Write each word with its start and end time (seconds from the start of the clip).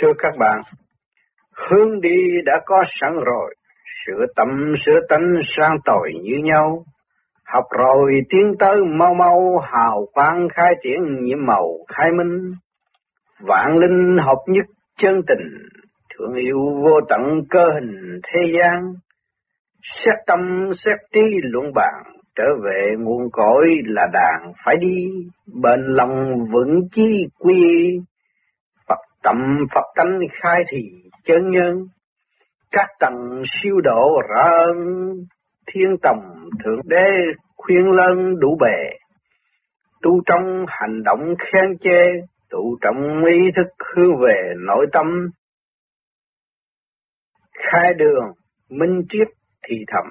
Thưa 0.00 0.12
các 0.18 0.36
bạn, 0.38 0.60
hướng 1.68 2.00
đi 2.00 2.18
đã 2.44 2.52
có 2.66 2.84
sẵn 3.00 3.12
rồi, 3.14 3.54
sửa 4.06 4.26
tâm 4.36 4.74
sửa 4.86 5.00
tánh 5.08 5.34
sang 5.56 5.76
tội 5.84 6.12
như 6.22 6.36
nhau. 6.44 6.84
Học 7.46 7.64
rồi 7.78 8.20
tiến 8.30 8.54
tới 8.58 8.76
mau 8.98 9.14
mau 9.14 9.58
hào 9.58 10.06
quang 10.12 10.48
khai 10.54 10.74
triển 10.82 11.24
nhiệm 11.24 11.46
màu 11.46 11.68
khai 11.88 12.10
minh. 12.12 12.52
Vạn 13.40 13.76
linh 13.78 14.16
hợp 14.18 14.38
nhất 14.46 14.64
chân 14.98 15.22
tình, 15.26 15.48
thương 16.14 16.34
yêu 16.34 16.58
vô 16.84 17.00
tận 17.08 17.20
cơ 17.50 17.64
hình 17.74 18.20
thế 18.22 18.40
gian. 18.58 18.92
Xét 19.82 20.14
tâm 20.26 20.70
xét 20.84 20.96
trí 21.12 21.22
luận 21.42 21.72
bàn, 21.74 22.02
trở 22.36 22.46
về 22.64 22.94
nguồn 22.98 23.30
cội 23.32 23.66
là 23.84 24.06
đàn 24.12 24.52
phải 24.64 24.76
đi, 24.80 25.06
bền 25.62 25.80
lòng 25.86 26.34
vững 26.52 26.80
chí 26.94 27.26
quy 27.38 27.90
tầm 29.22 29.36
tâm 29.38 29.66
Phật 29.74 29.84
tánh 29.94 30.18
khai 30.42 30.64
thì 30.68 30.78
chân 31.24 31.50
nhân, 31.50 31.86
các 32.70 32.88
tầng 33.00 33.42
siêu 33.62 33.80
độ 33.80 34.20
rõ 34.28 34.42
ơn, 34.42 34.76
thiên 35.66 35.96
tầm 36.02 36.16
thượng 36.64 36.80
đế 36.84 37.10
khuyên 37.56 37.90
lân 37.90 38.38
đủ 38.40 38.56
bề, 38.60 38.90
tu 40.02 40.20
trong 40.26 40.64
hành 40.68 41.02
động 41.04 41.34
khen 41.38 41.78
chê, 41.80 42.02
tụ 42.50 42.78
trong 42.80 43.24
ý 43.24 43.50
thức 43.56 43.86
hướng 43.94 44.16
về 44.16 44.54
nội 44.66 44.86
tâm, 44.92 45.06
khai 47.52 47.94
đường, 47.94 48.32
minh 48.70 49.02
triết 49.08 49.28
thì 49.68 49.76
thầm, 49.88 50.06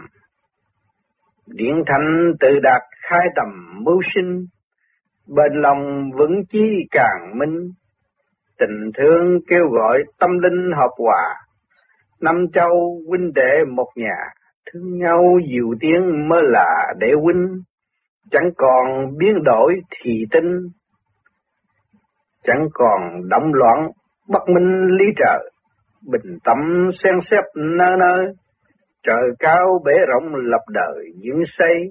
điện 1.47 1.83
thành 1.87 2.33
tự 2.39 2.59
đạt 2.63 2.81
khai 3.01 3.27
tầm 3.35 3.83
mưu 3.83 4.01
sinh, 4.15 4.45
bên 5.27 5.61
lòng 5.61 6.11
vững 6.17 6.45
chí 6.51 6.87
càng 6.91 7.39
minh, 7.39 7.71
tình 8.59 8.91
thương 8.97 9.39
kêu 9.47 9.69
gọi 9.69 10.03
tâm 10.19 10.29
linh 10.39 10.71
hợp 10.75 10.91
hòa, 10.97 11.35
năm 12.21 12.45
châu 12.53 13.01
huynh 13.07 13.33
đệ 13.33 13.63
một 13.75 13.87
nhà, 13.95 14.17
thương 14.65 14.97
nhau 14.97 15.23
dịu 15.51 15.75
tiếng 15.79 16.29
mới 16.29 16.41
là 16.43 16.93
để 16.99 17.07
huynh, 17.23 17.47
chẳng 18.31 18.49
còn 18.57 19.17
biến 19.17 19.43
đổi 19.43 19.73
thì 19.91 20.25
tinh, 20.31 20.57
chẳng 22.43 22.67
còn 22.73 23.29
động 23.29 23.53
loạn 23.53 23.89
bất 24.29 24.49
minh 24.55 24.87
lý 24.97 25.05
trời, 25.17 25.51
bình 26.11 26.37
tâm 26.43 26.89
xem 27.03 27.13
xếp 27.31 27.43
nơi 27.55 27.97
nơi 27.97 28.33
trời 29.03 29.29
cao 29.39 29.81
bể 29.85 29.93
rộng 30.07 30.35
lập 30.35 30.61
đời 30.73 31.05
những 31.21 31.43
xây, 31.57 31.83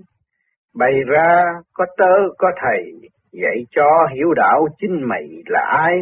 bày 0.74 0.92
ra 1.06 1.42
có 1.74 1.86
tớ 1.98 2.12
có 2.38 2.50
thầy, 2.62 2.92
dạy 3.32 3.56
cho 3.70 3.88
hiểu 4.14 4.34
đạo 4.36 4.66
chính 4.78 5.08
mày 5.08 5.28
là 5.46 5.60
ai, 5.60 5.98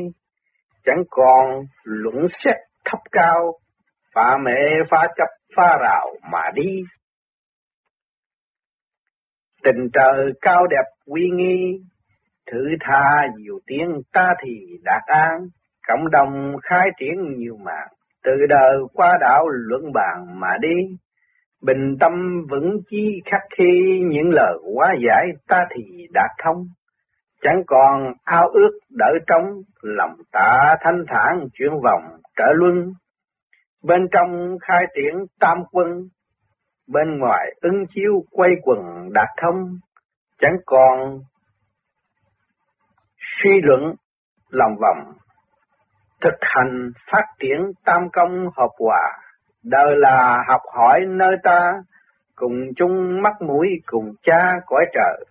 chẳng 0.85 1.03
còn 1.11 1.63
luận 1.85 2.27
xét 2.45 2.57
thấp 2.85 3.01
cao, 3.13 3.53
phá 4.15 4.37
mê 4.45 4.61
phá 4.91 5.09
chấp 5.17 5.29
phá 5.57 5.79
rào 5.81 6.07
mà 6.33 6.51
đi. 6.55 6.83
Tình 9.63 9.89
trời 9.93 10.33
cao 10.41 10.67
đẹp 10.67 10.85
uy 11.07 11.31
nghi, 11.35 11.79
thử 12.51 12.59
tha 12.81 13.27
nhiều 13.37 13.59
tiếng 13.67 14.01
ta 14.13 14.35
thì 14.43 14.51
đạt 14.83 15.03
an, 15.07 15.41
cộng 15.89 16.11
đồng 16.11 16.57
khai 16.63 16.89
triển 16.99 17.15
nhiều 17.37 17.57
mạng, 17.65 17.89
từ 18.25 18.33
đời 18.49 18.77
qua 18.93 19.19
đạo 19.21 19.49
luận 19.49 19.93
bàn 19.95 20.41
mà 20.41 20.57
đi. 20.61 20.97
Bình 21.63 21.97
tâm 22.01 22.13
vững 22.51 22.77
chí 22.91 23.21
khắc 23.31 23.41
khi 23.59 24.01
những 24.11 24.31
lời 24.31 24.59
quá 24.75 24.95
giải 25.07 25.27
ta 25.49 25.65
thì 25.75 26.07
đạt 26.13 26.31
thông 26.45 26.67
chẳng 27.45 27.63
còn 27.67 28.13
ao 28.25 28.49
ước 28.49 28.79
đỡ 28.91 29.13
trống, 29.27 29.63
lòng 29.83 30.17
ta 30.33 30.77
thanh 30.81 31.05
thản 31.09 31.47
chuyển 31.55 31.71
vòng 31.71 32.19
trở 32.37 32.45
luân. 32.55 32.93
Bên 33.83 34.09
trong 34.13 34.57
khai 34.61 34.85
triển 34.95 35.15
tam 35.41 35.59
quân, 35.73 35.89
bên 36.89 37.19
ngoài 37.19 37.55
ứng 37.61 37.85
chiếu 37.95 38.25
quay 38.31 38.51
quần 38.63 39.13
đạt 39.13 39.29
thông, 39.43 39.79
chẳng 40.41 40.57
còn 40.67 41.21
suy 43.19 43.51
luận 43.63 43.95
lòng 44.51 44.77
vòng. 44.81 45.13
Thực 46.21 46.35
hành 46.41 46.91
phát 47.13 47.25
triển 47.39 47.73
tam 47.85 48.09
công 48.13 48.49
hợp 48.57 48.71
hòa, 48.79 49.13
đời 49.65 49.97
là 49.97 50.45
học 50.49 50.61
hỏi 50.75 51.01
nơi 51.09 51.37
ta, 51.43 51.73
cùng 52.35 52.55
chung 52.77 53.23
mắt 53.23 53.43
mũi 53.43 53.69
cùng 53.87 54.13
cha 54.23 54.53
cõi 54.67 54.85
trời 54.95 55.25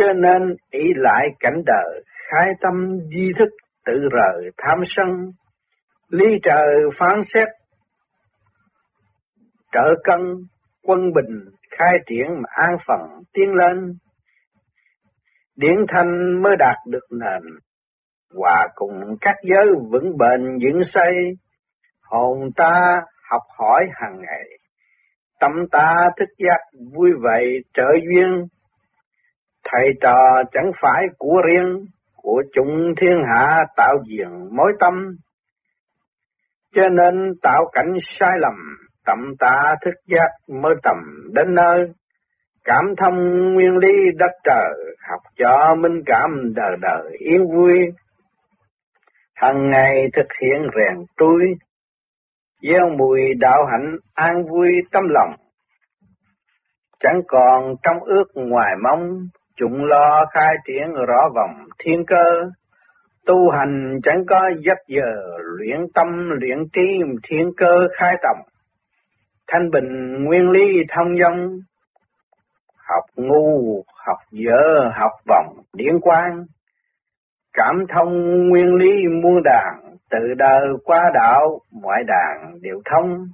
cho 0.00 0.12
nên 0.12 0.56
ý 0.70 0.92
lại 0.96 1.28
cảnh 1.40 1.62
đời, 1.66 2.02
khai 2.30 2.48
tâm 2.60 2.98
di 3.10 3.32
thức 3.38 3.48
tự 3.86 3.92
rời 3.92 4.50
tham 4.58 4.78
sân, 4.96 5.30
lý 6.08 6.26
trời 6.42 6.74
phán 6.98 7.20
xét, 7.34 7.48
trợ 9.72 9.94
cân, 10.04 10.20
quân 10.82 11.12
bình, 11.12 11.44
khai 11.70 11.98
triển 12.06 12.26
mà 12.28 12.48
an 12.50 12.76
phận 12.86 13.00
tiến 13.32 13.54
lên. 13.54 13.92
Điển 15.56 15.76
thanh 15.88 16.42
mới 16.42 16.56
đạt 16.58 16.76
được 16.88 17.06
nền, 17.10 17.42
hòa 18.34 18.68
cùng 18.74 19.16
các 19.20 19.34
giới 19.42 19.66
vững 19.90 20.18
bền 20.18 20.58
vững 20.64 20.82
xây, 20.94 21.14
hồn 22.02 22.38
ta 22.56 23.02
học 23.30 23.42
hỏi 23.58 23.86
hàng 23.92 24.18
ngày, 24.20 24.44
tâm 25.40 25.52
ta 25.70 25.94
thức 26.18 26.28
giác 26.38 26.60
vui 26.94 27.10
vậy 27.22 27.58
trợ 27.74 27.88
duyên, 28.06 28.46
thầy 29.64 29.88
trò 30.00 30.42
chẳng 30.52 30.72
phải 30.82 31.06
của 31.18 31.42
riêng, 31.48 31.84
của 32.16 32.42
chúng 32.54 32.94
thiên 33.00 33.22
hạ 33.26 33.64
tạo 33.76 33.96
diện 34.08 34.56
mối 34.56 34.72
tâm. 34.80 35.16
Cho 36.74 36.88
nên 36.88 37.32
tạo 37.42 37.70
cảnh 37.72 37.94
sai 38.18 38.38
lầm, 38.38 38.54
tâm 39.06 39.18
ta 39.38 39.74
thức 39.84 39.94
giác 40.06 40.28
mới 40.62 40.74
tầm 40.82 40.96
đến 41.34 41.54
nơi. 41.54 41.92
Cảm 42.64 42.94
thông 42.98 43.14
nguyên 43.54 43.76
lý 43.76 44.10
đất 44.18 44.30
trời, 44.44 44.94
học 45.10 45.20
cho 45.36 45.74
minh 45.74 46.02
cảm 46.06 46.52
đời 46.54 46.76
đời 46.80 47.16
yên 47.18 47.46
vui. 47.54 47.78
Hằng 49.34 49.70
ngày 49.70 50.06
thực 50.16 50.26
hiện 50.42 50.70
rèn 50.76 51.04
túi, 51.16 51.44
gieo 52.62 52.88
mùi 52.98 53.20
đạo 53.38 53.66
hạnh 53.70 53.96
an 54.14 54.44
vui 54.44 54.82
tâm 54.92 55.04
lòng. 55.08 55.34
Chẳng 57.00 57.20
còn 57.28 57.74
trong 57.82 58.00
ước 58.04 58.24
ngoài 58.34 58.74
mong, 58.82 59.18
Chúng 59.60 59.84
lo 59.84 60.26
khai 60.32 60.54
triển 60.66 60.92
rõ 61.08 61.28
vòng 61.34 61.66
thiên 61.78 62.04
cơ, 62.06 62.50
tu 63.26 63.50
hành 63.50 64.00
chẳng 64.02 64.24
có 64.28 64.50
giấc 64.64 64.78
giờ, 64.86 65.38
luyện 65.58 65.80
tâm 65.94 66.30
luyện 66.30 66.58
trí 66.72 66.98
thiên 67.28 67.50
cơ 67.56 67.88
khai 67.98 68.16
tổng. 68.22 68.46
Thanh 69.48 69.70
bình 69.70 70.24
nguyên 70.24 70.50
lý 70.50 70.82
thông 70.96 71.18
dong, 71.18 71.58
học 72.88 73.04
ngu, 73.16 73.82
học 74.06 74.18
dở, 74.30 74.90
học 74.94 75.12
vòng, 75.28 75.56
điển 75.72 76.00
quang 76.00 76.44
Cảm 77.52 77.84
thông 77.94 78.48
nguyên 78.48 78.74
lý 78.74 79.08
muôn 79.22 79.42
đàn, 79.44 79.96
từ 80.10 80.18
đời 80.38 80.68
qua 80.84 81.10
đạo, 81.14 81.60
mọi 81.82 82.02
đàn 82.06 82.60
đều 82.62 82.82
thông. 82.90 83.26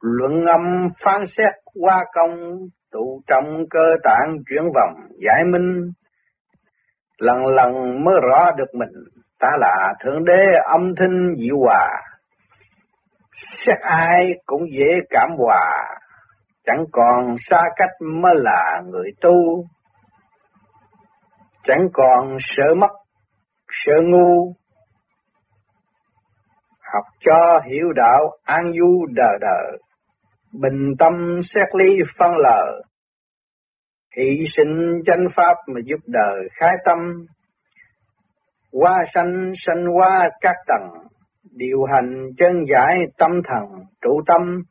Luận 0.00 0.46
âm 0.46 0.88
phán 1.04 1.24
xét 1.36 1.52
qua 1.74 2.04
công, 2.14 2.58
tụ 2.92 3.20
trong 3.26 3.64
cơ 3.70 3.84
tạng 4.04 4.36
chuyển 4.48 4.62
vòng 4.74 4.94
giải 5.26 5.44
minh, 5.44 5.90
lần 7.18 7.46
lần 7.46 8.04
mới 8.04 8.14
rõ 8.22 8.50
được 8.56 8.74
mình, 8.74 8.92
ta 9.38 9.48
là 9.58 9.94
Thượng 10.04 10.24
Đế 10.24 10.42
âm 10.64 10.94
thanh 10.98 11.34
dịu 11.38 11.58
hòa, 11.58 12.02
xét 13.66 13.78
ai 13.80 14.34
cũng 14.46 14.62
dễ 14.78 15.00
cảm 15.10 15.30
hòa, 15.38 15.84
chẳng 16.64 16.84
còn 16.92 17.36
xa 17.50 17.62
cách 17.76 17.90
mới 18.00 18.34
là 18.36 18.82
người 18.86 19.10
tu, 19.20 19.64
chẳng 21.64 21.88
còn 21.92 22.36
sợ 22.56 22.74
mất, 22.74 22.90
sợ 23.84 23.94
ngu, 24.04 24.52
học 26.92 27.04
cho 27.20 27.60
hiểu 27.70 27.92
đạo 27.96 28.30
an 28.44 28.72
du 28.78 29.06
đời 29.14 29.38
đời 29.40 29.78
bình 30.52 30.94
tâm 30.98 31.40
xét 31.54 31.68
lý 31.74 31.98
phân 32.18 32.30
lờ, 32.36 32.82
thị 34.16 34.44
sinh 34.56 35.02
chân 35.06 35.18
pháp 35.36 35.54
mà 35.66 35.80
giúp 35.84 36.00
đời 36.06 36.48
khai 36.52 36.76
tâm, 36.84 36.98
qua 38.72 39.04
sanh 39.14 39.52
sanh 39.66 39.96
qua 39.96 40.30
các 40.40 40.56
tầng, 40.66 40.88
điều 41.56 41.84
hành 41.84 42.26
chân 42.38 42.64
giải 42.72 43.06
tâm 43.18 43.30
thần 43.48 43.64
trụ 44.02 44.20
tâm, 44.26 44.62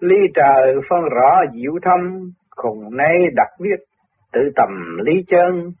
ly 0.00 0.16
trời 0.34 0.74
phân 0.90 1.00
rõ 1.04 1.42
diệu 1.54 1.72
thâm, 1.82 2.30
khùng 2.50 2.96
nay 2.96 3.24
đặc 3.36 3.48
viết 3.60 3.76
tự 4.32 4.40
tầm 4.56 4.98
lý 5.04 5.24
chân, 5.28 5.72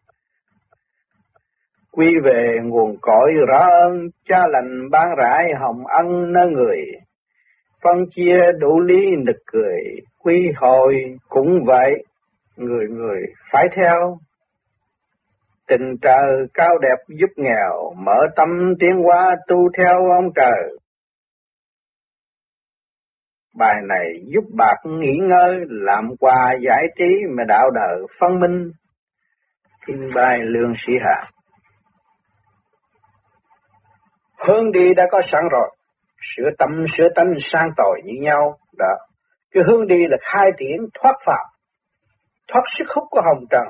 quy 1.92 2.06
về 2.24 2.58
nguồn 2.62 2.96
cội 3.00 3.32
rõ 3.48 3.68
ơn 3.82 4.08
cha 4.28 4.38
lành 4.48 4.90
ban 4.90 5.08
rải 5.16 5.52
hồng 5.60 5.86
ân 5.86 6.32
nơi 6.32 6.46
người 6.46 6.84
phân 7.82 8.06
chia 8.14 8.38
đủ 8.58 8.80
lý 8.80 9.16
nực 9.16 9.36
cười, 9.46 9.80
quy 10.18 10.52
hồi 10.56 10.94
cũng 11.28 11.64
vậy, 11.66 12.04
người 12.56 12.86
người 12.88 13.20
phải 13.52 13.66
theo. 13.76 14.18
tình 15.68 15.96
trời 16.02 16.46
cao 16.54 16.78
đẹp 16.78 16.96
giúp 17.08 17.30
nghèo, 17.36 17.92
mở 17.96 18.18
tâm 18.36 18.48
tiến 18.80 19.02
hóa 19.04 19.36
tu 19.48 19.56
theo 19.78 20.10
ông 20.10 20.30
trời. 20.34 20.78
Bài 23.58 23.74
này 23.88 24.06
giúp 24.26 24.44
bạn 24.56 24.76
nghỉ 24.84 25.18
ngơi, 25.22 25.58
làm 25.68 26.08
quà 26.20 26.54
giải 26.66 26.86
trí 26.98 27.18
mà 27.36 27.44
đạo 27.48 27.70
đời 27.70 28.06
phân 28.20 28.40
minh. 28.40 28.70
Kinh 29.86 30.10
bài 30.14 30.38
lương 30.42 30.74
sĩ 30.86 30.92
hạ. 31.00 31.30
Hướng 34.38 34.72
đi 34.72 34.94
đã 34.96 35.02
có 35.10 35.20
sẵn 35.32 35.42
rồi, 35.50 35.70
sửa 36.36 36.50
tâm 36.58 36.84
sửa 36.98 37.08
tánh 37.14 37.32
sang 37.52 37.70
tội 37.76 38.00
như 38.04 38.12
nhau. 38.20 38.56
Đó. 38.78 38.94
Cái 39.52 39.62
hướng 39.66 39.86
đi 39.86 40.06
là 40.08 40.16
khai 40.20 40.50
triển 40.58 40.76
thoát 40.94 41.14
phạm, 41.26 41.46
thoát 42.48 42.62
sức 42.78 42.84
hút 42.94 43.04
của 43.10 43.20
hồng 43.24 43.44
trần, 43.50 43.66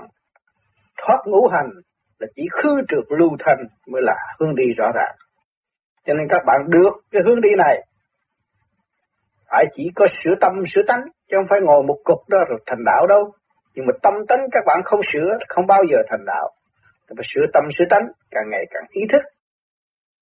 thoát 0.99 1.19
ngũ 1.27 1.49
hành 1.49 1.71
là 2.19 2.27
chỉ 2.37 2.43
khư 2.53 2.83
trượt 2.89 3.19
lưu 3.19 3.37
thành 3.39 3.67
mới 3.93 4.03
là 4.03 4.17
hướng 4.41 4.55
đi 4.55 4.65
rõ 4.77 4.91
ràng. 4.95 5.17
Cho 6.07 6.15
nên 6.15 6.27
các 6.29 6.43
bạn 6.47 6.59
được 6.69 6.93
cái 7.11 7.23
hướng 7.27 7.41
đi 7.41 7.49
này 7.59 7.83
phải 9.51 9.65
chỉ 9.75 9.91
có 9.95 10.07
sửa 10.25 10.35
tâm 10.41 10.53
sửa 10.75 10.83
tánh 10.89 11.03
chứ 11.31 11.37
không 11.37 11.47
phải 11.51 11.61
ngồi 11.63 11.83
một 11.83 11.97
cục 12.05 12.29
đó 12.29 12.39
rồi 12.49 12.59
thành 12.67 12.85
đạo 12.85 13.07
đâu. 13.07 13.33
Nhưng 13.75 13.87
mà 13.87 13.93
tâm 14.03 14.15
tánh 14.29 14.47
các 14.53 14.65
bạn 14.67 14.81
không 14.85 15.01
sửa 15.13 15.39
không 15.49 15.67
bao 15.67 15.83
giờ 15.91 15.97
thành 16.09 16.25
đạo. 16.27 16.51
Phải 17.17 17.25
sửa 17.35 17.47
tâm 17.53 17.65
sửa 17.79 17.85
tánh 17.91 18.07
càng 18.31 18.51
ngày 18.51 18.65
càng 18.71 18.83
ý 18.91 19.03
thức. 19.13 19.23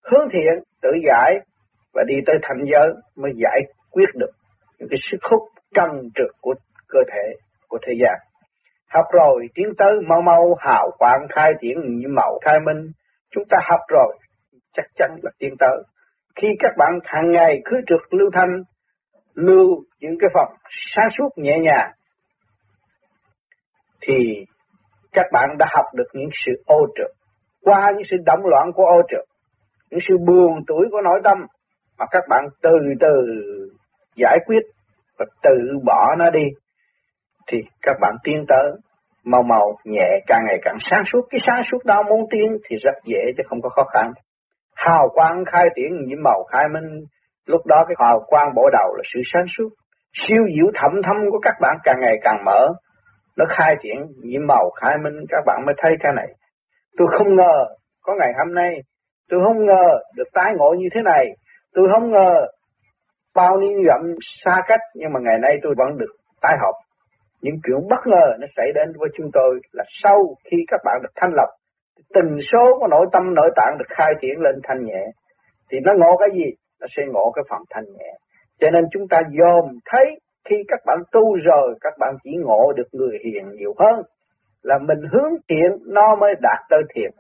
Hướng 0.05 0.29
thiện 0.33 0.65
tự 0.83 0.91
giải 1.07 1.41
và 1.99 2.05
đi 2.07 2.15
tới 2.27 2.37
thành 2.43 2.65
giới 2.73 2.89
mới 3.17 3.33
giải 3.43 3.61
quyết 3.91 4.09
được 4.15 4.31
những 4.79 4.89
cái 4.91 4.99
sức 5.11 5.19
hút 5.31 5.43
trần 5.75 5.91
trực 6.15 6.37
của 6.41 6.55
cơ 6.89 6.99
thể 7.13 7.35
của 7.69 7.79
thế 7.87 7.93
gian. 8.03 8.19
Học 8.89 9.05
rồi 9.13 9.47
tiến 9.55 9.67
tới 9.79 9.93
mau 10.09 10.23
mau 10.23 10.57
hào 10.59 10.91
quang 10.99 11.27
khai 11.31 11.53
triển 11.61 11.77
như 11.99 12.09
màu 12.09 12.39
khai 12.45 12.59
minh. 12.67 12.91
Chúng 13.31 13.45
ta 13.51 13.59
học 13.71 13.81
rồi 13.89 14.19
chắc 14.77 14.87
chắn 14.97 15.17
là 15.23 15.31
tiến 15.39 15.55
tới. 15.59 15.83
Khi 16.37 16.49
các 16.59 16.73
bạn 16.79 16.99
hàng 17.05 17.33
ngày 17.33 17.61
cứ 17.65 17.81
trực 17.87 18.15
lưu 18.15 18.31
thanh, 18.33 18.63
lưu 19.35 19.83
những 20.01 20.17
cái 20.21 20.31
phòng 20.35 20.55
sáng 20.95 21.09
suốt 21.19 21.29
nhẹ 21.37 21.59
nhàng, 21.59 21.91
thì 24.01 24.45
các 25.13 25.27
bạn 25.33 25.49
đã 25.59 25.67
học 25.71 25.87
được 25.95 26.09
những 26.13 26.31
sự 26.47 26.63
ô 26.67 26.87
trượt. 26.97 27.11
Qua 27.63 27.93
những 27.97 28.07
sự 28.11 28.17
động 28.27 28.47
loạn 28.47 28.73
của 28.75 28.85
ô 28.85 29.03
trượt, 29.09 29.25
những 29.91 30.01
sự 30.09 30.15
buồn 30.27 30.53
tuổi 30.67 30.87
của 30.91 31.01
nội 31.01 31.21
tâm, 31.25 31.47
mà 31.99 32.07
các 32.11 32.25
bạn 32.29 32.45
từ 32.63 32.79
từ 33.01 33.15
giải 34.17 34.39
quyết 34.47 34.63
và 35.19 35.27
tự 35.43 35.79
bỏ 35.85 36.15
nó 36.19 36.31
đi, 36.31 36.45
thì 37.47 37.59
các 37.83 37.97
bạn 38.01 38.17
tiến 38.25 38.45
tới 38.49 38.73
mau 39.25 39.43
mau, 39.43 39.79
nhẹ, 39.85 40.21
càng 40.27 40.45
ngày 40.47 40.59
càng 40.63 40.77
sáng 40.91 41.03
suốt. 41.13 41.21
Cái 41.31 41.41
sáng 41.47 41.63
suốt 41.71 41.79
đó 41.85 42.03
muốn 42.03 42.25
tiến 42.31 42.57
thì 42.69 42.77
rất 42.77 42.95
dễ, 43.05 43.21
chứ 43.37 43.43
không 43.47 43.61
có 43.63 43.69
khó 43.69 43.83
khăn. 43.85 44.13
Hào 44.77 45.09
quang 45.15 45.45
khai 45.45 45.65
triển 45.77 45.91
những 46.07 46.23
màu 46.23 46.45
khai 46.53 46.69
minh. 46.69 47.01
Lúc 47.47 47.67
đó 47.67 47.85
cái 47.89 47.97
hào 47.99 48.21
quang 48.27 48.55
bổ 48.55 48.71
đầu 48.73 48.95
là 48.97 49.03
sự 49.15 49.21
sáng 49.33 49.47
suốt. 49.59 49.69
Siêu 50.13 50.43
diệu 50.57 50.71
thẩm 50.75 51.03
thâm 51.05 51.17
của 51.31 51.39
các 51.43 51.55
bạn 51.61 51.77
càng 51.85 52.01
ngày 52.01 52.17
càng 52.23 52.45
mở. 52.45 52.69
Nó 53.37 53.45
khai 53.49 53.77
triển 53.83 54.07
những 54.23 54.47
màu 54.47 54.71
khai 54.71 54.99
minh. 54.99 55.15
Các 55.29 55.43
bạn 55.47 55.63
mới 55.67 55.75
thấy 55.79 55.97
cái 56.01 56.13
này. 56.17 56.29
Tôi 56.97 57.09
không 57.19 57.37
ngờ, 57.37 57.67
có 58.03 58.15
ngày 58.19 58.33
hôm 58.39 58.55
nay, 58.55 58.75
tôi 59.31 59.41
không 59.45 59.67
ngờ 59.67 59.99
được 60.17 60.29
tái 60.33 60.53
ngộ 60.57 60.75
như 60.79 60.89
thế 60.95 61.03
này 61.03 61.27
tôi 61.75 61.89
không 61.93 62.11
ngờ 62.11 62.47
bao 63.35 63.61
nhiêu 63.61 63.83
dặm 63.89 64.15
xa 64.45 64.63
cách, 64.69 64.81
nhưng 64.95 65.13
mà 65.13 65.21
ngày 65.21 65.39
nay 65.43 65.59
tôi 65.63 65.75
vẫn 65.79 65.99
được 65.99 66.13
tái 66.41 66.57
học 66.61 66.75
những 67.43 67.55
chuyện 67.65 67.89
bất 67.91 68.07
ngờ 68.07 68.27
nó 68.41 68.47
xảy 68.57 68.73
đến 68.75 68.93
với 68.99 69.09
chúng 69.17 69.31
tôi 69.33 69.61
là 69.73 69.85
sau 70.03 70.19
khi 70.45 70.57
các 70.69 70.81
bạn 70.85 71.01
được 71.03 71.13
thanh 71.17 71.31
lọc 71.35 71.49
tình 72.15 72.39
số 72.53 72.79
của 72.81 72.87
nội 72.87 73.07
tâm, 73.13 73.35
nội 73.35 73.51
tạng 73.57 73.77
được 73.79 73.85
khai 73.89 74.13
triển 74.21 74.41
lên 74.41 74.55
thanh 74.63 74.85
nhẹ. 74.85 75.05
Thì 75.71 75.79
nó 75.85 75.93
ngộ 75.99 76.17
cái 76.17 76.29
gì? 76.33 76.51
Nó 76.81 76.87
sẽ 76.97 77.03
ngộ 77.07 77.33
cái 77.35 77.45
phần 77.51 77.63
thanh 77.71 77.85
nhẹ. 77.85 78.13
Cho 78.61 78.71
nên 78.71 78.85
chúng 78.93 79.09
ta 79.09 79.21
dòm 79.39 79.79
thấy 79.91 80.21
khi 80.49 80.57
các 80.69 80.81
bạn 80.87 80.99
tu 81.13 81.35
rồi, 81.35 81.75
các 81.81 81.93
bạn 81.99 82.15
chỉ 82.25 82.31
ngộ 82.45 82.73
được 82.77 82.89
người 82.93 83.19
hiền 83.25 83.49
nhiều 83.51 83.75
hơn, 83.79 84.03
là 84.63 84.79
mình 84.79 84.99
hướng 85.13 85.33
thiện, 85.49 85.79
nó 85.87 86.17
mới 86.17 86.35
đạt 86.43 86.59
tới 86.71 86.83
thiện. 86.95 87.11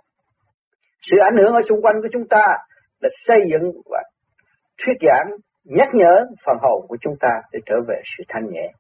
Sự 1.10 1.16
ảnh 1.24 1.36
hưởng 1.36 1.54
ở 1.54 1.60
xung 1.68 1.82
quanh 1.82 2.02
của 2.02 2.08
chúng 2.12 2.28
ta 2.30 2.56
là 3.00 3.08
xây 3.26 3.38
dựng 3.50 3.72
và 3.90 4.02
thuyết 4.84 4.94
giảng 5.00 5.30
nhắc 5.64 5.88
nhở 5.94 6.26
phần 6.46 6.56
hồn 6.62 6.86
của 6.88 6.96
chúng 7.00 7.14
ta 7.20 7.40
để 7.52 7.60
trở 7.66 7.76
về 7.88 8.00
sự 8.16 8.24
thanh 8.28 8.46
nhẹ 8.50 8.72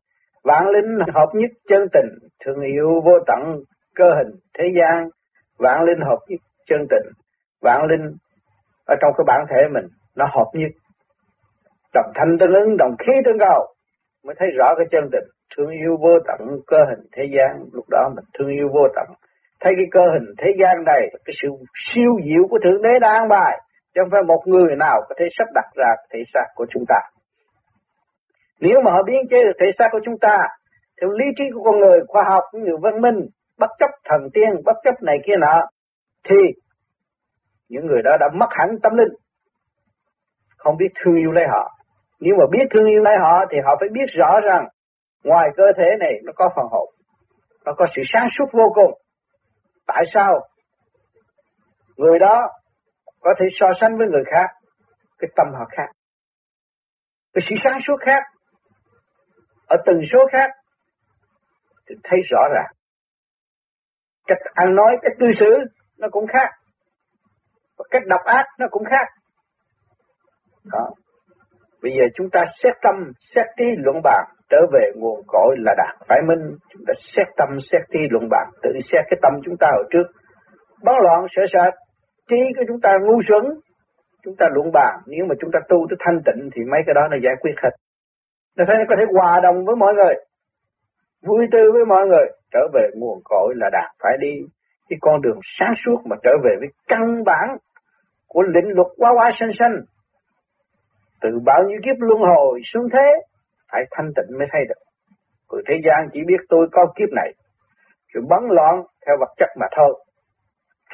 Vạn 0.44 0.68
linh 0.68 0.98
hợp 1.14 1.28
nhất 1.34 1.50
chân 1.68 1.88
tình, 1.92 2.28
thương 2.44 2.60
yêu 2.60 3.00
vô 3.04 3.12
tận, 3.26 3.40
cơ 3.94 4.04
hình 4.18 4.34
thế 4.58 4.64
gian. 4.78 5.08
Vạn 5.58 5.82
linh 5.82 6.00
hợp 6.00 6.18
nhất 6.28 6.40
chân 6.68 6.86
tình, 6.90 7.12
vạn 7.62 7.86
linh 7.90 8.12
ở 8.86 8.94
trong 9.00 9.12
cái 9.16 9.24
bản 9.26 9.46
thể 9.50 9.68
mình 9.74 9.86
nó 10.16 10.26
hợp 10.30 10.50
nhất. 10.52 10.70
Đồng 11.94 12.12
thanh 12.14 12.38
tương 12.40 12.54
ứng, 12.54 12.76
đồng 12.76 12.96
khí 12.98 13.12
tương 13.24 13.38
cầu 13.38 13.66
mới 14.24 14.34
thấy 14.38 14.48
rõ 14.58 14.74
cái 14.76 14.86
chân 14.90 15.08
tình. 15.12 15.24
Thương 15.56 15.70
yêu 15.70 15.96
vô 16.00 16.18
tận 16.26 16.38
cơ 16.66 16.78
hình 16.88 17.06
thế 17.12 17.24
gian, 17.36 17.64
lúc 17.72 17.84
đó 17.90 18.10
mình 18.16 18.24
thương 18.38 18.48
yêu 18.48 18.68
vô 18.74 18.88
tận. 18.94 19.06
Thấy 19.60 19.72
cái 19.76 19.86
cơ 19.90 20.00
hình 20.12 20.34
thế 20.38 20.48
gian 20.60 20.84
này, 20.84 21.02
cái 21.24 21.34
sự 21.42 21.48
siêu 21.94 22.12
diệu 22.24 22.48
của 22.50 22.58
Thượng 22.64 22.82
Đế 22.82 22.98
đang 23.00 23.28
bài, 23.28 23.60
chứ 23.94 24.00
không 24.02 24.10
phải 24.10 24.22
một 24.22 24.42
người 24.46 24.76
nào 24.76 25.00
có 25.08 25.14
thể 25.18 25.24
sắp 25.38 25.48
đặt 25.54 25.68
ra 25.74 25.90
thể 26.12 26.18
xác 26.34 26.46
của 26.54 26.66
chúng 26.70 26.84
ta. 26.88 27.00
Nếu 28.60 28.80
mà 28.84 28.92
họ 28.92 29.02
biến 29.02 29.22
chế 29.30 29.36
được 29.44 29.56
thể 29.60 29.66
xác 29.78 29.88
của 29.92 30.00
chúng 30.04 30.18
ta, 30.20 30.38
theo 31.00 31.10
lý 31.10 31.24
trí 31.36 31.44
của 31.54 31.62
con 31.64 31.78
người, 31.78 32.00
khoa 32.08 32.24
học 32.28 32.42
những 32.52 32.62
người 32.62 32.76
văn 32.82 33.00
minh, 33.00 33.18
bất 33.58 33.70
chấp 33.78 33.90
thần 34.04 34.28
tiên, 34.34 34.50
bất 34.64 34.76
chấp 34.84 35.02
này 35.02 35.16
kia 35.26 35.36
nọ, 35.38 35.66
thì 36.28 36.36
những 37.68 37.86
người 37.86 38.02
đó 38.04 38.16
đã 38.20 38.28
mất 38.34 38.48
hẳn 38.50 38.68
tâm 38.82 38.96
linh, 38.96 39.12
không 40.56 40.76
biết 40.76 40.88
thương 41.04 41.16
yêu 41.16 41.32
lấy 41.32 41.44
họ. 41.48 41.74
Nếu 42.20 42.34
mà 42.38 42.44
biết 42.50 42.66
thương 42.74 42.86
yêu 42.86 43.02
lấy 43.02 43.16
họ 43.18 43.44
thì 43.50 43.58
họ 43.64 43.76
phải 43.80 43.88
biết 43.92 44.06
rõ 44.18 44.40
rằng 44.40 44.68
ngoài 45.24 45.48
cơ 45.56 45.64
thể 45.76 45.88
này 46.00 46.12
nó 46.24 46.32
có 46.36 46.50
phần 46.56 46.66
hồn, 46.70 46.88
nó 47.64 47.72
có 47.76 47.86
sự 47.96 48.02
sáng 48.12 48.28
suốt 48.38 48.46
vô 48.52 48.72
cùng. 48.74 48.92
Tại 49.86 50.04
sao 50.14 50.40
người 51.96 52.18
đó 52.18 52.48
có 53.20 53.34
thể 53.40 53.46
so 53.60 53.66
sánh 53.80 53.98
với 53.98 54.06
người 54.06 54.24
khác, 54.26 54.50
cái 55.18 55.30
tâm 55.36 55.46
họ 55.52 55.64
khác, 55.70 55.88
cái 57.34 57.42
sự 57.50 57.56
sáng 57.64 57.80
suốt 57.86 57.96
khác, 58.00 58.22
ở 59.68 59.76
từng 59.86 60.00
số 60.12 60.18
khác 60.32 60.50
thì 61.88 61.94
thấy 62.04 62.18
rõ 62.30 62.40
ràng. 62.54 62.72
Cách 64.26 64.38
ăn 64.54 64.74
nói 64.74 64.96
cách 65.02 65.12
cư 65.18 65.26
xử 65.40 65.50
nó 65.98 66.08
cũng 66.10 66.26
khác. 66.26 66.48
Và 67.78 67.84
cách 67.90 68.02
đọc 68.06 68.20
ác 68.24 68.44
nó 68.58 68.66
cũng 68.70 68.84
khác. 68.84 69.06
Đó. 70.72 70.90
Bây 71.82 71.92
giờ 71.92 72.04
chúng 72.14 72.30
ta 72.32 72.44
xét 72.62 72.74
tâm 72.82 73.12
xét 73.34 73.46
trí 73.56 73.64
luận 73.78 74.00
bàn 74.04 74.24
trở 74.50 74.58
về 74.72 74.90
nguồn 74.94 75.22
cội 75.26 75.56
là 75.58 75.74
đạt 75.76 76.08
phải 76.08 76.18
minh. 76.26 76.56
Chúng 76.72 76.82
ta 76.86 76.94
xét 77.16 77.26
tâm 77.36 77.48
xét 77.72 77.82
trí 77.92 77.98
luận 78.10 78.28
bàn 78.30 78.50
tự 78.62 78.70
xét 78.92 79.04
cái 79.10 79.18
tâm 79.22 79.32
chúng 79.44 79.56
ta 79.60 79.66
ở 79.66 79.82
trước. 79.90 80.04
Bấn 80.84 80.94
loạn 81.02 81.26
sợ 81.36 81.42
sệt 81.52 81.74
trí 82.28 82.40
của 82.56 82.64
chúng 82.68 82.80
ta 82.80 82.90
ngu 83.02 83.22
xuẩn 83.28 83.44
chúng 84.24 84.36
ta 84.36 84.46
luận 84.54 84.72
bàn 84.72 85.00
nếu 85.06 85.26
mà 85.28 85.34
chúng 85.40 85.50
ta 85.52 85.58
tu 85.68 85.86
tới 85.90 85.96
thanh 86.00 86.18
tịnh 86.26 86.50
thì 86.54 86.62
mấy 86.64 86.80
cái 86.86 86.94
đó 86.94 87.08
nó 87.10 87.16
giải 87.22 87.34
quyết 87.40 87.54
hết 87.62 87.70
nó 88.58 88.64
phải 88.68 88.76
có 88.88 88.94
thể 88.98 89.04
hòa 89.14 89.40
đồng 89.42 89.64
với 89.64 89.76
mọi 89.76 89.94
người, 89.94 90.14
vui 91.22 91.46
tươi 91.52 91.72
với 91.72 91.84
mọi 91.84 92.06
người, 92.06 92.26
trở 92.52 92.60
về 92.74 92.88
nguồn 92.94 93.18
cội 93.24 93.54
là 93.56 93.70
đạt 93.72 93.90
phải 94.02 94.16
đi 94.20 94.32
cái 94.88 94.96
con 95.00 95.22
đường 95.22 95.40
sáng 95.58 95.74
suốt 95.84 95.98
mà 96.04 96.16
trở 96.22 96.30
về 96.44 96.56
với 96.58 96.68
căn 96.88 97.24
bản 97.24 97.56
của 98.28 98.42
lĩnh 98.42 98.68
luật 98.74 98.86
quá 98.96 99.10
quá 99.16 99.30
sanh 99.40 99.50
sanh. 99.58 99.76
Từ 101.20 101.28
bao 101.44 101.62
nhiêu 101.68 101.78
kiếp 101.84 101.96
luân 101.98 102.20
hồi 102.20 102.60
xuống 102.64 102.88
thế, 102.92 103.12
phải 103.72 103.82
thanh 103.90 104.10
tịnh 104.16 104.38
mới 104.38 104.48
thấy 104.52 104.64
được. 104.68 104.82
Người 105.50 105.62
thế 105.68 105.74
gian 105.84 106.08
chỉ 106.12 106.20
biết 106.26 106.40
tôi 106.48 106.68
có 106.72 106.86
kiếp 106.96 107.08
này, 107.12 107.32
rồi 108.12 108.24
bấn 108.28 108.42
loạn 108.48 108.82
theo 109.06 109.16
vật 109.20 109.34
chất 109.36 109.48
mà 109.60 109.66
thôi. 109.76 110.04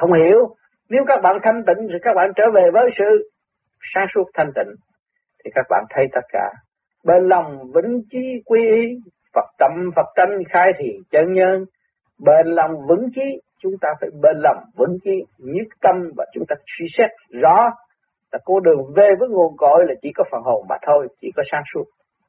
Không 0.00 0.12
hiểu, 0.12 0.54
nếu 0.90 1.04
các 1.06 1.20
bạn 1.22 1.36
thanh 1.42 1.62
tịnh 1.66 1.88
thì 1.88 1.98
các 2.02 2.14
bạn 2.14 2.30
trở 2.36 2.44
về 2.54 2.70
với 2.72 2.90
sự 2.98 3.30
sáng 3.94 4.06
suốt 4.14 4.24
thanh 4.34 4.50
tịnh, 4.54 4.74
thì 5.44 5.50
các 5.54 5.66
bạn 5.70 5.84
thấy 5.90 6.06
tất 6.12 6.20
cả. 6.32 6.50
Bên 7.04 7.28
lòng 7.28 7.58
vững 7.74 8.00
chí 8.10 8.42
quy 8.46 8.60
y 8.60 8.96
Phật 9.34 9.48
tâm 9.58 9.90
Phật 9.96 10.06
tánh 10.14 10.38
khai 10.48 10.72
thì 10.78 10.98
chân 11.10 11.32
nhân. 11.32 11.64
Bên 12.18 12.46
lòng 12.46 12.86
vững 12.88 13.08
chí 13.14 13.40
chúng 13.62 13.72
ta 13.80 13.88
phải 14.00 14.08
bên 14.22 14.36
lòng 14.38 14.64
vững 14.76 14.98
chí 15.04 15.10
nhất 15.38 15.66
tâm 15.80 16.10
và 16.16 16.24
chúng 16.34 16.44
ta 16.48 16.56
suy 16.78 16.86
xét 16.98 17.10
rõ. 17.42 17.70
Là 18.32 18.38
cô 18.44 18.60
đường 18.60 18.92
về 18.96 19.14
với 19.18 19.28
nguồn 19.28 19.56
cội 19.56 19.84
là 19.88 19.94
chỉ 20.02 20.12
có 20.14 20.24
phần 20.30 20.42
hồn 20.42 20.66
mà 20.68 20.76
thôi 20.86 21.08
chỉ 21.20 21.30
có 21.36 21.42
sáng 21.52 21.62
suốt. 21.74 21.84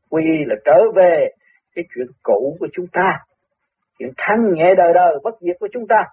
Quy 0.09 0.23
y 0.23 0.45
là 0.45 0.55
trở 0.65 0.91
về 0.95 1.27
cái 1.75 1.85
chuyện 1.95 2.07
cũ 2.23 2.57
của 2.59 2.67
chúng 2.73 2.87
ta 2.87 3.19
chuyện 3.99 4.09
thanh 4.17 4.53
nhẹ 4.53 4.75
đời 4.77 4.93
đời 4.93 5.17
bất 5.23 5.35
diệt 5.41 5.55
của 5.59 5.67
chúng 5.73 5.87
ta. 5.87 6.03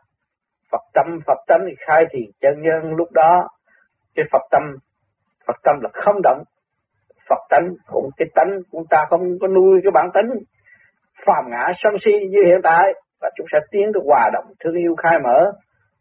Phật 0.72 0.82
tâm, 0.94 1.06
Phật 1.26 1.38
tánh 1.46 1.60
thì 1.66 1.74
khai 1.78 2.04
thì 2.10 2.20
chân 2.40 2.62
nhân 2.62 2.94
lúc 2.94 3.12
đó. 3.12 3.48
Cái 4.14 4.24
Phật 4.32 4.42
tâm 4.50 4.62
Phật 5.46 5.56
tâm 5.62 5.80
là 5.80 5.90
không 5.92 6.22
động. 6.22 6.42
Phật 7.28 7.40
tánh 7.50 7.68
cũng, 7.86 8.10
cái 8.16 8.28
tánh 8.34 8.48
chúng 8.72 8.84
ta 8.90 9.06
không 9.10 9.20
có 9.40 9.48
nuôi 9.48 9.80
cái 9.82 9.90
bản 9.94 10.10
tính 10.14 10.42
phàm 11.26 11.50
ngã 11.50 11.72
sân 11.82 11.92
si 12.04 12.12
như 12.12 12.38
hiện 12.46 12.60
tại 12.62 12.92
và 13.20 13.30
chúng 13.36 13.46
sẽ 13.52 13.58
tiến 13.70 13.90
tới 13.94 14.02
hòa 14.06 14.30
đồng 14.32 14.44
thương 14.60 14.74
yêu, 14.74 14.94
khai 15.02 15.18
mở. 15.24 15.52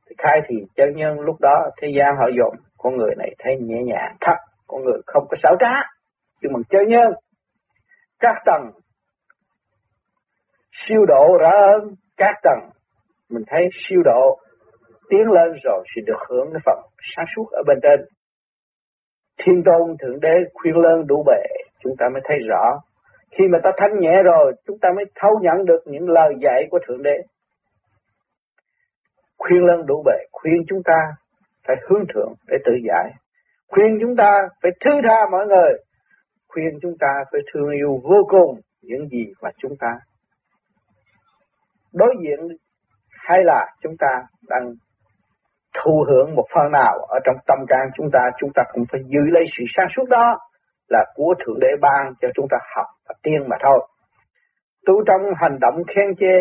Thì 0.09 0.15
khai 0.17 0.41
thì 0.47 0.55
chân 0.75 0.95
nhân 0.95 1.19
lúc 1.19 1.35
đó, 1.41 1.69
thế 1.81 1.87
gian 1.97 2.15
họ 2.17 2.27
dùng 2.37 2.55
con 2.77 2.97
người 2.97 3.15
này 3.17 3.35
thấy 3.39 3.57
nhẹ 3.61 3.83
nhàng, 3.83 4.15
thật. 4.21 4.35
Con 4.67 4.83
người 4.83 5.01
không 5.05 5.27
có 5.29 5.37
xảo 5.43 5.55
trá, 5.59 5.89
nhưng 6.41 6.53
mà 6.53 6.59
chân 6.69 6.87
nhân. 6.87 7.13
Các 8.19 8.35
tầng 8.45 8.71
siêu 10.71 11.05
độ 11.05 11.37
rõ 11.39 11.51
hơn 11.61 11.95
các 12.17 12.35
tầng. 12.43 12.69
Mình 13.29 13.43
thấy 13.47 13.69
siêu 13.89 14.01
độ 14.05 14.39
tiến 15.11 15.31
lên 15.31 15.59
rồi 15.63 15.83
sẽ 15.95 16.01
được 16.05 16.19
hưởng 16.29 16.47
cái 16.53 16.61
phần 16.65 16.79
sáng 17.15 17.25
suốt 17.35 17.47
ở 17.51 17.61
bên 17.67 17.77
trên. 17.83 17.99
Thiên 19.43 19.63
tôn, 19.65 19.97
thượng 19.99 20.19
đế 20.19 20.35
khuyên 20.53 20.75
lớn 20.75 21.07
đủ 21.07 21.23
bề, 21.27 21.43
chúng 21.79 21.93
ta 21.99 22.09
mới 22.13 22.21
thấy 22.25 22.37
rõ. 22.49 22.79
Khi 23.31 23.43
mà 23.51 23.59
ta 23.63 23.71
thanh 23.77 23.99
nhẹ 23.99 24.23
rồi, 24.23 24.53
chúng 24.67 24.79
ta 24.79 24.89
mới 24.95 25.05
thấu 25.15 25.39
nhận 25.41 25.65
được 25.65 25.79
những 25.85 26.09
lời 26.09 26.33
dạy 26.41 26.67
của 26.71 26.79
thượng 26.87 27.03
đế. 27.03 27.17
Khuyên 29.37 29.65
lớn 29.65 29.85
đủ 29.85 30.03
bề, 30.05 30.17
khuyên 30.31 30.63
chúng 30.67 30.83
ta 30.83 30.99
phải 31.67 31.75
hướng 31.89 32.03
thượng 32.13 32.33
để 32.47 32.57
tự 32.65 32.71
giải. 32.87 33.13
Khuyên 33.67 33.97
chúng 34.01 34.15
ta 34.15 34.47
phải 34.61 34.71
thứ 34.85 34.91
tha 35.03 35.17
mọi 35.31 35.47
người. 35.47 35.73
Khuyên 36.47 36.79
chúng 36.81 36.97
ta 36.99 37.13
phải 37.31 37.41
thương 37.53 37.71
yêu 37.71 37.99
vô 38.03 38.27
cùng 38.29 38.59
những 38.81 39.07
gì 39.09 39.25
mà 39.41 39.49
chúng 39.57 39.75
ta. 39.79 39.99
Đối 41.93 42.15
diện 42.23 42.39
hay 43.09 43.43
là 43.43 43.67
chúng 43.81 43.97
ta 43.99 44.23
đang 44.49 44.73
thụ 45.73 46.05
hưởng 46.09 46.35
một 46.35 46.45
phần 46.55 46.71
nào 46.71 46.93
ở 47.09 47.19
trong 47.25 47.35
tâm 47.47 47.59
can 47.67 47.89
chúng 47.97 48.09
ta, 48.13 48.19
chúng 48.39 48.49
ta 48.55 48.63
cũng 48.73 48.83
phải 48.91 49.01
giữ 49.07 49.19
lấy 49.19 49.45
sự 49.57 49.63
sáng 49.77 49.87
suốt 49.95 50.09
đó 50.09 50.37
là 50.89 51.05
của 51.15 51.33
Thượng 51.39 51.59
Đế 51.61 51.67
ban 51.81 52.13
cho 52.21 52.27
chúng 52.35 52.47
ta 52.49 52.57
học 52.75 52.85
và 53.07 53.15
tiên 53.23 53.49
mà 53.49 53.57
thôi. 53.63 53.87
Tu 54.85 55.03
trong 55.07 55.21
hành 55.35 55.57
động 55.61 55.83
khen 55.95 56.15
chê, 56.19 56.35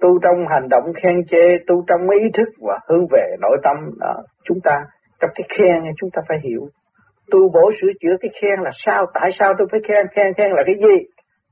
tu 0.00 0.18
trong 0.22 0.46
hành 0.50 0.68
động 0.70 0.92
khen 1.02 1.22
chê, 1.30 1.58
tu 1.66 1.84
trong 1.86 2.10
ý 2.10 2.30
thức 2.34 2.48
và 2.60 2.78
hướng 2.88 3.06
về 3.10 3.36
nội 3.40 3.58
tâm 3.62 3.76
đó. 4.00 4.14
chúng 4.44 4.58
ta 4.64 4.84
trong 5.20 5.30
cái 5.34 5.48
khen 5.58 5.92
chúng 6.00 6.10
ta 6.10 6.22
phải 6.28 6.38
hiểu 6.42 6.68
tu 7.30 7.50
bổ 7.54 7.72
sửa 7.80 7.92
chữa 8.00 8.16
cái 8.20 8.30
khen 8.42 8.60
là 8.60 8.70
sao 8.86 9.06
tại 9.14 9.30
sao 9.38 9.54
tôi 9.58 9.66
phải 9.70 9.80
khen 9.88 10.06
khen 10.14 10.34
khen 10.34 10.50
là 10.50 10.62
cái 10.66 10.74
gì 10.74 11.06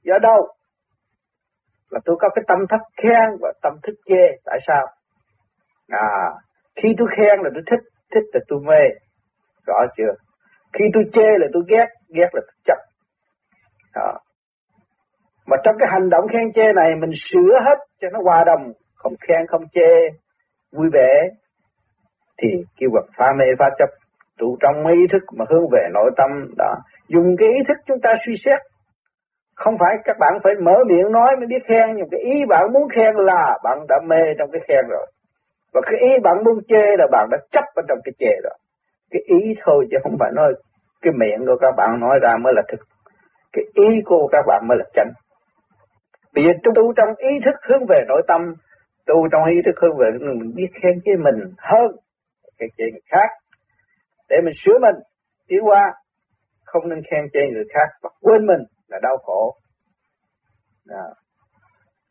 do 0.04 0.18
đâu 0.18 0.48
là 1.92 2.00
tôi 2.04 2.16
có 2.20 2.28
cái 2.34 2.44
tâm 2.48 2.58
thức 2.70 2.80
khen 3.02 3.28
và 3.40 3.52
tâm 3.62 3.72
thức 3.82 3.94
chê 4.08 4.24
tại 4.44 4.58
sao? 4.66 4.86
À 5.88 6.30
khi 6.76 6.94
tôi 6.98 7.08
khen 7.16 7.40
là 7.42 7.50
tôi 7.54 7.62
thích 7.70 7.84
thích 8.14 8.24
là 8.32 8.40
tôi 8.48 8.60
mê. 8.66 8.82
Rõ 9.66 9.74
chưa? 9.96 10.12
Khi 10.72 10.84
tôi 10.94 11.04
chê 11.12 11.28
là 11.38 11.46
tôi 11.52 11.62
ghét 11.68 11.86
ghét 12.08 12.28
là 12.32 12.40
tôi 12.46 12.56
chấp. 12.64 12.78
Đó. 13.94 14.18
mà 15.46 15.56
trong 15.64 15.74
cái 15.78 15.88
hành 15.92 16.10
động 16.10 16.24
khen 16.32 16.52
chê 16.52 16.72
này, 16.72 16.90
mình 17.00 17.10
sửa 17.30 17.58
hết 17.64 17.78
cho 18.00 18.08
nó 18.12 18.18
hòa 18.22 18.44
đồng. 18.46 18.72
Không 18.94 19.12
khen, 19.28 19.46
không 19.48 19.62
chê, 19.74 19.90
vui 20.72 20.88
vẻ, 20.92 21.28
thì 22.42 22.48
kêu 22.76 22.90
vật 22.92 23.06
pha 23.16 23.26
mê, 23.38 23.44
pha 23.58 23.66
chấp. 23.78 23.88
Trụ 24.38 24.56
trong 24.60 24.86
ý 24.86 24.98
thức 25.12 25.22
mà 25.36 25.44
hướng 25.50 25.64
về 25.72 25.88
nội 25.92 26.10
tâm. 26.16 26.30
Đó. 26.58 26.74
Dùng 27.08 27.36
cái 27.38 27.48
ý 27.48 27.62
thức 27.68 27.76
chúng 27.86 28.00
ta 28.02 28.10
suy 28.26 28.34
xét 28.44 28.60
không 29.64 29.76
phải 29.80 29.94
các 30.04 30.16
bạn 30.18 30.32
phải 30.44 30.54
mở 30.54 30.76
miệng 30.86 31.12
nói 31.12 31.36
mới 31.36 31.46
biết 31.46 31.62
khen, 31.68 31.96
nhưng 31.96 32.08
cái 32.10 32.20
ý 32.20 32.44
bạn 32.48 32.72
muốn 32.72 32.88
khen 32.94 33.14
là 33.14 33.58
bạn 33.64 33.78
đã 33.88 33.96
mê 34.06 34.22
trong 34.38 34.50
cái 34.52 34.60
khen 34.68 34.84
rồi. 34.88 35.06
Và 35.72 35.80
cái 35.84 36.00
ý 36.00 36.18
bạn 36.22 36.44
muốn 36.44 36.58
chê 36.68 36.84
là 36.98 37.06
bạn 37.12 37.28
đã 37.30 37.38
chấp 37.52 37.64
ở 37.74 37.82
trong 37.88 37.98
cái 38.04 38.12
chê 38.18 38.32
rồi 38.44 38.58
cái 39.12 39.22
ý 39.26 39.54
thôi 39.64 39.86
chứ 39.90 39.96
không 40.02 40.16
phải 40.20 40.30
nói 40.34 40.54
cái 41.02 41.12
miệng 41.20 41.46
của 41.46 41.56
các 41.60 41.74
bạn 41.76 42.00
nói 42.00 42.18
ra 42.22 42.36
mới 42.42 42.52
là 42.56 42.62
thực. 42.68 42.80
Cái 43.52 43.64
ý 43.74 44.00
của 44.04 44.28
các 44.32 44.44
bạn 44.46 44.64
mới 44.68 44.78
là 44.78 44.84
chân. 44.94 45.08
Bây 46.34 46.44
giờ 46.44 46.50
tu 46.64 46.92
trong 46.96 47.08
ý 47.16 47.40
thức 47.44 47.54
hướng 47.68 47.86
về 47.88 48.04
nội 48.08 48.22
tâm, 48.28 48.54
tu 49.06 49.28
trong 49.32 49.44
ý 49.44 49.56
thức 49.66 49.74
hướng 49.82 49.96
về 49.96 50.10
mình 50.20 50.52
biết 50.54 50.68
khen 50.82 51.00
cái 51.04 51.14
mình 51.16 51.54
hơn 51.58 51.96
cái 52.58 52.68
chuyện 52.76 52.88
người 52.92 53.06
khác. 53.10 53.28
Để 54.28 54.36
mình 54.44 54.54
sửa 54.64 54.78
mình, 54.78 54.96
tiến 55.48 55.60
qua 55.64 55.92
không 56.64 56.88
nên 56.88 57.02
khen 57.10 57.24
chê 57.32 57.40
người 57.40 57.64
khác 57.74 57.88
và 58.02 58.10
quên 58.20 58.46
mình 58.46 58.60
là 58.92 58.98
đau 59.02 59.16
khổ. 59.16 59.56
Đó. 60.86 61.04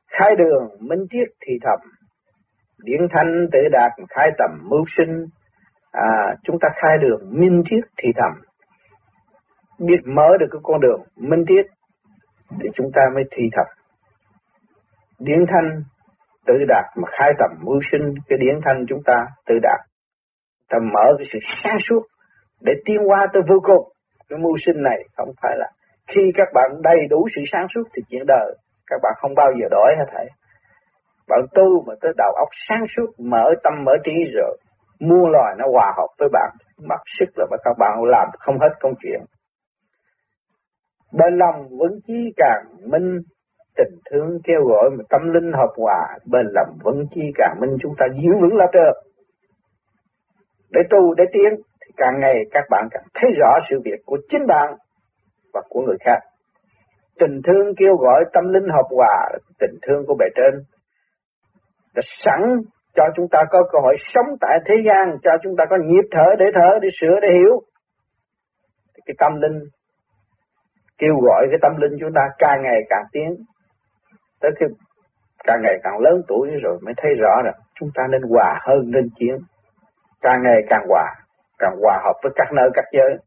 Khai 0.07 0.35
đường 0.38 0.69
minh 0.79 1.05
triết 1.11 1.27
thì 1.47 1.53
thầm, 1.61 1.79
điển 2.83 3.07
thanh 3.13 3.47
tự 3.51 3.59
đạt 3.71 3.91
khai 4.09 4.31
tầm 4.38 4.50
mưu 4.69 4.85
sinh, 4.97 5.25
à, 5.91 6.35
chúng 6.43 6.57
ta 6.61 6.67
khai 6.81 6.97
đường 7.01 7.21
minh 7.29 7.63
triết 7.69 7.83
thì 7.97 8.09
thầm, 8.15 8.31
biết 9.79 10.00
mở 10.05 10.38
được 10.39 10.47
cái 10.51 10.59
con 10.63 10.81
đường 10.81 11.01
minh 11.15 11.43
triết 11.47 11.65
thì 12.61 12.69
chúng 12.75 12.91
ta 12.93 13.01
mới 13.15 13.23
thi 13.31 13.43
thầm. 13.51 13.65
Điển 15.19 15.45
thanh 15.47 15.83
tự 16.45 16.53
đạt 16.67 16.85
mà 16.95 17.07
khai 17.11 17.33
tầm 17.39 17.50
mưu 17.61 17.79
sinh 17.91 18.13
cái 18.27 18.38
điển 18.38 18.59
thanh 18.65 18.85
chúng 18.89 19.03
ta 19.05 19.25
tự 19.45 19.59
đạt 19.61 19.79
ta 20.69 20.77
mở 20.93 21.15
cái 21.17 21.27
sự 21.33 21.39
sáng 21.63 21.77
suốt 21.89 22.01
để 22.61 22.73
tiến 22.85 22.97
qua 23.07 23.27
tới 23.33 23.41
vô 23.50 23.59
cùng 23.63 23.91
cái 24.29 24.39
mưu 24.39 24.57
sinh 24.65 24.83
này 24.83 24.97
không 25.17 25.29
phải 25.41 25.57
là 25.57 25.69
khi 26.15 26.21
các 26.35 26.47
bạn 26.53 26.71
đầy 26.81 27.07
đủ 27.09 27.27
sự 27.35 27.41
sáng 27.51 27.67
suốt 27.75 27.83
thì 27.95 28.01
chuyện 28.09 28.23
đời 28.27 28.55
các 28.91 28.99
bạn 29.03 29.13
không 29.17 29.35
bao 29.35 29.51
giờ 29.61 29.67
đổi 29.71 29.95
hết 29.97 30.05
thảy. 30.13 30.27
Bạn 31.29 31.39
tu 31.53 31.83
mà 31.87 31.93
tới 32.01 32.11
đầu 32.17 32.31
óc 32.37 32.49
sáng 32.69 32.85
suốt, 32.95 33.09
mở 33.19 33.53
tâm 33.63 33.73
mở 33.83 33.91
trí 34.03 34.11
rồi, 34.33 34.57
mua 34.99 35.27
loài 35.27 35.55
nó 35.57 35.65
hòa 35.71 35.93
hợp 35.97 36.07
với 36.19 36.29
bạn, 36.33 36.51
mất 36.89 37.01
sức 37.19 37.25
là 37.35 37.57
các 37.63 37.73
bạn 37.79 38.03
làm 38.03 38.27
không 38.39 38.59
hết 38.59 38.73
công 38.79 38.93
chuyện. 39.01 39.21
Bên 41.13 41.37
lòng 41.37 41.67
vẫn 41.79 41.91
chí 42.07 42.33
càng 42.37 42.63
minh, 42.91 43.19
tình 43.75 43.99
thương 44.11 44.39
kêu 44.43 44.63
gọi 44.63 44.89
mà 44.89 45.03
tâm 45.09 45.21
linh 45.33 45.51
hợp 45.53 45.73
hòa, 45.77 46.17
bên 46.31 46.45
lòng 46.51 46.77
vẫn 46.83 47.05
chí 47.15 47.21
càng 47.35 47.55
minh 47.59 47.77
chúng 47.81 47.93
ta 47.97 48.05
giữ 48.13 48.31
vững 48.41 48.57
là 48.57 48.65
được. 48.73 48.93
Để 50.71 50.81
tu, 50.89 51.13
để 51.13 51.23
tiến, 51.33 51.55
thì 51.55 51.91
càng 51.97 52.19
ngày 52.19 52.35
các 52.51 52.63
bạn 52.69 52.87
càng 52.91 53.03
thấy 53.13 53.31
rõ 53.39 53.59
sự 53.69 53.81
việc 53.85 53.99
của 54.05 54.17
chính 54.29 54.47
bạn 54.47 54.73
và 55.53 55.62
của 55.70 55.81
người 55.81 55.98
khác. 56.05 56.20
Tình 57.20 57.41
thương 57.48 57.75
kêu 57.77 57.96
gọi 57.96 58.24
tâm 58.34 58.53
linh 58.53 58.70
hợp 58.70 58.88
hòa, 58.89 59.29
tình 59.60 59.75
thương 59.81 60.05
của 60.08 60.15
bề 60.20 60.25
trên 60.36 60.60
đã 61.96 62.01
sẵn 62.25 62.41
cho 62.96 63.03
chúng 63.15 63.27
ta 63.31 63.39
có 63.51 63.63
cơ 63.72 63.79
hội 63.79 63.96
sống 64.13 64.25
tại 64.41 64.60
thế 64.65 64.75
gian, 64.86 65.17
cho 65.24 65.31
chúng 65.43 65.55
ta 65.58 65.65
có 65.70 65.77
nhịp 65.86 66.08
thở 66.12 66.36
để 66.39 66.46
thở, 66.53 66.79
để 66.81 66.89
sửa, 67.01 67.20
để 67.22 67.27
hiểu. 67.34 67.62
Cái 69.05 69.15
tâm 69.20 69.41
linh 69.41 69.60
kêu 70.98 71.15
gọi 71.22 71.48
cái 71.50 71.60
tâm 71.62 71.72
linh 71.81 71.91
chúng 72.00 72.13
ta 72.15 72.22
càng 72.38 72.62
ngày 72.63 72.81
càng 72.89 73.03
tiến. 73.12 73.36
Tới 74.41 74.51
khi 74.60 74.65
càng 75.43 75.62
ngày 75.62 75.79
càng 75.84 76.00
lớn 76.00 76.22
tuổi 76.27 76.50
rồi 76.63 76.79
mới 76.81 76.93
thấy 76.98 77.12
rõ 77.20 77.41
rằng 77.46 77.55
chúng 77.79 77.89
ta 77.96 78.03
nên 78.10 78.22
hòa 78.22 78.60
hơn 78.62 78.91
nên 78.91 79.10
chiến. 79.15 79.36
Càng 80.22 80.43
ngày 80.43 80.62
càng 80.70 80.86
hòa, 80.89 81.05
càng 81.60 81.75
hòa 81.81 82.00
hợp 82.03 82.13
với 82.24 82.31
các 82.36 82.48
nơi 82.53 82.70
các 82.74 82.86
giới. 82.91 83.17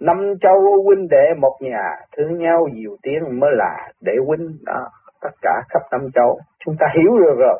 Năm 0.00 0.34
châu 0.40 0.82
huynh 0.84 1.08
đệ 1.08 1.26
một 1.40 1.56
nhà, 1.60 1.90
thương 2.16 2.38
nhau 2.38 2.68
nhiều 2.72 2.96
tiếng 3.02 3.40
mới 3.40 3.50
là 3.54 3.92
để 4.00 4.12
huynh 4.26 4.48
đó, 4.62 4.88
tất 5.20 5.30
cả 5.42 5.62
khắp 5.68 5.82
năm 5.90 6.00
châu. 6.14 6.38
Chúng 6.64 6.74
ta 6.80 6.86
hiểu 6.96 7.18
được 7.18 7.34
rồi, 7.38 7.58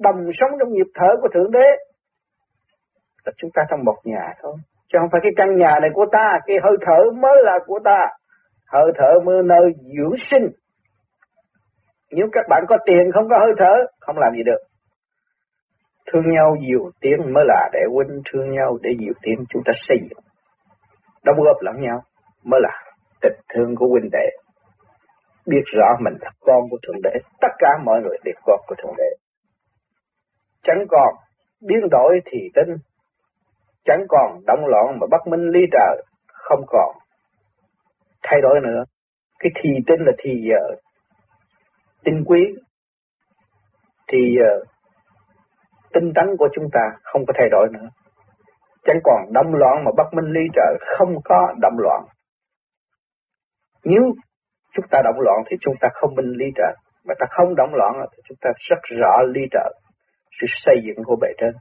đồng 0.00 0.30
sống 0.40 0.50
trong 0.58 0.72
nhịp 0.72 0.86
thở 0.94 1.08
của 1.22 1.28
Thượng 1.34 1.50
Đế. 1.50 1.68
Là 3.24 3.32
chúng 3.36 3.50
ta 3.54 3.62
trong 3.70 3.84
một 3.84 3.96
nhà 4.04 4.32
thôi, 4.42 4.54
chứ 4.92 4.98
không 5.00 5.08
phải 5.12 5.20
cái 5.22 5.32
căn 5.36 5.56
nhà 5.56 5.78
này 5.80 5.90
của 5.94 6.06
ta, 6.12 6.38
cái 6.46 6.56
hơi 6.62 6.76
thở 6.86 7.10
mới 7.20 7.42
là 7.44 7.58
của 7.66 7.78
ta. 7.84 8.06
Hơi 8.72 8.92
thở 8.98 9.20
mới 9.24 9.42
nơi 9.42 9.72
dưỡng 9.98 10.16
sinh. 10.30 10.48
Nếu 12.10 12.26
các 12.32 12.46
bạn 12.48 12.64
có 12.68 12.76
tiền 12.86 13.12
không 13.14 13.28
có 13.28 13.38
hơi 13.38 13.52
thở, 13.58 13.74
không 14.00 14.18
làm 14.18 14.32
gì 14.36 14.42
được. 14.42 14.58
Thương 16.12 16.30
nhau 16.34 16.56
nhiều 16.60 16.90
tiếng 17.00 17.32
mới 17.32 17.44
là 17.48 17.70
để 17.72 17.80
huynh 17.92 18.22
thương 18.32 18.50
nhau 18.50 18.78
để 18.82 18.90
nhiều 18.98 19.12
tiếng 19.22 19.44
chúng 19.48 19.62
ta 19.64 19.72
xây 19.88 19.96
dựng 20.00 20.24
đóng 21.24 21.36
góp 21.44 21.56
lẫn 21.60 21.74
nhau 21.80 22.02
mới 22.44 22.60
là 22.62 22.82
tình 23.20 23.40
thương 23.54 23.74
của 23.76 23.86
huynh 23.86 24.10
đệ. 24.12 24.30
Biết 25.46 25.62
rõ 25.76 25.96
mình 26.00 26.14
là 26.20 26.30
con 26.40 26.60
của 26.70 26.78
thượng 26.86 27.02
đế, 27.02 27.10
tất 27.40 27.48
cả 27.58 27.68
mọi 27.84 28.00
người 28.02 28.16
đều 28.24 28.34
con 28.44 28.60
của 28.66 28.74
thượng 28.82 28.96
đế. 28.98 29.10
Chẳng 30.62 30.84
còn 30.88 31.14
biến 31.60 31.88
đổi 31.90 32.20
thì 32.24 32.38
tinh 32.54 32.76
chẳng 33.84 34.04
còn 34.08 34.40
động 34.46 34.66
loạn 34.66 34.98
mà 35.00 35.06
bất 35.10 35.26
minh 35.26 35.50
ly 35.50 35.60
trời 35.72 36.02
không 36.26 36.64
còn 36.66 36.96
thay 38.22 38.40
đổi 38.40 38.60
nữa. 38.60 38.84
Cái 39.38 39.52
thì 39.62 39.70
tinh 39.86 40.00
là 40.00 40.12
thì 40.18 40.30
giờ 40.50 40.76
tinh 42.04 42.24
quý. 42.26 42.54
Thì 44.08 44.18
giờ 44.38 44.64
tinh 45.92 46.12
tấn 46.14 46.36
của 46.38 46.48
chúng 46.54 46.64
ta 46.72 46.80
không 47.02 47.26
có 47.26 47.32
thay 47.36 47.48
đổi 47.50 47.68
nữa 47.72 47.88
chẳng 48.84 49.00
còn 49.04 49.32
động 49.32 49.54
loạn 49.54 49.84
mà 49.84 49.90
bất 49.96 50.14
minh 50.14 50.32
ly 50.32 50.44
trợ, 50.54 50.76
không 50.98 51.14
có 51.24 51.54
động 51.60 51.76
loạn. 51.78 52.02
Nếu 53.84 54.02
chúng 54.74 54.86
ta 54.90 55.02
động 55.04 55.20
loạn 55.20 55.42
thì 55.46 55.56
chúng 55.60 55.74
ta 55.80 55.88
không 55.92 56.14
minh 56.14 56.32
ly 56.36 56.46
trợ, 56.56 56.74
mà 57.04 57.14
ta 57.18 57.26
không 57.30 57.54
động 57.54 57.74
loạn 57.74 57.94
thì 58.12 58.22
chúng 58.28 58.38
ta 58.40 58.50
rất 58.68 58.78
rõ 59.00 59.22
ly 59.34 59.42
trợ, 59.50 59.72
sự 60.40 60.46
xây 60.64 60.76
dựng 60.86 61.04
của 61.04 61.16
bề 61.20 61.28
trên. 61.38 61.52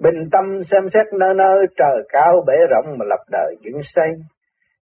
Bình 0.00 0.28
tâm 0.32 0.62
xem 0.70 0.88
xét 0.94 1.06
nơi 1.18 1.34
nơi 1.34 1.66
trời 1.76 2.02
cao 2.08 2.44
bể 2.46 2.54
rộng 2.70 2.98
mà 2.98 3.04
lập 3.08 3.20
đời 3.30 3.56
dựng 3.60 3.80
xây. 3.94 4.10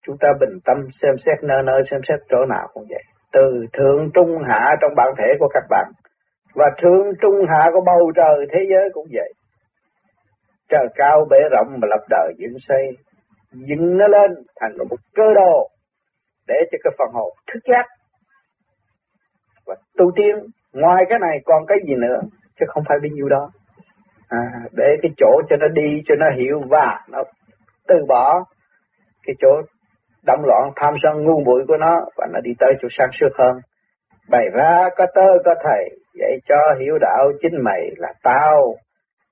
Chúng 0.05 0.17
ta 0.19 0.27
bình 0.39 0.59
tâm 0.65 0.77
xem 1.01 1.15
xét 1.25 1.43
nơi 1.43 1.63
nơi 1.63 1.81
xem 1.91 1.99
xét 2.07 2.19
chỗ 2.29 2.45
nào 2.45 2.67
cũng 2.73 2.83
vậy. 2.89 3.03
Từ 3.33 3.65
thượng 3.73 4.09
trung 4.13 4.37
hạ 4.49 4.75
trong 4.81 4.91
bản 4.95 5.07
thể 5.17 5.27
của 5.39 5.47
các 5.53 5.63
bạn 5.69 5.91
Và 6.55 6.65
thượng 6.81 7.07
trung 7.21 7.35
hạ 7.49 7.69
của 7.73 7.81
bầu 7.85 8.11
trời 8.15 8.45
thế 8.51 8.65
giới 8.69 8.89
cũng 8.93 9.07
vậy. 9.11 9.33
Trời 10.73 10.87
cao 10.95 11.25
bể 11.29 11.37
rộng 11.51 11.67
mà 11.81 11.87
lập 11.87 12.03
đời 12.09 12.33
dựng 12.37 12.57
xây, 12.67 12.97
dựng 13.51 13.97
nó 13.97 14.07
lên 14.07 14.31
thành 14.59 14.77
một 14.89 14.95
cơ 15.15 15.33
đồ 15.35 15.69
để 16.47 16.55
cho 16.71 16.77
cái 16.83 16.93
phần 16.97 17.07
hồn 17.13 17.33
thức 17.53 17.59
giác 17.65 17.85
và 19.65 19.75
tu 19.97 20.11
tiên. 20.15 20.35
Ngoài 20.73 21.03
cái 21.09 21.19
này 21.19 21.39
còn 21.45 21.65
cái 21.67 21.77
gì 21.87 21.95
nữa? 21.95 22.19
Chứ 22.59 22.65
không 22.67 22.83
phải 22.89 22.97
bao 23.01 23.09
nhiêu 23.13 23.29
đó. 23.29 23.49
À, 24.29 24.39
để 24.71 24.95
cái 25.01 25.11
chỗ 25.17 25.41
cho 25.49 25.55
nó 25.55 25.67
đi 25.67 26.01
cho 26.05 26.15
nó 26.15 26.25
hiểu 26.37 26.61
và 26.69 26.99
nó 27.09 27.23
từ 27.87 27.95
bỏ 28.07 28.43
cái 29.23 29.35
chỗ 29.39 29.61
động 30.25 30.41
loạn 30.45 30.71
tham 30.75 30.93
sân 31.03 31.23
ngu 31.23 31.43
muội 31.45 31.63
của 31.67 31.77
nó 31.77 32.05
và 32.17 32.27
nó 32.33 32.39
đi 32.43 32.51
tới 32.59 32.73
chỗ 32.81 32.87
sáng 32.97 33.09
suốt 33.19 33.29
hơn. 33.37 33.57
Bày 34.29 34.45
ra 34.53 34.89
có 34.97 35.05
tơ 35.15 35.27
có 35.45 35.55
thầy 35.63 35.89
dạy 36.19 36.37
cho 36.47 36.55
hiểu 36.79 36.97
đạo 37.01 37.31
chính 37.41 37.63
mày 37.63 37.81
là 37.97 38.13
tao 38.23 38.75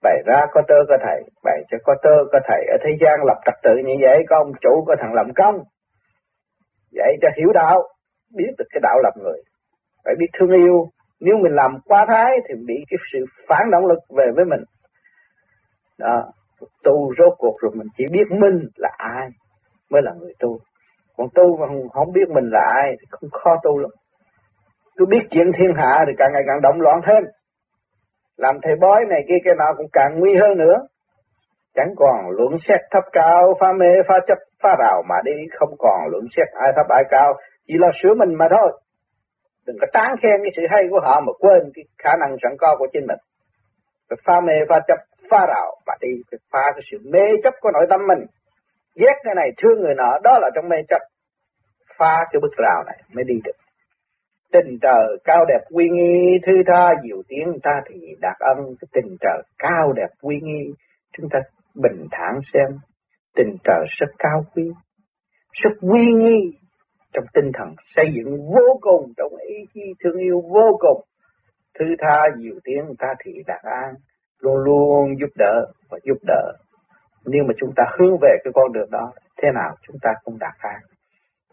bày 0.03 0.22
ra 0.25 0.46
có 0.51 0.62
tơ 0.67 0.75
có 0.89 0.98
thầy 1.05 1.24
bày 1.43 1.63
cho 1.72 1.77
có 1.84 1.96
tơ 2.03 2.15
có 2.31 2.39
thầy. 2.48 2.65
Ở 2.72 2.77
thế 2.84 2.91
gian 3.01 3.20
lập 3.25 3.39
trật 3.46 3.55
tự 3.63 3.75
như 3.86 3.93
vậy 4.01 4.24
có 4.29 4.38
ông 4.38 4.51
chủ 4.62 4.84
có 4.88 4.96
thằng 5.00 5.13
làm 5.13 5.34
công. 5.36 5.55
Vậy 6.93 7.17
cho 7.22 7.27
hiểu 7.38 7.51
đạo 7.53 7.84
biết 8.36 8.51
được 8.58 8.65
cái 8.70 8.79
đạo 8.84 9.00
lập 9.03 9.13
người. 9.17 9.41
Phải 10.05 10.15
biết 10.20 10.27
thương 10.39 10.51
yêu. 10.51 10.88
Nếu 11.20 11.38
mình 11.38 11.55
làm 11.55 11.77
quá 11.86 12.05
thái 12.08 12.31
thì 12.48 12.55
bị 12.67 12.75
cái 12.89 12.98
sự 13.13 13.25
phản 13.48 13.72
động 13.72 13.86
lực 13.86 14.00
về 14.17 14.25
với 14.36 14.46
mình. 14.46 14.63
Đó 16.00 16.31
tu 16.84 17.13
rốt 17.17 17.34
cuộc 17.38 17.55
rồi 17.62 17.72
mình 17.75 17.88
chỉ 17.98 18.05
biết 18.12 18.27
mình 18.29 18.67
là 18.75 18.89
ai 18.98 19.29
mới 19.91 20.01
là 20.01 20.12
người 20.20 20.34
tu. 20.39 20.60
Còn 21.17 21.27
tu 21.36 21.58
mà 21.58 21.67
không, 21.67 21.89
không 21.89 22.13
biết 22.13 22.29
mình 22.29 22.50
là 22.51 22.74
ai 22.75 22.96
thì 23.00 23.05
không 23.10 23.29
khó 23.29 23.55
tu 23.63 23.79
lắm. 23.79 23.91
Cứ 24.98 25.05
biết 25.05 25.27
chuyện 25.31 25.51
thiên 25.58 25.74
hạ 25.75 26.03
thì 26.08 26.13
càng 26.17 26.31
ngày 26.34 26.43
càng 26.48 26.62
động 26.62 26.81
loạn 26.81 27.01
thêm 27.05 27.24
làm 28.41 28.55
thầy 28.63 28.75
bói 28.75 29.05
này 29.10 29.21
kia, 29.27 29.39
cái 29.43 29.55
nào 29.55 29.74
cũng 29.77 29.88
càng 29.93 30.19
nguy 30.19 30.36
hơn 30.41 30.57
nữa. 30.57 30.77
Chẳng 31.75 31.93
còn 31.98 32.29
luận 32.29 32.53
xét 32.67 32.79
thấp 32.91 33.03
cao, 33.12 33.53
pha 33.60 33.71
mê, 33.74 33.91
pha 34.07 34.15
chấp, 34.27 34.38
pha 34.63 34.75
rào 34.79 35.03
mà 35.10 35.15
đi. 35.24 35.31
Không 35.60 35.74
còn 35.79 36.00
luận 36.12 36.25
xét 36.38 36.48
ai 36.53 36.71
thấp 36.75 36.86
ai 36.89 37.03
cao. 37.10 37.33
Chỉ 37.67 37.74
lo 37.77 37.88
sửa 38.03 38.13
mình 38.13 38.33
mà 38.33 38.48
thôi. 38.50 38.81
Đừng 39.65 39.77
có 39.81 39.88
tán 39.93 40.15
khen 40.21 40.38
cái 40.43 40.51
sự 40.55 40.62
hay 40.69 40.83
của 40.91 41.00
họ 41.00 41.21
mà 41.21 41.33
quên 41.39 41.71
cái 41.75 41.86
khả 42.03 42.10
năng 42.19 42.36
sẵn 42.43 42.51
có 42.60 42.75
của 42.79 42.88
chính 42.93 43.07
mình. 43.07 43.19
Phải 44.10 44.17
pha 44.25 44.41
mê, 44.41 44.53
pha 44.69 44.79
chấp, 44.88 44.98
pha 45.29 45.45
rào 45.48 45.75
mà 45.88 45.93
đi. 46.01 46.13
Phải 46.31 46.39
pha 46.51 46.63
cái 46.74 46.81
sự 46.91 46.98
mê 47.12 47.25
chấp 47.43 47.53
của 47.62 47.71
nội 47.74 47.86
tâm 47.89 48.07
mình. 48.07 48.25
Ghét 48.95 49.15
cái 49.24 49.36
này, 49.36 49.51
thương 49.57 49.81
người 49.81 49.95
nọ, 49.95 50.17
đó 50.24 50.39
là 50.41 50.50
trong 50.55 50.69
mê 50.69 50.77
chấp. 50.89 51.01
Pha 51.98 52.25
cái 52.31 52.39
bức 52.41 52.53
rào 52.57 52.83
này 52.83 52.98
mới 53.13 53.24
đi 53.24 53.36
được 53.43 53.60
tình 54.51 54.77
trời 54.81 55.17
cao 55.24 55.46
đẹp 55.46 55.62
uy 55.70 55.89
nghi 55.89 56.39
thư 56.46 56.53
tha 56.67 56.93
diệu 57.03 57.22
tiếng, 57.27 57.60
ta 57.63 57.81
thì 57.89 58.15
đạt 58.22 58.36
ân. 58.39 58.58
Cái 58.81 58.88
tình 58.91 59.17
trời 59.22 59.41
cao 59.60 59.93
đẹp 59.93 60.10
uy 60.22 60.39
nghi, 60.41 60.74
chúng 61.17 61.29
ta 61.29 61.39
bình 61.75 62.08
thản 62.12 62.39
xem. 62.53 62.77
Tình 63.36 63.55
trời 63.63 63.86
rất 64.00 64.08
cao 64.20 64.46
quý, 64.55 64.72
rất 65.51 65.72
uy 65.81 66.05
nghi. 66.05 66.58
Trong 67.13 67.25
tinh 67.34 67.51
thần 67.53 67.74
xây 67.96 68.05
dựng 68.15 68.38
vô 68.38 68.79
cùng, 68.81 69.13
trong 69.17 69.31
ý 69.48 69.55
chí 69.74 69.81
thương 70.03 70.17
yêu 70.17 70.41
vô 70.41 70.77
cùng 70.79 71.01
thư 71.79 71.86
tha 72.00 72.27
diệu 72.38 72.55
tiếng, 72.63 72.86
ta 73.00 73.08
thì 73.25 73.31
đạt 73.48 73.62
an. 73.63 73.93
Luôn 74.39 74.58
luôn 74.58 75.20
giúp 75.20 75.29
đỡ 75.38 75.65
và 75.89 76.00
giúp 76.03 76.17
đỡ. 76.27 76.53
Nhưng 77.25 77.48
mà 77.48 77.53
chúng 77.58 77.72
ta 77.75 77.84
hướng 78.00 78.17
về 78.22 78.38
cái 78.43 78.51
con 78.53 78.72
đường 78.74 78.89
đó, 78.91 79.12
thế 79.41 79.50
nào 79.55 79.75
chúng 79.88 79.96
ta 80.01 80.13
cũng 80.24 80.38
đạt 80.39 80.53
an. 80.58 80.79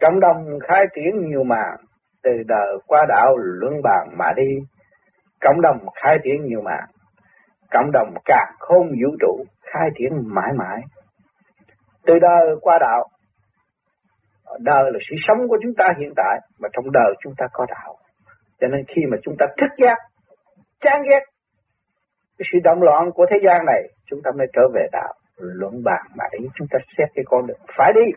Cộng 0.00 0.20
đồng 0.20 0.58
khai 0.68 0.86
triển 0.94 1.28
nhiều 1.28 1.44
màn 1.44 1.76
từ 2.22 2.30
đời 2.46 2.78
qua 2.86 3.06
đạo 3.08 3.36
luân 3.36 3.74
bàn 3.82 4.08
mà 4.18 4.32
đi. 4.36 4.58
Cộng 5.40 5.60
đồng 5.60 5.78
khai 5.94 6.18
triển 6.24 6.44
nhiều 6.44 6.60
mạng, 6.60 6.86
cộng 7.70 7.90
đồng 7.92 8.14
cả 8.24 8.52
không 8.58 8.88
vũ 8.88 9.16
trụ 9.20 9.44
khai 9.62 9.88
triển 9.98 10.12
mãi 10.24 10.52
mãi. 10.56 10.80
Từ 12.06 12.18
đời 12.18 12.56
qua 12.60 12.78
đạo 12.80 13.08
đời 14.60 14.90
là 14.92 14.98
sự 15.10 15.16
sống 15.28 15.48
của 15.48 15.58
chúng 15.62 15.72
ta 15.78 15.84
hiện 15.98 16.12
tại 16.16 16.40
mà 16.58 16.68
trong 16.72 16.92
đời 16.92 17.14
chúng 17.22 17.32
ta 17.38 17.46
có 17.52 17.66
đạo. 17.68 17.96
Cho 18.60 18.68
nên 18.68 18.84
khi 18.88 19.02
mà 19.10 19.16
chúng 19.22 19.34
ta 19.38 19.46
thức 19.60 19.70
giác 19.78 19.98
chán 20.80 21.02
ghét 21.02 21.20
cái 22.38 22.46
sự 22.52 22.58
động 22.64 22.82
loạn 22.82 23.10
của 23.14 23.26
thế 23.30 23.36
gian 23.42 23.66
này 23.66 23.82
chúng 24.06 24.20
ta 24.24 24.30
mới 24.38 24.46
trở 24.52 24.62
về 24.74 24.86
đạo 24.92 25.14
luận 25.36 25.82
bàn 25.84 26.06
mà 26.16 26.24
để 26.32 26.38
chúng 26.54 26.66
ta 26.70 26.78
xét 26.98 27.08
cái 27.14 27.24
con 27.28 27.46
đường 27.46 27.60
phải 27.76 27.92
đi. 27.94 28.12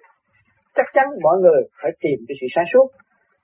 Chắc 0.75 0.85
chắn 0.93 1.05
mọi 1.23 1.37
người 1.37 1.61
phải 1.81 1.91
tìm 1.99 2.19
cái 2.27 2.35
sự 2.41 2.47
sáng 2.55 2.65
suốt 2.73 2.87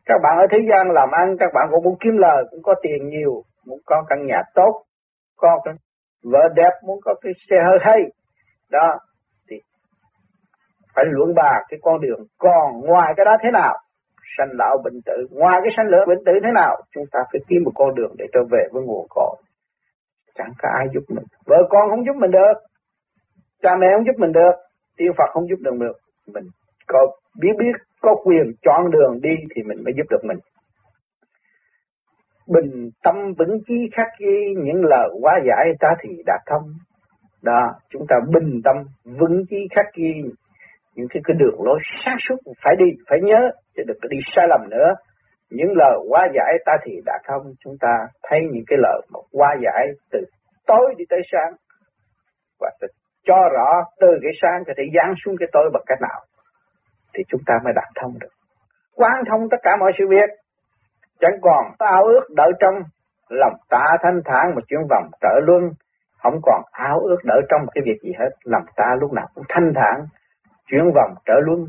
các 0.08 0.18
bạn 0.24 0.38
ở 0.38 0.46
thế 0.52 0.58
gian 0.70 0.92
làm 0.92 1.10
ăn, 1.12 1.36
các 1.40 1.52
bạn 1.54 1.68
cũng 1.72 1.84
muốn 1.84 1.96
kiếm 2.00 2.18
lời, 2.18 2.44
cũng 2.52 2.62
có 2.64 2.76
tiền 2.82 3.10
nhiều, 3.10 3.44
muốn 3.66 3.80
có 3.86 4.04
căn 4.10 4.26
nhà 4.26 4.42
tốt, 4.56 4.84
có 5.38 5.60
cái 5.66 5.74
vợ 6.24 6.48
đẹp, 6.56 6.72
muốn 6.86 7.00
có 7.04 7.16
cái 7.22 7.34
xe 7.50 7.56
hơi 7.68 7.78
hay. 7.82 8.02
Đó, 8.72 9.00
thì 9.50 9.56
phải 10.96 11.06
luận 11.08 11.34
bà 11.36 11.62
cái 11.70 11.80
con 11.82 12.02
đường. 12.02 12.20
Còn 12.38 12.82
ngoài 12.82 13.14
cái 13.18 13.26
đó 13.26 13.38
thế 13.44 13.50
nào? 13.54 13.78
Sanh 14.38 14.50
lão 14.52 14.78
bệnh 14.84 15.02
tử. 15.06 15.28
Ngoài 15.32 15.60
cái 15.64 15.74
sanh 15.78 15.86
lão 15.90 16.06
bệnh 16.08 16.24
tử 16.26 16.32
thế 16.44 16.52
nào? 16.54 16.76
Chúng 16.96 17.04
ta 17.12 17.20
phải 17.32 17.42
kiếm 17.48 17.64
một 17.66 17.72
con 17.76 17.96
đường 17.96 18.16
để 18.18 18.26
trở 18.34 18.40
về 18.52 18.68
với 18.72 18.84
nguồn 18.84 19.08
cội. 19.10 19.36
Chẳng 20.36 20.52
có 20.62 20.70
ai 20.80 20.88
giúp 20.94 21.04
mình. 21.08 21.26
Vợ 21.46 21.58
con 21.70 21.90
không 21.90 22.06
giúp 22.06 22.16
mình 22.16 22.32
được. 22.32 22.54
Cha 23.62 23.76
mẹ 23.80 23.88
không 23.96 24.06
giúp 24.06 24.16
mình 24.18 24.32
được. 24.32 24.56
Tiên 24.98 25.12
phật 25.18 25.30
không 25.34 25.50
giúp 25.50 25.60
được 25.60 25.76
được. 25.80 25.98
Mình 26.34 26.44
có 26.88 27.08
biết 27.42 27.54
biết, 27.60 27.76
có 28.02 28.16
quyền 28.24 28.52
chọn 28.62 28.92
đường 28.92 29.20
đi 29.22 29.36
thì 29.56 29.64
mình 29.64 29.84
mới 29.84 29.94
giúp 29.98 30.06
được 30.10 30.24
mình. 30.24 30.38
Bình 32.48 32.90
tâm 33.04 33.16
vững 33.38 33.60
chí 33.68 33.90
khắc 33.96 34.08
ghi 34.20 34.56
những 34.58 34.86
lời 34.86 35.10
quá 35.22 35.40
giải 35.48 35.74
ta 35.80 35.90
thì 36.02 36.10
đạt 36.26 36.42
thông. 36.46 36.64
Đó, 37.44 37.74
chúng 37.90 38.06
ta 38.10 38.16
bình 38.34 38.62
tâm 38.64 38.76
vững 39.20 39.44
chí 39.50 39.58
khắc 39.76 39.86
ghi 39.96 40.14
những 40.96 41.08
cái 41.10 41.22
cái 41.26 41.36
đường 41.40 41.64
lối 41.64 41.80
sáng 42.06 42.18
suốt 42.30 42.36
phải 42.64 42.76
đi, 42.76 42.86
phải 43.10 43.20
nhớ, 43.22 43.52
chứ 43.76 43.84
đừng 43.88 43.98
có 44.02 44.08
đi 44.08 44.18
sai 44.36 44.48
lầm 44.50 44.70
nữa. 44.70 44.94
Những 45.50 45.72
lời 45.76 45.98
quá 46.10 46.28
giải 46.36 46.54
ta 46.66 46.78
thì 46.84 46.92
đã 47.06 47.20
thông. 47.28 47.54
Chúng 47.60 47.78
ta 47.80 48.08
thấy 48.24 48.40
những 48.52 48.64
cái 48.68 48.78
lời 48.82 49.02
mà 49.14 49.20
quá 49.32 49.56
giải 49.64 49.88
từ 50.12 50.20
tối 50.68 50.96
đi 50.98 51.06
tới 51.10 51.20
sáng. 51.32 51.54
Và 52.60 52.70
cho 53.24 53.50
rõ 53.54 53.84
từ 54.00 54.08
cái 54.22 54.32
sáng 54.42 54.64
có 54.68 54.74
thể 54.78 54.84
giáng 54.96 55.14
xuống 55.26 55.36
cái 55.40 55.48
tối 55.52 55.70
bằng 55.74 55.84
cách 55.86 56.02
nào? 56.02 56.20
Thì 57.14 57.24
chúng 57.28 57.42
ta 57.46 57.54
mới 57.64 57.74
đạt 57.74 57.88
thông 57.96 58.20
được. 58.20 58.32
Quán 58.96 59.24
thông 59.30 59.50
tất 59.50 59.58
cả 59.64 59.72
mọi 59.80 59.92
sự 59.98 60.06
việc. 60.10 60.30
Chẳng 61.20 61.40
còn 61.42 61.66
ao 61.78 62.04
ước 62.04 62.26
đợi 62.36 62.52
trong 62.60 62.76
lòng 63.30 63.54
ta 63.70 63.98
thanh 64.02 64.22
thản 64.26 64.56
một 64.56 64.62
chuyến 64.68 64.82
vòng 64.90 65.10
trở 65.22 65.40
luân. 65.44 65.72
Không 66.24 66.40
còn 66.44 66.62
ao 66.72 67.00
ước 67.00 67.20
đợi 67.24 67.42
trong 67.50 67.62
cái 67.74 67.82
việc 67.86 67.98
gì 68.04 68.12
hết. 68.20 68.30
Lòng 68.44 68.66
ta 68.76 68.96
lúc 69.00 69.14
nào 69.14 69.28
cũng 69.36 69.44
thanh 69.50 69.74
thản 69.76 70.06
chuyển 70.68 70.92
vòng 70.96 71.16
trở 71.26 71.34
luân. 71.46 71.66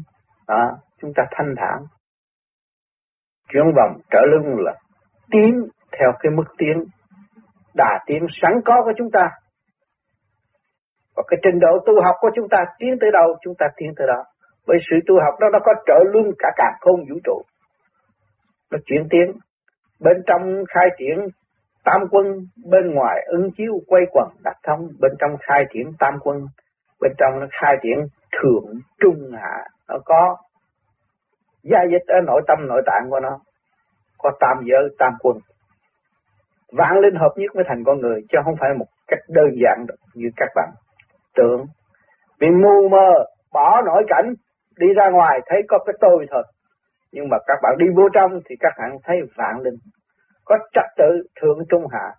À, 0.46 0.70
chúng 1.00 1.12
ta 1.16 1.22
thanh 1.30 1.54
thản. 1.56 1.78
Chuyển 3.52 3.64
vòng 3.76 4.00
trở 4.10 4.20
luân 4.26 4.56
là 4.58 4.74
tiến 5.30 5.68
theo 5.98 6.12
cái 6.20 6.32
mức 6.32 6.44
tiến. 6.58 6.84
Đà 7.74 8.00
tiến 8.06 8.26
sẵn 8.42 8.60
có 8.64 8.82
của 8.84 8.92
chúng 8.98 9.10
ta. 9.10 9.30
Và 11.16 11.22
cái 11.26 11.38
trình 11.42 11.60
độ 11.60 11.78
tu 11.86 12.02
học 12.02 12.16
của 12.20 12.30
chúng 12.36 12.48
ta 12.48 12.64
tiến 12.78 12.96
tới 13.00 13.10
đâu 13.12 13.36
chúng 13.40 13.54
ta 13.58 13.66
tiến 13.76 13.92
tới 13.96 14.06
đó 14.06 14.24
bởi 14.68 14.78
sự 14.90 14.96
tu 15.06 15.14
học 15.24 15.34
đó, 15.40 15.46
nó 15.52 15.58
có 15.64 15.72
trợ 15.86 15.98
luân 16.12 16.32
cả 16.38 16.48
cả 16.56 16.72
không 16.80 17.00
vũ 17.10 17.16
trụ. 17.24 17.42
Nó 18.70 18.78
chuyển 18.86 19.06
tiến. 19.10 19.32
Bên 20.00 20.16
trong 20.26 20.64
khai 20.68 20.88
triển 20.98 21.28
tam 21.84 22.00
quân, 22.10 22.26
bên 22.70 22.94
ngoài 22.94 23.26
ứng 23.26 23.50
chiếu 23.56 23.72
quay 23.86 24.02
quần 24.10 24.28
đặt 24.44 24.56
thông. 24.62 24.88
Bên 25.00 25.12
trong 25.18 25.36
khai 25.40 25.64
triển 25.72 25.92
tam 25.98 26.14
quân, 26.20 26.46
bên 27.00 27.12
trong 27.18 27.40
nó 27.40 27.46
khai 27.60 27.76
triển 27.82 27.98
thượng 28.32 28.64
trung 29.00 29.30
hạ. 29.42 29.64
Nó 29.88 29.98
có 30.04 30.36
gia 31.62 31.78
dịch 31.90 32.06
ở 32.06 32.20
nội 32.26 32.42
tâm, 32.46 32.58
nội 32.68 32.82
tạng 32.86 33.10
của 33.10 33.20
nó. 33.20 33.38
Có 34.18 34.30
tam 34.40 34.56
giới, 34.64 34.88
tam 34.98 35.12
quân. 35.20 35.36
Vạn 36.72 36.98
linh 37.00 37.14
hợp 37.14 37.32
nhất 37.36 37.54
mới 37.54 37.64
thành 37.68 37.84
con 37.86 38.00
người, 38.00 38.20
chứ 38.28 38.38
không 38.44 38.54
phải 38.60 38.70
một 38.78 38.86
cách 39.08 39.20
đơn 39.28 39.48
giản 39.62 39.84
được 39.88 39.96
như 40.14 40.28
các 40.36 40.48
bạn 40.54 40.68
tưởng. 41.36 41.66
Vì 42.40 42.48
mù 42.50 42.88
mờ, 42.88 43.10
bỏ 43.52 43.82
nội 43.86 44.04
cảnh 44.08 44.34
đi 44.78 44.86
ra 44.96 45.10
ngoài 45.10 45.40
thấy 45.46 45.62
có 45.68 45.78
cái 45.86 45.94
tôi 46.00 46.26
thôi. 46.30 46.42
Nhưng 47.12 47.28
mà 47.28 47.36
các 47.46 47.58
bạn 47.62 47.74
đi 47.78 47.86
vô 47.96 48.02
trong 48.12 48.40
thì 48.48 48.56
các 48.60 48.72
bạn 48.78 48.90
thấy 49.04 49.16
vạn 49.36 49.60
linh, 49.60 49.78
có 50.44 50.58
trật 50.72 50.84
tự 50.96 51.22
thượng 51.40 51.58
trung 51.70 51.84
hạ. 51.92 52.12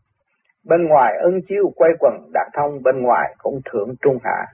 Bên 0.66 0.88
ngoài 0.88 1.14
ân 1.22 1.34
chiếu 1.48 1.64
quay 1.76 1.92
quần 2.00 2.14
đạt 2.34 2.48
thông, 2.54 2.84
bên 2.84 3.02
ngoài 3.02 3.36
cũng 3.38 3.60
thượng 3.72 3.90
trung 4.02 4.18
hạ, 4.24 4.46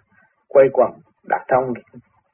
quay 0.47 0.65
quần 0.73 0.91
đạt 1.29 1.41
thông. 1.47 1.73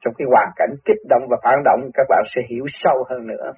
Trong 0.04 0.14
cái 0.18 0.26
hoàn 0.30 0.48
cảnh 0.56 0.70
kích 0.84 1.02
động 1.08 1.22
và 1.30 1.36
phản 1.42 1.62
động, 1.64 1.90
các 1.94 2.06
bạn 2.08 2.22
sẽ 2.34 2.42
hiểu 2.50 2.64
sâu 2.72 3.04
hơn 3.10 3.26
nữa. 3.26 3.52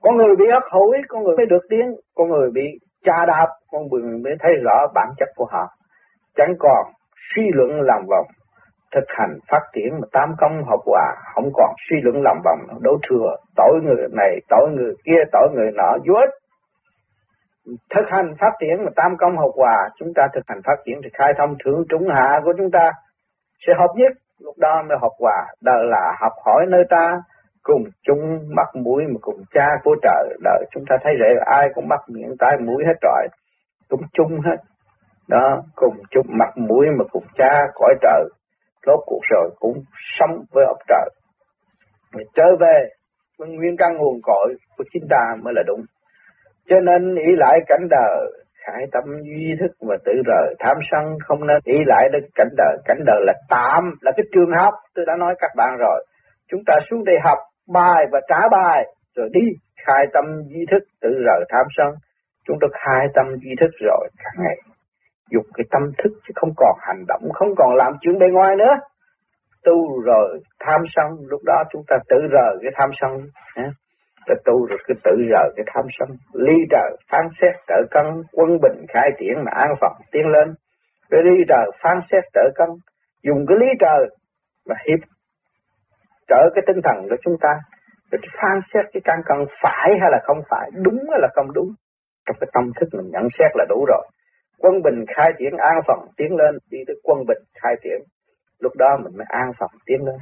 Con 0.00 0.16
người 0.16 0.36
bị 0.38 0.44
hấp 0.52 0.62
hối, 0.70 0.98
con 1.08 1.22
người 1.22 1.36
mới 1.36 1.46
được 1.46 1.66
tiếng. 1.70 1.94
Con 2.14 2.28
người 2.28 2.50
bị 2.50 2.62
cha 3.04 3.26
đạp, 3.26 3.46
con 3.70 3.82
người 3.90 4.18
mới 4.24 4.32
thấy 4.40 4.52
rõ 4.64 4.86
bản 4.94 5.08
chất 5.18 5.28
của 5.36 5.46
họ. 5.50 5.66
Chẳng 6.36 6.54
còn 6.58 6.92
suy 7.34 7.42
luận 7.54 7.80
làm 7.80 8.06
vòng 8.10 8.26
thực 8.94 9.04
hành 9.08 9.38
phát 9.50 9.62
triển 9.72 10.00
mà 10.00 10.06
tam 10.12 10.34
công 10.38 10.64
hợp 10.64 10.80
hòa, 10.86 11.14
không 11.34 11.50
còn 11.54 11.74
suy 11.90 11.96
luận 12.02 12.22
làm 12.22 12.36
vòng, 12.44 12.80
đấu 12.80 12.98
thừa, 13.08 13.36
tội 13.56 13.80
người 13.82 14.08
này, 14.12 14.40
tội 14.48 14.70
người 14.70 14.94
kia, 15.04 15.22
tội 15.32 15.48
người 15.54 15.70
nọ 15.74 15.96
vô 16.06 16.14
thực 17.94 18.08
hành 18.08 18.34
phát 18.40 18.52
triển 18.60 18.84
mà 18.84 18.90
tam 18.96 19.16
công 19.16 19.36
học 19.36 19.50
hòa, 19.56 19.88
chúng 19.98 20.14
ta 20.14 20.28
thực 20.34 20.44
hành 20.46 20.60
phát 20.64 20.76
triển 20.84 21.00
thì 21.04 21.10
khai 21.12 21.32
thông 21.38 21.56
thượng 21.64 21.84
trung 21.88 22.08
hạ 22.08 22.40
của 22.44 22.52
chúng 22.58 22.70
ta 22.70 22.92
sẽ 23.66 23.72
hợp 23.78 23.92
nhất. 23.96 24.12
Lúc 24.40 24.54
đó 24.58 24.82
mới 24.88 24.98
học 25.00 25.12
hòa 25.18 25.46
đời 25.62 25.84
là 25.84 26.16
học 26.20 26.32
hỏi 26.44 26.66
nơi 26.68 26.84
ta, 26.90 27.20
cùng 27.62 27.84
chung 28.02 28.40
mắt 28.56 28.68
mũi 28.74 29.02
mà 29.06 29.18
cùng 29.20 29.42
cha 29.54 29.66
của 29.84 29.96
trời 30.02 30.36
đời. 30.44 30.64
Chúng 30.70 30.84
ta 30.88 30.96
thấy 31.02 31.12
rễ, 31.20 31.40
ai 31.46 31.68
cũng 31.74 31.88
mắt 31.88 32.00
miệng 32.08 32.34
tai 32.38 32.56
mũi 32.60 32.84
hết 32.86 32.94
trọi 33.00 33.28
cũng 33.88 34.02
chung 34.12 34.40
hết. 34.40 34.56
Đó, 35.28 35.62
cùng 35.74 35.96
chung 36.10 36.26
mặt 36.28 36.52
mũi 36.56 36.86
mà 36.98 37.04
cùng 37.12 37.24
cha 37.34 37.66
cõi 37.74 37.94
trời 38.00 38.24
rốt 38.88 39.00
cuộc 39.06 39.22
rồi 39.30 39.50
cũng 39.58 39.76
sống 40.18 40.34
với 40.52 40.64
ông 40.64 40.80
trời 40.88 41.08
Rồi 42.12 42.24
trở 42.36 42.56
về 42.60 42.78
với 43.38 43.48
nguyên 43.48 43.76
căn 43.78 43.96
nguồn 43.96 44.18
cội 44.22 44.54
của 44.76 44.84
chính 44.92 45.06
ta 45.10 45.24
mới 45.42 45.54
là 45.56 45.62
đúng. 45.66 45.80
Cho 46.68 46.80
nên 46.80 47.14
ý 47.14 47.36
lại 47.36 47.60
cảnh 47.66 47.86
đời 47.90 48.30
khải 48.68 48.86
tâm 48.92 49.04
duy 49.22 49.54
thức 49.60 49.72
và 49.80 49.96
tự 50.04 50.12
rời. 50.26 50.54
Tham 50.58 50.76
sân 50.90 51.18
không 51.26 51.46
nên 51.46 51.58
ý 51.64 51.84
lại 51.86 52.08
đến 52.12 52.22
cảnh 52.34 52.52
đời. 52.56 52.76
Cảnh 52.84 52.98
đời 53.06 53.20
là 53.26 53.32
tạm, 53.48 53.94
là 54.00 54.12
cái 54.16 54.26
trường 54.34 54.50
học. 54.58 54.74
Tôi 54.94 55.04
đã 55.06 55.16
nói 55.16 55.34
các 55.38 55.50
bạn 55.56 55.76
rồi. 55.78 56.06
Chúng 56.50 56.60
ta 56.66 56.74
xuống 56.90 57.04
đây 57.04 57.16
học 57.24 57.38
bài 57.68 58.04
và 58.12 58.20
trả 58.28 58.48
bài, 58.50 58.84
rồi 59.16 59.28
đi. 59.32 59.46
Khai 59.86 60.06
tâm 60.12 60.24
duy 60.48 60.66
thức, 60.70 60.82
tự 61.00 61.08
rời 61.26 61.44
tham 61.48 61.66
sân. 61.76 61.86
Chúng 62.46 62.58
ta 62.60 62.66
khai 62.72 63.06
tâm 63.14 63.26
duy 63.42 63.50
thức 63.60 63.70
rồi 63.80 64.08
cả 64.18 64.30
ngày 64.38 64.56
dục 65.30 65.44
cái 65.54 65.64
tâm 65.70 65.82
thức 65.98 66.12
chứ 66.24 66.32
không 66.36 66.52
còn 66.56 66.76
hành 66.80 67.04
động, 67.08 67.22
không 67.34 67.54
còn 67.56 67.74
làm 67.74 67.92
chuyện 68.00 68.18
bên 68.18 68.32
ngoài 68.32 68.56
nữa. 68.56 68.74
Tu 69.64 70.00
rồi 70.02 70.40
tham 70.60 70.80
sân, 70.94 71.06
lúc 71.28 71.40
đó 71.44 71.62
chúng 71.72 71.82
ta 71.88 71.96
tự 72.08 72.16
rời 72.30 72.56
cái 72.62 72.72
tham 72.76 72.90
sân 73.00 73.28
ta 74.28 74.34
tu 74.44 74.66
rồi 74.66 74.78
cứ 74.86 74.94
tự 75.04 75.12
rời 75.30 75.50
cái 75.56 75.64
tham 75.74 75.84
sân. 75.98 76.08
Ly 76.34 76.56
trời 76.70 76.96
phán 77.10 77.28
xét 77.40 77.54
trở 77.68 77.82
cân, 77.90 78.06
quân 78.32 78.48
bình, 78.62 78.86
khai 78.88 79.10
triển, 79.18 79.34
mà 79.44 79.52
an 79.54 79.74
phận, 79.80 79.92
tiến 80.12 80.26
lên. 80.26 80.54
Rồi 81.10 81.22
ly 81.24 81.44
trời 81.48 81.70
phán 81.82 81.98
xét 82.10 82.24
trở 82.34 82.50
cân, 82.54 82.68
dùng 83.22 83.46
cái 83.48 83.56
lý 83.60 83.66
trời 83.80 84.06
mà 84.68 84.74
hiệp 84.86 84.98
trở 86.28 86.50
cái 86.54 86.62
tinh 86.66 86.80
thần 86.84 87.08
của 87.10 87.16
chúng 87.22 87.36
ta. 87.40 87.54
Rồi 88.10 88.20
phán 88.42 88.60
xét 88.74 88.84
cái 88.92 89.00
căn 89.04 89.20
cân 89.26 89.38
phải 89.62 89.90
hay 90.00 90.10
là 90.10 90.20
không 90.24 90.42
phải, 90.50 90.70
đúng 90.74 90.98
hay 91.10 91.20
là 91.22 91.28
không 91.34 91.52
đúng, 91.52 91.68
trong 92.26 92.36
cái 92.40 92.48
tâm 92.52 92.70
thức 92.80 92.88
mình 92.92 93.10
nhận 93.12 93.28
xét 93.38 93.50
là 93.54 93.64
đủ 93.68 93.84
rồi 93.88 94.06
quân 94.58 94.82
bình 94.82 95.04
khai 95.16 95.30
triển 95.38 95.56
an 95.56 95.76
phận 95.86 95.98
tiến 96.16 96.36
lên, 96.36 96.58
đi 96.70 96.78
tới 96.86 96.96
quân 97.02 97.18
bình 97.28 97.42
khai 97.62 97.74
triển. 97.82 98.00
Lúc 98.60 98.72
đó 98.76 98.98
mình 99.04 99.16
mới 99.16 99.26
an 99.28 99.52
phận 99.58 99.70
tiến 99.86 100.04
lên. 100.04 100.18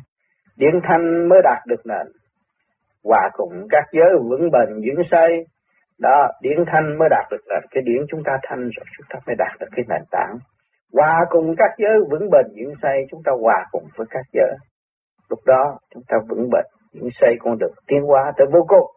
Điện 0.57 0.81
thanh 0.89 1.29
mới 1.29 1.41
đạt 1.45 1.63
được 1.67 1.87
nền. 1.87 2.07
Hòa 3.05 3.31
cùng 3.33 3.67
các 3.71 3.85
giới 3.93 4.11
vững 4.31 4.51
bền, 4.51 4.69
vững 4.69 5.05
xây 5.11 5.47
đó 5.99 6.29
điển 6.43 6.65
thanh 6.67 6.99
mới 6.99 7.09
đạt 7.09 7.27
được 7.31 7.43
là 7.47 7.61
cái 7.71 7.83
điển 7.87 8.03
chúng 8.09 8.23
ta 8.25 8.33
thanh 8.43 8.61
rồi, 8.61 8.87
chúng 8.97 9.07
ta 9.11 9.19
mới 9.27 9.37
đạt 9.39 9.61
được 9.61 9.67
cái 9.77 9.85
nền 9.89 10.03
tảng. 10.11 10.39
Hòa 10.93 11.25
cùng 11.31 11.55
các 11.59 11.71
giới 11.79 11.99
vững 12.11 12.31
bền, 12.31 12.47
vững 12.57 12.75
xây 12.83 13.07
chúng 13.11 13.21
ta 13.25 13.33
hòa 13.41 13.67
cùng 13.71 13.85
với 13.97 14.07
các 14.11 14.25
giới. 14.33 14.57
Lúc 15.31 15.39
đó, 15.47 15.79
chúng 15.95 16.03
ta 16.09 16.17
vững 16.29 16.51
bền, 16.53 16.65
vững 16.95 17.11
xây 17.21 17.37
con 17.41 17.59
được 17.59 17.73
tiến 17.87 18.03
hóa 18.03 18.33
tới 18.37 18.47
vô 18.53 18.65
cùng. 18.69 18.91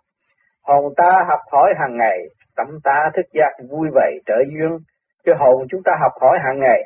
Hồn 0.63 0.93
ta 0.97 1.25
học 1.27 1.39
hỏi 1.51 1.73
hàng 1.79 1.97
ngày, 1.97 2.17
tâm 2.55 2.67
ta 2.83 3.09
thức 3.15 3.25
giác 3.33 3.51
vui 3.69 3.89
vẻ, 3.95 4.11
trở 4.25 4.35
duyên 4.53 4.77
cái 5.25 5.35
hồn 5.39 5.67
chúng 5.69 5.83
ta 5.83 5.91
học 6.01 6.11
hỏi 6.21 6.37
hàng 6.45 6.59
ngày. 6.59 6.81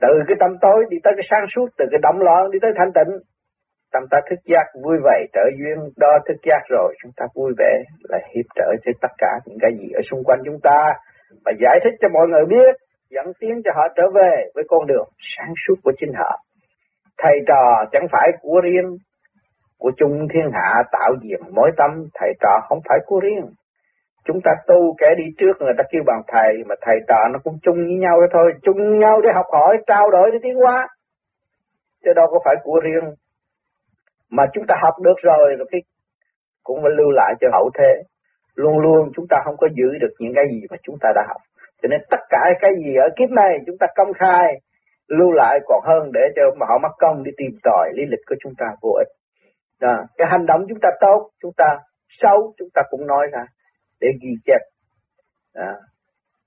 Từ 0.00 0.08
cái 0.28 0.36
tâm 0.40 0.50
tối 0.60 0.84
đi 0.90 0.96
tới 1.04 1.12
cái 1.16 1.26
sáng 1.30 1.46
suốt, 1.54 1.68
từ 1.78 1.84
cái 1.90 2.00
động 2.02 2.18
loạn 2.18 2.50
đi 2.50 2.58
tới 2.62 2.70
thanh 2.78 2.92
tịnh, 2.92 3.12
tâm 3.92 4.02
ta 4.10 4.18
thức 4.30 4.40
giác 4.44 4.66
vui 4.84 4.96
vẻ, 5.04 5.24
trở 5.32 5.44
duyên 5.58 5.78
đo 5.96 6.18
thức 6.26 6.36
giác 6.42 6.62
rồi, 6.68 6.94
chúng 7.02 7.12
ta 7.16 7.26
vui 7.34 7.52
vẻ 7.58 7.82
là 8.08 8.18
hiệp 8.34 8.46
trợ 8.54 8.68
cho 8.84 8.92
tất 9.00 9.12
cả 9.18 9.32
những 9.46 9.58
cái 9.60 9.70
gì 9.78 9.90
ở 9.94 10.00
xung 10.10 10.24
quanh 10.24 10.40
chúng 10.44 10.60
ta 10.62 10.92
và 11.44 11.52
giải 11.60 11.78
thích 11.84 11.94
cho 12.00 12.08
mọi 12.08 12.26
người 12.28 12.44
biết, 12.44 12.74
dẫn 13.10 13.26
tiến 13.40 13.62
cho 13.64 13.70
họ 13.76 13.82
trở 13.96 14.02
về 14.14 14.32
với 14.54 14.64
con 14.68 14.86
đường 14.86 15.08
sáng 15.36 15.52
suốt 15.66 15.74
của 15.84 15.92
chính 15.98 16.12
họ. 16.14 16.38
Thầy 17.18 17.38
trò 17.46 17.84
chẳng 17.92 18.06
phải 18.12 18.28
của 18.40 18.60
riêng, 18.64 18.96
của 19.78 19.90
chung 19.96 20.28
thiên 20.34 20.50
hạ 20.52 20.82
tạo 20.92 21.12
diện 21.22 21.40
mỗi 21.54 21.70
tâm, 21.76 21.90
thầy 22.14 22.32
trò 22.40 22.60
không 22.68 22.78
phải 22.88 22.98
của 23.06 23.20
riêng 23.20 23.46
chúng 24.26 24.40
ta 24.44 24.52
tu 24.66 24.94
kẻ 24.98 25.06
đi 25.16 25.24
trước 25.38 25.52
người 25.60 25.74
ta 25.78 25.84
kêu 25.90 26.02
bằng 26.06 26.22
thầy 26.28 26.64
mà 26.68 26.74
thầy 26.80 26.96
trò 27.08 27.28
nó 27.32 27.38
cũng 27.44 27.58
chung 27.62 27.76
với 27.76 27.96
nhau 27.96 28.20
đó 28.20 28.26
thôi. 28.32 28.52
Chung 28.62 28.98
nhau 28.98 29.20
để 29.20 29.30
học 29.34 29.46
hỏi 29.52 29.76
trao 29.86 30.10
đổi 30.10 30.30
để 30.32 30.38
tiến 30.42 30.54
hóa. 30.54 30.88
Chứ 32.04 32.12
đâu 32.16 32.26
có 32.30 32.38
phải 32.44 32.56
của 32.62 32.80
riêng. 32.84 33.14
Mà 34.30 34.46
chúng 34.52 34.64
ta 34.68 34.74
học 34.82 34.94
được 35.02 35.18
rồi 35.22 35.56
rồi 35.58 35.66
cái 35.70 35.80
cũng 36.64 36.82
phải 36.82 36.92
lưu 36.96 37.10
lại 37.10 37.34
cho 37.40 37.48
hậu 37.52 37.70
thế. 37.78 38.02
Luôn 38.54 38.78
luôn 38.78 39.10
chúng 39.16 39.26
ta 39.30 39.36
không 39.44 39.56
có 39.56 39.68
giữ 39.74 39.98
được 40.00 40.14
những 40.18 40.32
cái 40.34 40.44
gì 40.50 40.60
mà 40.70 40.76
chúng 40.82 40.96
ta 41.00 41.12
đã 41.14 41.22
học. 41.28 41.40
Cho 41.82 41.88
nên 41.88 42.00
tất 42.10 42.20
cả 42.28 42.38
cái 42.60 42.72
gì 42.84 42.94
ở 42.94 43.08
kiếp 43.16 43.30
này 43.30 43.58
chúng 43.66 43.78
ta 43.78 43.86
công 43.96 44.12
khai 44.12 44.60
lưu 45.08 45.32
lại 45.32 45.58
còn 45.64 45.80
hơn 45.84 46.10
để 46.12 46.20
cho 46.36 46.42
mà 46.60 46.66
họ 46.68 46.78
mất 46.78 46.94
công 46.98 47.22
đi 47.22 47.30
tìm 47.36 47.50
tòi 47.62 47.92
lý 47.94 48.02
lịch 48.10 48.20
của 48.28 48.34
chúng 48.42 48.52
ta 48.58 48.66
vô 48.82 48.90
ích. 48.90 49.08
À, 49.80 50.04
cái 50.16 50.28
hành 50.30 50.46
động 50.46 50.66
chúng 50.68 50.78
ta 50.82 50.88
tốt 51.00 51.30
chúng 51.42 51.52
ta 51.56 51.78
xấu 52.22 52.52
chúng 52.58 52.68
ta 52.74 52.82
cũng 52.90 53.06
nói 53.06 53.26
ra 53.32 53.44
để 54.00 54.08
ghi 54.22 54.30
chép 54.46 54.60
à, 55.54 55.72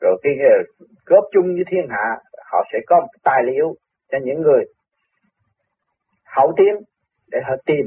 rồi 0.01 0.19
cái 0.23 0.33
ờ, 0.39 0.85
góp 1.05 1.23
chung 1.31 1.45
với 1.45 1.63
thiên 1.71 1.87
hạ 1.89 2.17
họ 2.51 2.63
sẽ 2.73 2.79
có 2.87 3.07
tài 3.23 3.43
liệu 3.43 3.75
cho 4.11 4.17
những 4.23 4.41
người 4.41 4.63
hậu 6.25 6.53
tiến 6.57 6.75
để 7.31 7.39
họ 7.43 7.55
tìm 7.65 7.85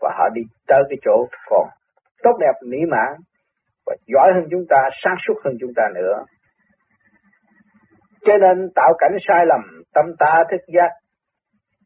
và 0.00 0.14
họ 0.18 0.28
đi 0.34 0.42
tới 0.66 0.82
cái 0.88 0.98
chỗ 1.04 1.26
còn 1.46 1.68
tốt 2.22 2.36
đẹp 2.40 2.52
mỹ 2.66 2.78
mãn 2.90 3.16
và 3.86 3.96
giỏi 4.06 4.32
hơn 4.34 4.44
chúng 4.50 4.64
ta, 4.68 4.88
sáng 5.04 5.16
suốt 5.26 5.34
hơn 5.44 5.54
chúng 5.60 5.70
ta 5.76 5.82
nữa. 5.94 6.24
Cho 8.20 8.32
nên 8.40 8.68
tạo 8.74 8.92
cảnh 8.98 9.16
sai 9.28 9.46
lầm, 9.46 9.60
tâm 9.94 10.04
ta 10.18 10.44
thức 10.50 10.60
giác 10.74 10.90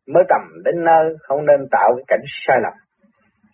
mới 0.07 0.25
tầm 0.29 0.43
đến 0.65 0.85
nơi, 0.85 1.17
không 1.21 1.47
nên 1.47 1.69
tạo 1.71 1.95
cái 1.97 2.05
cảnh 2.07 2.25
sai 2.47 2.57
lầm. 2.63 2.73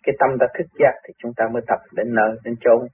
Cái 0.03 0.15
tâm 0.19 0.29
ta 0.39 0.45
thức 0.57 0.67
giác 0.79 0.93
thì 1.07 1.13
chúng 1.17 1.31
ta 1.37 1.45
mới 1.53 1.61
tập 1.67 1.79
đến 1.93 2.07
nơi, 2.13 2.37
đến 2.43 2.55
chốn. 2.61 2.87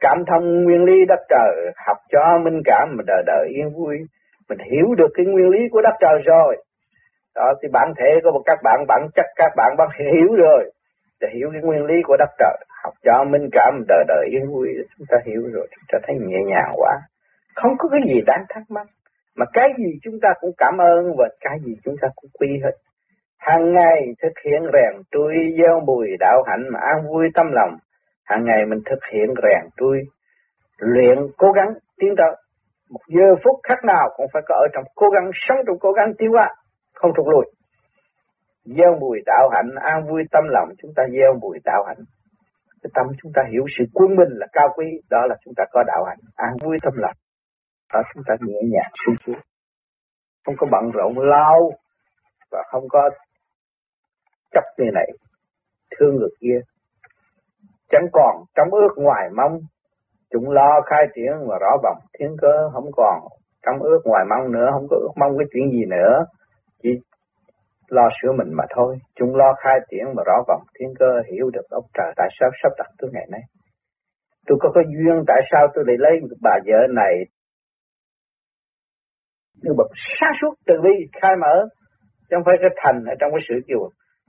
Cảm 0.00 0.24
thông 0.26 0.64
nguyên 0.64 0.84
lý 0.84 1.04
đất 1.08 1.20
trời, 1.28 1.72
học 1.86 1.96
cho 2.12 2.38
minh 2.44 2.62
cảm 2.64 2.88
mà 2.96 3.02
đời 3.06 3.22
đời 3.26 3.48
yên 3.48 3.70
vui. 3.70 3.96
Mình 4.48 4.58
hiểu 4.58 4.94
được 4.98 5.08
cái 5.14 5.26
nguyên 5.26 5.48
lý 5.48 5.58
của 5.70 5.82
đất 5.82 5.94
trời 6.00 6.18
rồi, 6.24 6.56
đó 7.34 7.54
thì 7.62 7.68
bản 7.72 7.92
thể 7.96 8.20
của 8.22 8.42
các 8.46 8.58
bạn 8.62 8.84
bản 8.88 9.08
chất 9.14 9.26
các 9.36 9.52
bạn 9.56 9.74
bạn 9.78 9.88
hiểu 9.98 10.34
rồi. 10.36 10.70
Để 11.20 11.28
hiểu 11.34 11.48
cái 11.52 11.62
nguyên 11.62 11.84
lý 11.84 12.02
của 12.02 12.16
đất 12.16 12.30
trời 12.38 12.56
học 12.84 12.94
cho 13.04 13.24
minh 13.24 13.48
cảm 13.52 13.84
đời 13.88 14.04
đời 14.08 14.26
yên 14.30 14.52
vui 14.52 14.68
chúng 14.98 15.06
ta 15.10 15.16
hiểu 15.24 15.42
rồi 15.52 15.66
chúng 15.70 15.84
ta 15.92 15.98
thấy 16.06 16.16
nhẹ 16.20 16.38
nhàng 16.46 16.72
quá. 16.76 16.92
Không 17.54 17.72
có 17.78 17.88
cái 17.88 18.00
gì 18.06 18.20
đáng 18.26 18.44
thắc 18.48 18.62
mắc. 18.68 18.86
Mà 19.36 19.46
cái 19.52 19.68
gì 19.78 19.98
chúng 20.02 20.20
ta 20.22 20.28
cũng 20.40 20.50
cảm 20.58 20.78
ơn 20.78 21.16
và 21.18 21.28
cái 21.40 21.58
gì 21.64 21.74
chúng 21.84 21.94
ta 22.00 22.08
cũng 22.16 22.30
quy 22.40 22.48
hết. 22.64 22.72
Hàng 23.38 23.72
ngày 23.72 24.14
thực 24.22 24.32
hiện 24.44 24.62
rèn 24.72 25.02
trui 25.12 25.34
gieo 25.58 25.80
bùi 25.86 26.08
đạo 26.20 26.42
hạnh 26.46 26.68
mà 26.72 26.80
an 26.80 27.08
vui 27.08 27.28
tâm 27.34 27.46
lòng 27.52 27.76
hàng 28.24 28.44
ngày 28.44 28.66
mình 28.68 28.78
thực 28.90 28.98
hiện 29.12 29.28
rèn 29.42 29.70
tôi 29.76 30.02
luyện, 30.78 31.18
cố 31.36 31.52
gắng 31.52 31.68
tiến 31.98 32.14
tới. 32.18 32.36
Một 32.90 33.00
giờ 33.08 33.34
phút 33.44 33.60
khác 33.68 33.84
nào 33.84 34.10
cũng 34.16 34.26
phải 34.32 34.42
có 34.48 34.54
ở 34.54 34.66
trong 34.74 34.84
cố 34.94 35.06
gắng, 35.10 35.30
sống 35.34 35.58
trong 35.66 35.78
cố 35.80 35.92
gắng 35.92 36.12
tiêu 36.18 36.30
qua, 36.32 36.48
không 36.94 37.12
thụt 37.16 37.26
lùi. 37.26 37.44
Gieo 38.64 38.96
mùi 39.00 39.18
đạo 39.26 39.48
hạnh, 39.52 39.70
an 39.80 40.06
vui 40.08 40.22
tâm 40.30 40.44
lòng, 40.48 40.68
chúng 40.82 40.90
ta 40.96 41.02
gieo 41.12 41.34
mùi 41.40 41.58
đạo 41.64 41.84
hạnh. 41.86 42.04
Cái 42.82 42.90
tâm 42.94 43.06
chúng 43.22 43.32
ta 43.34 43.42
hiểu 43.52 43.64
sự 43.78 43.84
quân 43.94 44.16
minh 44.16 44.28
là 44.30 44.46
cao 44.52 44.68
quý, 44.76 44.86
đó 45.10 45.26
là 45.28 45.36
chúng 45.44 45.54
ta 45.56 45.64
có 45.72 45.82
đạo 45.86 46.04
hạnh, 46.04 46.18
an 46.36 46.52
vui 46.62 46.76
tâm 46.82 46.92
lòng. 46.96 47.16
Đó, 47.92 48.02
chúng 48.14 48.22
ta 48.26 48.34
nhẹ 48.40 48.60
nhàng 48.72 48.92
suy 49.06 49.12
suốt 49.26 49.40
không 50.44 50.54
có 50.58 50.66
bận 50.70 50.90
rộn 50.90 51.18
lao 51.18 51.70
và 52.50 52.62
không 52.70 52.88
có 52.88 53.10
chấp 54.52 54.64
người 54.78 54.90
này, 54.94 55.06
thương 55.98 56.16
người 56.16 56.28
kia 56.40 56.60
chẳng 57.90 58.06
còn 58.12 58.36
trong 58.54 58.68
ước 58.70 58.94
ngoài 58.96 59.28
mong. 59.36 59.58
Chúng 60.32 60.50
lo 60.50 60.80
khai 60.86 61.06
triển 61.14 61.32
và 61.48 61.58
rõ 61.60 61.76
vọng, 61.82 61.98
thiên 62.18 62.36
cơ 62.40 62.70
không 62.72 62.90
còn. 62.92 63.20
Trong 63.66 63.82
ước 63.82 64.00
ngoài 64.04 64.24
mong 64.30 64.52
nữa, 64.52 64.68
không 64.72 64.86
có 64.90 64.96
ước 64.96 65.12
mong 65.16 65.38
cái 65.38 65.46
chuyện 65.52 65.70
gì 65.70 65.84
nữa. 65.90 66.24
Chỉ 66.82 66.90
lo 67.88 68.08
sửa 68.22 68.32
mình 68.32 68.52
mà 68.52 68.64
thôi. 68.74 68.98
Chúng 69.16 69.36
lo 69.36 69.54
khai 69.58 69.78
triển 69.90 70.04
và 70.16 70.22
rõ 70.26 70.42
vọng, 70.48 70.62
thiên 70.78 70.88
cơ 70.98 71.10
hiểu 71.32 71.50
được 71.50 71.66
ông 71.70 71.84
trời 71.94 72.12
tại 72.16 72.28
sao 72.40 72.50
sắp 72.62 72.72
đặt 72.78 72.86
tôi 72.98 73.10
ngày 73.14 73.26
nay. 73.30 73.40
Tôi 74.46 74.58
có 74.60 74.70
cái 74.74 74.84
duyên 74.84 75.24
tại 75.26 75.40
sao 75.52 75.66
tôi 75.74 75.84
lại 75.86 75.96
lấy 75.98 76.20
bà 76.42 76.58
vợ 76.66 76.86
này? 76.90 77.14
Như 79.62 79.72
bậc 79.76 79.90
sáng 80.20 80.32
suốt 80.40 80.54
từ 80.66 80.74
bi 80.82 80.90
khai 81.22 81.36
mở. 81.40 81.68
Chứ 82.30 82.36
không 82.36 82.44
phải 82.44 82.56
cái 82.60 82.70
thành 82.76 83.04
ở 83.04 83.14
trong 83.20 83.30
cái 83.32 83.40
sự 83.48 83.54
kêu, 83.66 83.78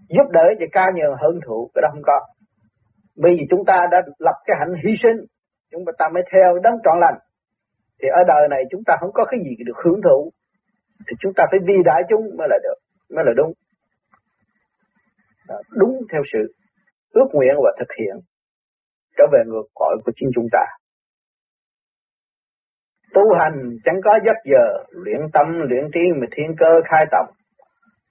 giúp 0.09 0.27
đỡ 0.31 0.45
cho 0.59 0.65
ca 0.71 0.85
nhường 0.95 1.15
hơn 1.21 1.39
thụ, 1.45 1.69
cái 1.73 1.81
đó 1.81 1.89
không 1.91 2.03
có 2.03 2.19
bởi 3.17 3.31
vì 3.37 3.45
chúng 3.49 3.65
ta 3.65 3.87
đã 3.91 4.01
lập 4.19 4.35
cái 4.45 4.57
hạnh 4.59 4.73
hy 4.83 4.91
sinh 5.03 5.25
chúng 5.71 5.83
ta 5.97 6.09
mới 6.13 6.23
theo 6.31 6.59
đấng 6.63 6.77
trọn 6.83 6.99
lành. 6.99 7.17
Thì 8.01 8.07
ở 8.07 8.23
đời 8.27 8.47
này 8.49 8.63
chúng 8.71 8.83
ta 8.85 8.97
không 8.99 9.11
có 9.13 9.25
cái 9.25 9.39
gì 9.43 9.63
được 9.65 9.77
hưởng 9.83 10.01
thụ. 10.01 10.31
Thì 11.07 11.15
chúng 11.19 11.33
ta 11.33 11.43
phải 11.51 11.59
vi 11.67 11.73
đại 11.85 12.01
chúng 12.09 12.21
mới 12.37 12.47
là 12.49 12.57
được 12.63 12.77
mới 13.15 13.25
là 13.25 13.31
đúng. 13.35 13.53
Đó, 15.47 15.55
đúng 15.71 16.01
theo 16.11 16.21
sự 16.33 16.53
ước 17.11 17.27
nguyện 17.33 17.55
và 17.63 17.71
thực 17.79 17.89
hiện 17.99 18.15
trở 19.17 19.23
về 19.31 19.39
ngược 19.45 19.67
cõi 19.75 19.97
của 20.05 20.11
chính 20.15 20.29
chúng 20.35 20.47
ta. 20.51 20.65
Tu 23.13 23.21
hành 23.39 23.77
chẳng 23.85 24.01
có 24.03 24.19
giấc 24.25 24.37
giờ 24.45 24.83
luyện 24.91 25.21
tâm 25.33 25.47
luyện 25.69 25.85
trí 25.93 25.99
mà 26.21 26.27
thiên 26.31 26.55
cơ 26.59 26.81
khai 26.89 27.05
tổng 27.11 27.35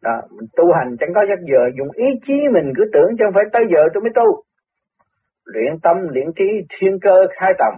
đó 0.03 0.21
mình 0.31 0.49
tu 0.57 0.73
hành 0.73 0.97
chẳng 1.01 1.13
có 1.15 1.21
giấc 1.29 1.41
giờ 1.53 1.63
dùng 1.79 1.89
ý 1.95 2.07
chí 2.27 2.35
mình 2.53 2.73
cứ 2.77 2.85
tưởng 2.93 3.11
chẳng 3.19 3.33
phải 3.35 3.45
tới 3.53 3.63
giờ 3.73 3.81
tôi 3.95 4.03
mới 4.03 4.13
tu 4.15 4.43
luyện 5.45 5.79
tâm 5.83 5.97
luyện 6.09 6.27
trí 6.37 6.45
thiên 6.79 6.99
cơ 7.03 7.27
khai 7.41 7.53
tầm. 7.59 7.75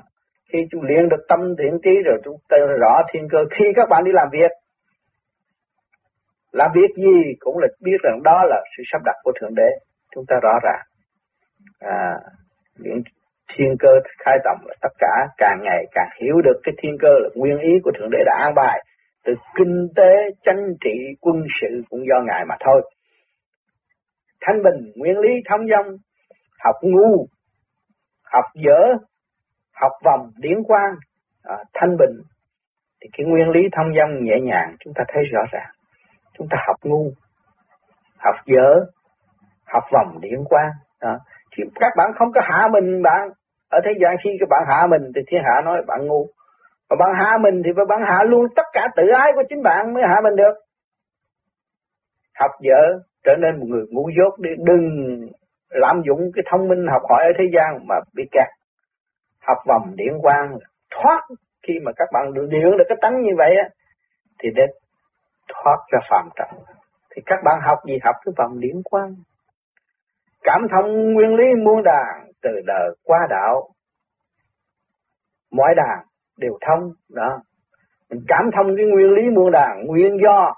Khi 0.52 0.58
chúng 0.70 0.82
luyện 0.82 1.08
được 1.08 1.24
tâm 1.28 1.40
luyện 1.58 1.78
trí 1.84 1.90
rồi 2.04 2.18
chúng 2.24 2.36
ta 2.48 2.56
rõ 2.80 3.02
thiên 3.12 3.28
cơ. 3.30 3.38
Khi 3.50 3.64
các 3.76 3.88
bạn 3.88 4.04
đi 4.04 4.12
làm 4.12 4.28
việc 4.32 4.50
làm 6.56 6.70
việc 6.74 6.92
gì 6.96 7.34
cũng 7.38 7.58
là 7.58 7.68
biết 7.80 7.96
rằng 8.02 8.22
đó 8.22 8.44
là 8.44 8.62
sự 8.76 8.82
sắp 8.92 9.02
đặt 9.04 9.16
của 9.22 9.32
thượng 9.40 9.54
đế. 9.54 9.68
Chúng 10.14 10.24
ta 10.28 10.36
rõ 10.42 10.58
ràng. 10.62 10.82
À, 11.80 12.14
luyện 12.76 13.02
thiên 13.54 13.76
cơ 13.78 13.88
khai 14.18 14.38
tầm 14.44 14.56
là 14.66 14.74
tất 14.80 14.92
cả 14.98 15.26
càng 15.36 15.58
ngày 15.62 15.84
càng 15.92 16.08
hiểu 16.22 16.40
được 16.44 16.60
cái 16.62 16.74
thiên 16.78 16.96
cơ 17.00 17.08
là 17.08 17.28
nguyên 17.34 17.58
ý 17.58 17.72
của 17.84 17.92
thượng 17.98 18.10
đế 18.10 18.18
đã 18.26 18.36
an 18.38 18.54
bài. 18.54 18.84
Từ 19.24 19.34
kinh 19.56 19.88
tế 19.96 20.12
chính 20.44 20.76
trị 20.84 20.96
quân 21.20 21.44
sự 21.60 21.82
cũng 21.90 22.00
do 22.08 22.20
ngài 22.26 22.44
mà 22.48 22.54
thôi. 22.60 22.90
Thanh 24.40 24.62
bình 24.62 24.92
nguyên 24.96 25.18
lý 25.18 25.30
thông 25.48 25.68
dong 25.68 25.96
học 26.64 26.76
ngu 26.82 27.26
học 28.32 28.44
dở 28.54 28.80
học 29.80 29.92
vòng 30.04 30.30
điển 30.36 30.62
quang 30.64 30.94
à, 31.44 31.56
thanh 31.74 31.96
bình 31.96 32.16
thì 33.00 33.08
cái 33.12 33.26
nguyên 33.26 33.48
lý 33.50 33.60
thông 33.76 33.94
dong 33.96 34.24
nhẹ 34.24 34.40
nhàng 34.42 34.76
chúng 34.80 34.94
ta 34.94 35.04
thấy 35.08 35.24
rõ 35.24 35.40
ràng. 35.52 35.70
Chúng 36.38 36.46
ta 36.50 36.56
học 36.66 36.76
ngu 36.82 37.10
học 38.18 38.34
dở 38.46 38.84
học 39.66 39.84
vòng 39.92 40.20
điển 40.20 40.44
quang 40.44 40.70
à, 41.00 41.18
Thì 41.56 41.64
các 41.74 41.92
bạn 41.96 42.10
không 42.18 42.32
có 42.32 42.40
hạ 42.44 42.68
mình 42.72 43.02
bạn 43.02 43.28
ở 43.70 43.80
thế 43.84 43.90
gian 44.00 44.16
khi 44.24 44.30
các 44.40 44.48
bạn 44.48 44.62
hạ 44.68 44.86
mình 44.90 45.12
thì 45.14 45.20
thiên 45.26 45.40
hạ 45.44 45.60
nói 45.64 45.82
bạn 45.86 46.06
ngu. 46.06 46.26
Và 46.90 46.96
bạn 46.98 47.10
hạ 47.18 47.38
mình 47.40 47.62
thì 47.64 47.70
bạn 47.88 48.00
hạ 48.06 48.22
luôn 48.26 48.46
tất 48.56 48.66
cả 48.72 48.88
tự 48.96 49.02
ái 49.08 49.32
của 49.34 49.42
chính 49.48 49.62
bạn 49.62 49.94
mới 49.94 50.02
hạ 50.06 50.20
mình 50.22 50.36
được. 50.36 50.54
Học 52.40 52.50
dở 52.60 52.98
trở 53.24 53.32
nên 53.40 53.60
một 53.60 53.66
người 53.68 53.84
ngu 53.90 54.10
dốt 54.18 54.40
đi 54.40 54.50
đừng 54.58 54.86
lạm 55.70 56.02
dụng 56.06 56.30
cái 56.34 56.44
thông 56.50 56.68
minh 56.68 56.86
học 56.90 57.02
hỏi 57.08 57.24
ở 57.24 57.32
thế 57.38 57.44
gian 57.54 57.86
mà 57.88 57.94
bị 58.14 58.24
kẹt. 58.32 58.48
Học 59.40 59.58
vòng 59.66 59.96
điển 59.96 60.12
quang 60.22 60.58
thoát 60.90 61.20
khi 61.66 61.74
mà 61.84 61.92
các 61.96 62.08
bạn 62.12 62.34
được 62.34 62.46
điện 62.50 62.62
được 62.78 62.84
cái 62.88 62.98
tánh 63.00 63.22
như 63.22 63.32
vậy 63.36 63.56
á, 63.56 63.68
thì 64.38 64.48
để 64.54 64.62
thoát 65.48 65.76
ra 65.92 65.98
phàm 66.10 66.28
trần. 66.36 66.64
Thì 67.10 67.22
các 67.26 67.38
bạn 67.44 67.60
học 67.62 67.78
gì? 67.86 67.98
Học 68.04 68.14
cái 68.24 68.32
vòng 68.38 68.60
điển 68.60 68.82
quang. 68.84 69.14
Cảm 70.42 70.66
thông 70.72 71.12
nguyên 71.12 71.34
lý 71.34 71.44
muôn 71.64 71.82
đàn, 71.82 72.30
từ 72.42 72.50
đời 72.66 72.94
qua 73.04 73.18
đạo. 73.30 73.68
Mọi 75.52 75.74
đàn 75.76 76.06
đều 76.38 76.58
thông, 76.66 76.92
đó. 77.08 77.38
Mình 78.10 78.20
cảm 78.28 78.50
thông 78.56 78.76
cái 78.76 78.86
nguyên 78.86 79.10
lý 79.10 79.22
muôn 79.30 79.50
đàn, 79.52 79.86
nguyên 79.86 80.18
do 80.22 80.54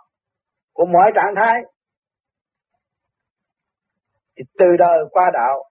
của 0.74 0.86
mọi 0.86 1.12
trạng 1.14 1.34
thái 1.36 1.62
thì 4.38 4.44
từ 4.58 4.66
đời 4.78 4.98
qua 5.10 5.30
đạo 5.34 5.64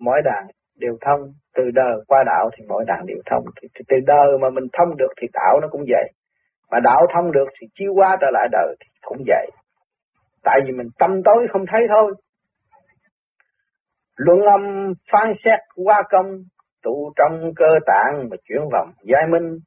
mỗi 0.00 0.22
đàn 0.24 0.46
đều 0.78 0.96
thông. 1.00 1.20
Từ 1.54 1.70
đời 1.74 1.96
qua 2.08 2.24
đạo 2.26 2.50
thì 2.56 2.64
mỗi 2.68 2.84
đàn 2.86 3.06
đều 3.06 3.18
thông. 3.30 3.44
Thì, 3.62 3.68
thì 3.74 3.84
từ 3.88 3.96
đời 4.06 4.38
mà 4.40 4.50
mình 4.50 4.64
thông 4.78 4.96
được 4.96 5.12
thì 5.20 5.28
đạo 5.32 5.60
nó 5.62 5.68
cũng 5.70 5.84
vậy. 5.88 6.12
Mà 6.70 6.80
đạo 6.80 7.06
thông 7.14 7.32
được 7.32 7.48
thì 7.60 7.66
chiêu 7.74 7.92
qua 7.94 8.16
trở 8.20 8.26
lại 8.32 8.48
đời 8.52 8.76
thì 8.80 8.90
cũng 9.02 9.18
vậy. 9.26 9.50
Tại 10.44 10.60
vì 10.66 10.72
mình 10.72 10.88
tâm 10.98 11.22
tối 11.24 11.46
không 11.52 11.64
thấy 11.72 11.80
thôi. 11.88 12.14
Luận 14.16 14.40
âm 14.40 14.92
phán 15.12 15.34
xét 15.44 15.58
qua 15.76 16.02
công 16.10 16.38
tụ 16.82 17.12
trong 17.16 17.52
cơ 17.56 17.68
tạng 17.86 18.28
mà 18.30 18.36
chuyển 18.48 18.60
vòng 18.72 18.90
giải 19.02 19.22
minh. 19.30 19.58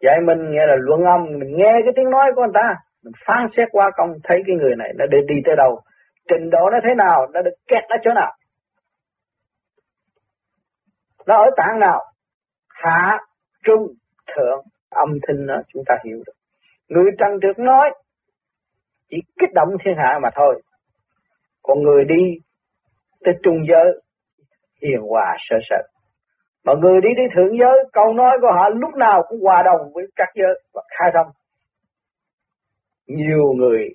Giải 0.00 0.20
minh 0.26 0.50
nghĩa 0.50 0.66
là 0.66 0.76
luận 0.78 1.04
âm 1.04 1.24
mình 1.38 1.56
nghe 1.56 1.80
cái 1.84 1.92
tiếng 1.96 2.10
nói 2.10 2.32
của 2.34 2.42
người 2.42 2.50
ta 2.54 2.74
mình 3.04 3.12
phán 3.26 3.46
xét 3.56 3.68
qua 3.72 3.90
công 3.96 4.12
thấy 4.24 4.42
cái 4.46 4.56
người 4.56 4.76
này 4.76 4.92
nó 4.98 5.06
đi 5.06 5.18
đi 5.28 5.34
tới 5.44 5.56
đâu 5.56 5.80
trình 6.28 6.50
độ 6.50 6.70
nó 6.72 6.78
thế 6.84 6.94
nào, 6.94 7.26
nó 7.32 7.42
được 7.42 7.54
kẹt 7.66 7.84
ở 7.88 7.96
chỗ 8.04 8.10
nào. 8.14 8.32
Nó 11.26 11.34
ở 11.34 11.50
tạng 11.56 11.78
nào? 11.80 12.00
Hạ, 12.68 13.18
trung, 13.62 13.86
thượng. 14.26 14.64
Âm 14.90 15.08
thanh 15.26 15.46
đó 15.46 15.54
chúng 15.68 15.82
ta 15.86 15.94
hiểu 16.04 16.22
được. 16.26 16.32
Người 16.88 17.10
trần 17.18 17.40
được 17.40 17.58
nói, 17.58 17.90
chỉ 19.10 19.16
kích 19.40 19.50
động 19.54 19.68
thiên 19.84 19.94
hạ 19.96 20.18
mà 20.22 20.28
thôi. 20.34 20.62
Còn 21.62 21.82
người 21.82 22.04
đi 22.04 22.38
tới 23.24 23.34
trung 23.42 23.56
giới, 23.68 24.02
hiền 24.82 25.00
hòa 25.00 25.36
sơ 25.48 25.56
sệt 25.70 25.94
mà 26.64 26.72
người 26.80 27.00
đi 27.00 27.08
tới 27.16 27.26
thượng 27.34 27.58
giới, 27.60 27.84
câu 27.92 28.12
nói 28.12 28.38
của 28.40 28.52
họ 28.52 28.68
lúc 28.68 28.94
nào 28.94 29.22
cũng 29.28 29.40
hòa 29.40 29.62
đồng 29.62 29.92
với 29.94 30.04
các 30.16 30.28
giới 30.34 30.62
và 30.74 30.82
khai 30.98 31.10
thông. 31.14 31.32
Nhiều 33.06 33.52
người 33.56 33.88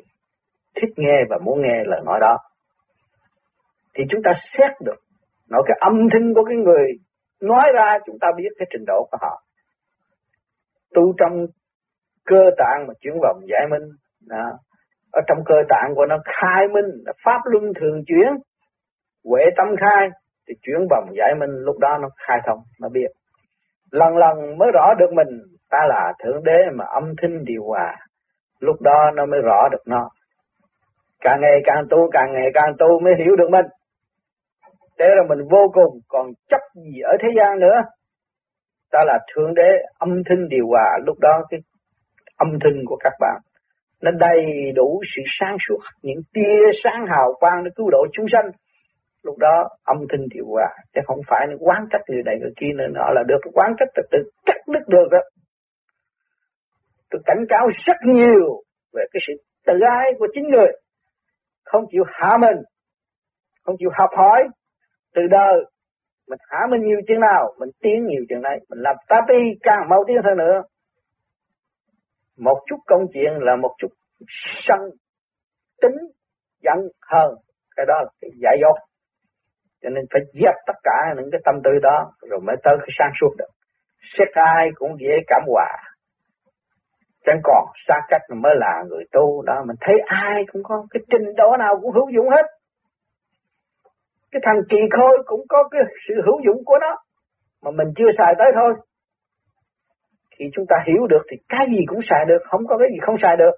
thích 0.82 0.94
nghe 0.98 1.24
và 1.30 1.38
muốn 1.44 1.62
nghe 1.62 1.84
lời 1.86 2.02
nói 2.06 2.20
đó, 2.22 2.38
thì 3.96 4.04
chúng 4.10 4.22
ta 4.24 4.32
xét 4.58 4.72
được 4.82 5.00
nói 5.50 5.63
cái 5.68 5.78
âm 5.80 6.08
thanh 6.13 6.34
của 6.34 6.44
cái 6.46 6.58
người 6.58 6.86
nói 7.42 7.65
ra, 7.74 7.98
chúng 8.06 8.20
ta 8.22 8.28
biết 8.38 8.50
cái 8.60 8.68
trình 8.72 8.84
độ 8.88 9.08
của 9.12 9.18
họ. 9.22 9.42
Tu 10.94 11.13
trong 11.18 11.46
cơ 12.26 12.44
tạng 12.58 12.86
mà 12.88 12.94
chuyển 13.02 13.13
vòng 13.22 13.39
giải 13.48 13.68
minh, 13.72 13.89
đó. 14.28 14.52
ở 15.12 15.22
trong 15.28 15.38
cơ 15.46 15.56
tạng 15.70 15.94
của 15.96 16.06
nó 16.06 16.18
khai 16.26 16.68
minh, 16.68 16.86
là 17.06 17.13
pháp 17.26 17.42
luân 17.44 17.74
thường 17.80 18.04
chuyển, 18.08 18.28
huệ 19.26 19.44
tâm 19.58 19.68
khai, 19.80 20.10
thì 20.48 20.54
chuyển 20.62 20.88
vòng 20.89 21.10
giải 21.18 21.36
minh, 21.39 21.50
lúc 21.50 21.78
đó 21.80 21.98
nó 22.02 22.10
khai 22.28 22.38
thông, 22.48 22.60
nó 22.82 22.89
biết. 22.89 23.08
Lần 23.92 24.18
lần 24.18 24.58
mới 24.58 24.72
rõ 24.74 24.94
được 25.00 25.13
mình, 25.13 25.28
ta 25.70 25.80
là 25.88 26.13
thượng 26.24 26.44
đế 26.44 26.58
mà 26.74 26.86
âm 26.86 27.13
thanh 27.22 27.44
điều 27.46 27.63
hòa, 27.63 27.96
lúc 28.60 28.82
đó 28.82 29.12
nó 29.15 29.26
mới 29.26 29.42
rõ 29.42 29.70
được 29.72 29.82
nó 29.86 30.10
càng 31.21 31.41
ngày 31.41 31.62
càng 31.63 31.84
tu, 31.89 32.10
càng 32.12 32.34
ngày 32.34 32.49
càng 32.53 32.73
tu 32.79 32.99
mới 32.99 33.13
hiểu 33.17 33.36
được 33.36 33.49
mình. 33.49 33.65
Thế 34.99 35.05
là 35.15 35.23
mình 35.29 35.47
vô 35.51 35.71
cùng 35.73 35.99
còn 36.08 36.27
chấp 36.49 36.62
gì 36.75 36.99
ở 36.99 37.17
thế 37.21 37.27
gian 37.38 37.60
nữa. 37.60 37.82
Ta 38.91 38.99
là 39.05 39.19
thượng 39.34 39.53
đế 39.53 39.69
âm 39.99 40.10
thanh 40.29 40.49
điều 40.49 40.67
hòa. 40.67 40.97
Lúc 41.05 41.19
đó 41.19 41.43
cái 41.49 41.60
âm 42.38 42.47
thanh 42.63 42.86
của 42.86 42.97
các 42.99 43.13
bạn, 43.19 43.41
nó 44.01 44.12
đầy 44.12 44.71
đủ 44.75 45.01
sự 45.15 45.21
sáng 45.39 45.58
suốt, 45.67 45.79
những 46.01 46.19
tia 46.34 46.60
sáng 46.84 47.05
hào 47.08 47.34
quang 47.39 47.63
để 47.63 47.71
cứu 47.75 47.89
độ 47.91 48.05
chúng 48.13 48.25
sanh. 48.32 48.51
Lúc 49.23 49.38
đó 49.38 49.67
âm 49.84 49.97
thanh 50.10 50.25
điều 50.34 50.45
hòa, 50.45 50.69
chứ 50.93 51.01
không 51.05 51.19
phải 51.27 51.47
quán 51.60 51.86
trách 51.91 52.01
người 52.08 52.23
này 52.25 52.36
người 52.41 52.53
kia 52.58 52.71
nữa. 52.77 52.88
Nó 52.93 53.10
là 53.12 53.23
được 53.27 53.39
quán 53.53 53.73
trách 53.79 53.89
là 53.95 54.03
tự 54.12 54.17
cắt 54.45 54.58
đứt 54.67 54.88
được 54.88 55.08
đó 55.12 55.19
tôi 57.12 57.21
cảnh 57.25 57.45
cáo 57.49 57.67
rất 57.86 57.97
nhiều 58.05 58.62
về 58.93 59.03
cái 59.13 59.21
sự 59.27 59.34
tự 59.65 59.73
ái 59.89 60.12
của 60.19 60.27
chính 60.34 60.47
người 60.47 60.71
không 61.69 61.84
chịu 61.91 62.03
hạ 62.08 62.38
mình, 62.41 62.58
không 63.63 63.75
chịu 63.79 63.89
học 63.99 64.10
hỏi, 64.17 64.47
từ 65.15 65.21
đời 65.29 65.55
mình 66.29 66.39
hạ 66.49 66.60
mình 66.71 66.82
nhiều 66.84 66.99
chuyện 67.08 67.19
nào, 67.19 67.53
mình 67.60 67.69
tiến 67.82 68.05
nhiều 68.05 68.23
chuyện 68.29 68.41
này 68.41 68.58
mình 68.69 68.79
làm 68.79 68.95
ta 69.08 69.21
đi 69.27 69.43
càng 69.62 69.89
mau 69.89 70.03
tiến 70.08 70.17
hơn 70.23 70.38
nữa. 70.38 70.62
Một 72.38 72.60
chút 72.67 72.77
công 72.86 73.05
chuyện 73.13 73.32
là 73.39 73.55
một 73.55 73.75
chút 73.77 73.88
sân 74.67 74.79
tính 75.82 75.97
giận 76.63 76.77
hơn 77.12 77.36
cái 77.75 77.86
đó 77.86 77.93
là 78.03 78.10
cái 78.21 78.32
giải 78.41 78.58
dốt. 78.62 78.75
Cho 79.82 79.89
nên 79.89 80.05
phải 80.13 80.21
dẹp 80.34 80.55
tất 80.67 80.73
cả 80.84 81.13
những 81.17 81.29
cái 81.32 81.41
tâm 81.45 81.55
tư 81.63 81.71
đó, 81.82 82.12
rồi 82.29 82.39
mới 82.43 82.55
tới 82.63 82.75
cái 82.79 82.89
sáng 82.99 83.12
suốt 83.21 83.36
được. 83.38 83.49
Xét 84.17 84.27
ai 84.34 84.69
cũng 84.75 84.91
dễ 84.99 85.13
cảm 85.27 85.41
hòa 85.47 85.88
chẳng 87.30 87.42
còn 87.44 87.65
xa 87.88 87.96
cách 88.08 88.22
mới 88.36 88.56
là 88.56 88.84
người 88.89 89.04
tu 89.12 89.42
đó. 89.42 89.63
Mình 89.68 89.76
thấy 89.82 89.96
ai 90.06 90.44
cũng 90.52 90.63
có 90.63 90.86
cái 90.92 91.02
trình 91.10 91.36
độ 91.38 91.58
nào 91.60 91.80
cũng 91.82 91.92
hữu 91.92 92.10
dụng 92.15 92.30
hết. 92.30 92.46
Cái 94.32 94.42
thằng 94.46 94.62
kỳ 94.70 94.78
khôi 94.98 95.24
cũng 95.26 95.42
có 95.50 95.63
cái 95.72 95.82
sự 96.08 96.13
hữu 96.26 96.42
dụng 96.46 96.65
của 96.65 96.78
nó, 96.82 96.98
mà 97.63 97.72
mình 97.72 97.88
chưa 97.98 98.12
xài 98.18 98.34
tới 98.38 98.52
thôi. 98.56 98.74
Khi 100.32 100.46
chúng 100.54 100.65
ta 100.70 100.76
hiểu 100.88 101.08
được 101.08 101.24
thì 101.32 101.38
cái 101.50 101.65
gì 101.72 101.82
cũng 101.88 102.00
xài 102.10 102.26
được, 102.28 102.42
không 102.50 102.68
có 102.68 102.78
cái 102.78 102.88
gì 102.92 102.98
không 103.02 103.15
xài 103.22 103.38
được. 103.38 103.56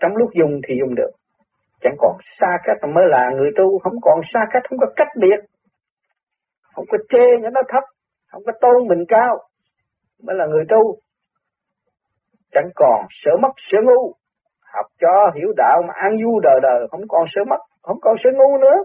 Trong 0.00 0.16
lúc 0.16 0.30
dùng 0.34 0.60
thì 0.68 0.74
dùng 0.80 0.94
được. 0.94 1.10
Chẳng 1.80 1.96
còn 1.98 2.16
xa 2.40 2.58
cách 2.64 2.90
mới 2.94 3.04
là 3.08 3.30
người 3.36 3.50
tu, 3.56 3.78
không 3.78 4.00
còn 4.02 4.20
xa 4.34 4.40
cách, 4.52 4.62
không 4.70 4.78
có 4.78 4.86
cách 4.96 5.08
biệt. 5.16 5.40
Không 6.74 6.84
có 6.88 6.98
chê 7.08 7.48
nó 7.52 7.60
thấp, 7.68 7.82
không 8.30 8.42
có 8.46 8.52
tôn 8.60 8.88
mình 8.88 9.04
cao, 9.08 9.38
mới 10.22 10.36
là 10.36 10.46
người 10.46 10.64
tu 10.68 10.98
chẳng 12.52 12.68
còn 12.74 13.06
sợ 13.24 13.30
mất 13.42 13.52
sợ 13.70 13.78
ngu. 13.82 14.12
Học 14.74 14.86
cho 15.00 15.30
hiểu 15.34 15.52
đạo 15.56 15.82
mà 15.88 15.94
an 15.94 16.12
vui 16.24 16.40
đời 16.42 16.60
đời, 16.62 16.86
không 16.90 17.00
còn 17.08 17.24
sợ 17.34 17.44
mất, 17.44 17.60
không 17.82 17.96
còn 18.00 18.16
sợ 18.24 18.30
ngu 18.34 18.58
nữa. 18.58 18.78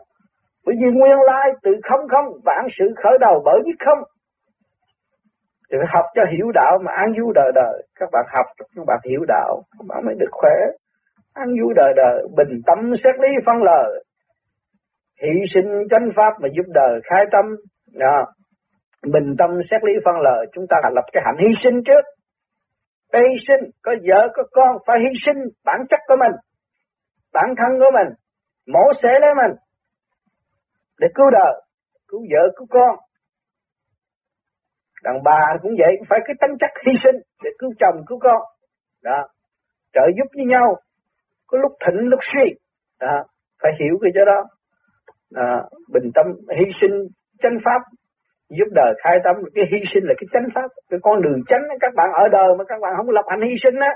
Bởi 0.66 0.76
vì 0.80 0.88
nguyên 0.94 1.18
lai 1.26 1.52
từ 1.64 1.72
không 1.90 2.08
không, 2.10 2.26
vạn 2.46 2.68
sự 2.80 2.86
khởi 3.04 3.18
đầu 3.22 3.42
bởi 3.46 3.60
biết 3.66 3.76
không. 3.86 4.00
Thì 5.72 5.78
phải 5.80 5.88
học 5.90 6.06
cho 6.16 6.22
hiểu 6.32 6.52
đạo 6.54 6.78
mà 6.86 6.92
an 6.92 7.14
vui 7.20 7.32
đời 7.36 7.52
đời. 7.56 7.84
Các 8.00 8.10
bạn 8.12 8.26
học, 8.34 8.46
các 8.76 8.84
bạn 8.88 9.00
hiểu 9.10 9.22
đạo, 9.28 9.62
các 9.80 9.86
bạn 9.88 10.06
mới 10.06 10.16
được 10.20 10.32
khỏe. 10.32 10.56
An 11.34 11.48
vui 11.48 11.74
đời 11.76 11.94
đời, 11.96 12.28
bình 12.38 12.62
tâm 12.66 12.94
xét 13.04 13.16
lý 13.20 13.28
phân 13.46 13.64
lời. 13.64 14.04
Hy 15.24 15.46
sinh 15.54 15.88
chánh 15.90 16.10
pháp 16.16 16.34
mà 16.42 16.50
giúp 16.56 16.66
đời 16.74 17.00
khai 17.04 17.26
tâm. 17.32 17.46
Đó. 17.94 18.26
bình 19.14 19.36
tâm 19.38 19.50
xét 19.72 19.84
lý 19.84 19.94
phân 20.06 20.16
lời, 20.20 20.46
chúng 20.54 20.66
ta 20.70 20.78
phải 20.84 20.92
lập 20.96 21.04
cái 21.14 21.24
hạnh 21.26 21.38
hy 21.40 21.48
sinh 21.64 21.84
trước 21.86 22.02
phải 23.12 23.22
hy 23.30 23.36
sinh 23.48 23.72
có 23.82 23.92
vợ 24.08 24.28
có 24.36 24.44
con 24.52 24.78
phải 24.88 24.98
hy 25.00 25.14
sinh 25.26 25.44
bản 25.66 25.80
chất 25.90 26.00
của 26.08 26.16
mình 26.20 26.36
bản 27.34 27.56
thân 27.58 27.80
của 27.80 27.92
mình 27.94 28.14
mổ 28.74 28.84
xẻ 29.02 29.10
lấy 29.22 29.32
mình 29.42 29.56
để 31.00 31.08
cứu 31.16 31.30
đời 31.32 31.68
cứu 32.08 32.22
vợ 32.32 32.44
cứu 32.56 32.68
con. 32.70 32.96
Đàn 35.04 35.24
bà 35.24 35.40
cũng 35.62 35.72
vậy 35.78 35.96
phải 36.10 36.20
cái 36.26 36.36
tánh 36.40 36.58
chất 36.60 36.72
hy 36.86 36.94
sinh 37.04 37.22
để 37.44 37.50
cứu 37.60 37.70
chồng 37.80 38.04
cứu 38.08 38.20
con. 38.22 38.42
Đó. 39.04 39.28
Trợ 39.94 40.02
giúp 40.18 40.28
với 40.36 40.46
nhau 40.46 40.76
có 41.48 41.58
lúc 41.58 41.72
thịnh 41.86 42.10
lúc 42.10 42.20
suy. 42.34 42.54
Đó. 43.00 43.24
Phải 43.62 43.72
hiểu 43.80 43.98
cái 44.02 44.12
chỗ 44.16 44.26
đó. 44.26 44.44
Đó, 45.32 45.70
bình 45.94 46.12
tâm 46.16 46.26
hy 46.58 46.66
sinh 46.82 47.08
chân 47.42 47.54
pháp 47.66 47.82
giúp 48.50 48.70
đời 48.72 48.94
khai 49.04 49.18
tâm 49.24 49.36
cái 49.56 49.66
hy 49.72 49.78
sinh 49.94 50.04
là 50.04 50.14
cái 50.18 50.28
chánh 50.34 50.48
pháp. 50.56 50.68
Cái 50.90 51.00
con 51.04 51.22
đường 51.22 51.40
chánh 51.48 51.62
các 51.80 51.94
bạn 51.96 52.10
ở 52.14 52.28
đời 52.28 52.50
mà 52.58 52.64
các 52.68 52.80
bạn 52.82 52.94
không 52.98 53.10
lập 53.10 53.26
hành 53.30 53.42
hy 53.42 53.56
sinh 53.64 53.80
á, 53.80 53.94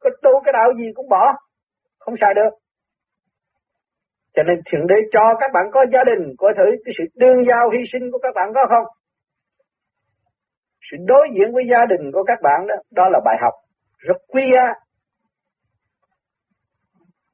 có 0.00 0.10
tu 0.22 0.30
cái 0.44 0.52
đạo 0.52 0.72
gì 0.78 0.86
cũng 0.94 1.08
bỏ, 1.08 1.32
không 1.98 2.14
xài 2.20 2.34
được. 2.34 2.50
Cho 4.34 4.42
nên 4.42 4.56
thượng 4.72 4.86
đế 4.86 4.94
cho 5.12 5.34
các 5.40 5.50
bạn 5.54 5.64
có 5.72 5.84
gia 5.92 6.04
đình, 6.04 6.34
có 6.38 6.52
thử 6.56 6.64
cái 6.84 6.94
sự 6.98 7.04
đương 7.16 7.44
giao 7.48 7.70
hy 7.70 7.78
sinh 7.92 8.10
của 8.12 8.18
các 8.18 8.34
bạn 8.34 8.52
có 8.54 8.66
không? 8.68 8.86
Sự 10.90 10.96
đối 11.06 11.28
diện 11.34 11.54
với 11.54 11.64
gia 11.70 11.86
đình 11.86 12.12
của 12.12 12.24
các 12.24 12.38
bạn 12.42 12.66
đó 12.66 12.74
đó 12.92 13.08
là 13.08 13.20
bài 13.24 13.36
học 13.42 13.52
rất 13.98 14.16
quý 14.28 14.42
giá. 14.54 14.72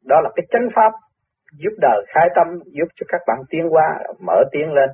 Đó 0.04 0.20
là 0.20 0.30
cái 0.36 0.46
chánh 0.50 0.68
pháp 0.74 0.92
giúp 1.58 1.72
đời 1.78 2.04
khai 2.08 2.28
tâm, 2.36 2.46
giúp 2.66 2.88
cho 2.94 3.04
các 3.08 3.20
bạn 3.26 3.38
tiến 3.50 3.68
qua 3.70 3.98
mở 4.26 4.44
tiến 4.52 4.72
lên 4.72 4.88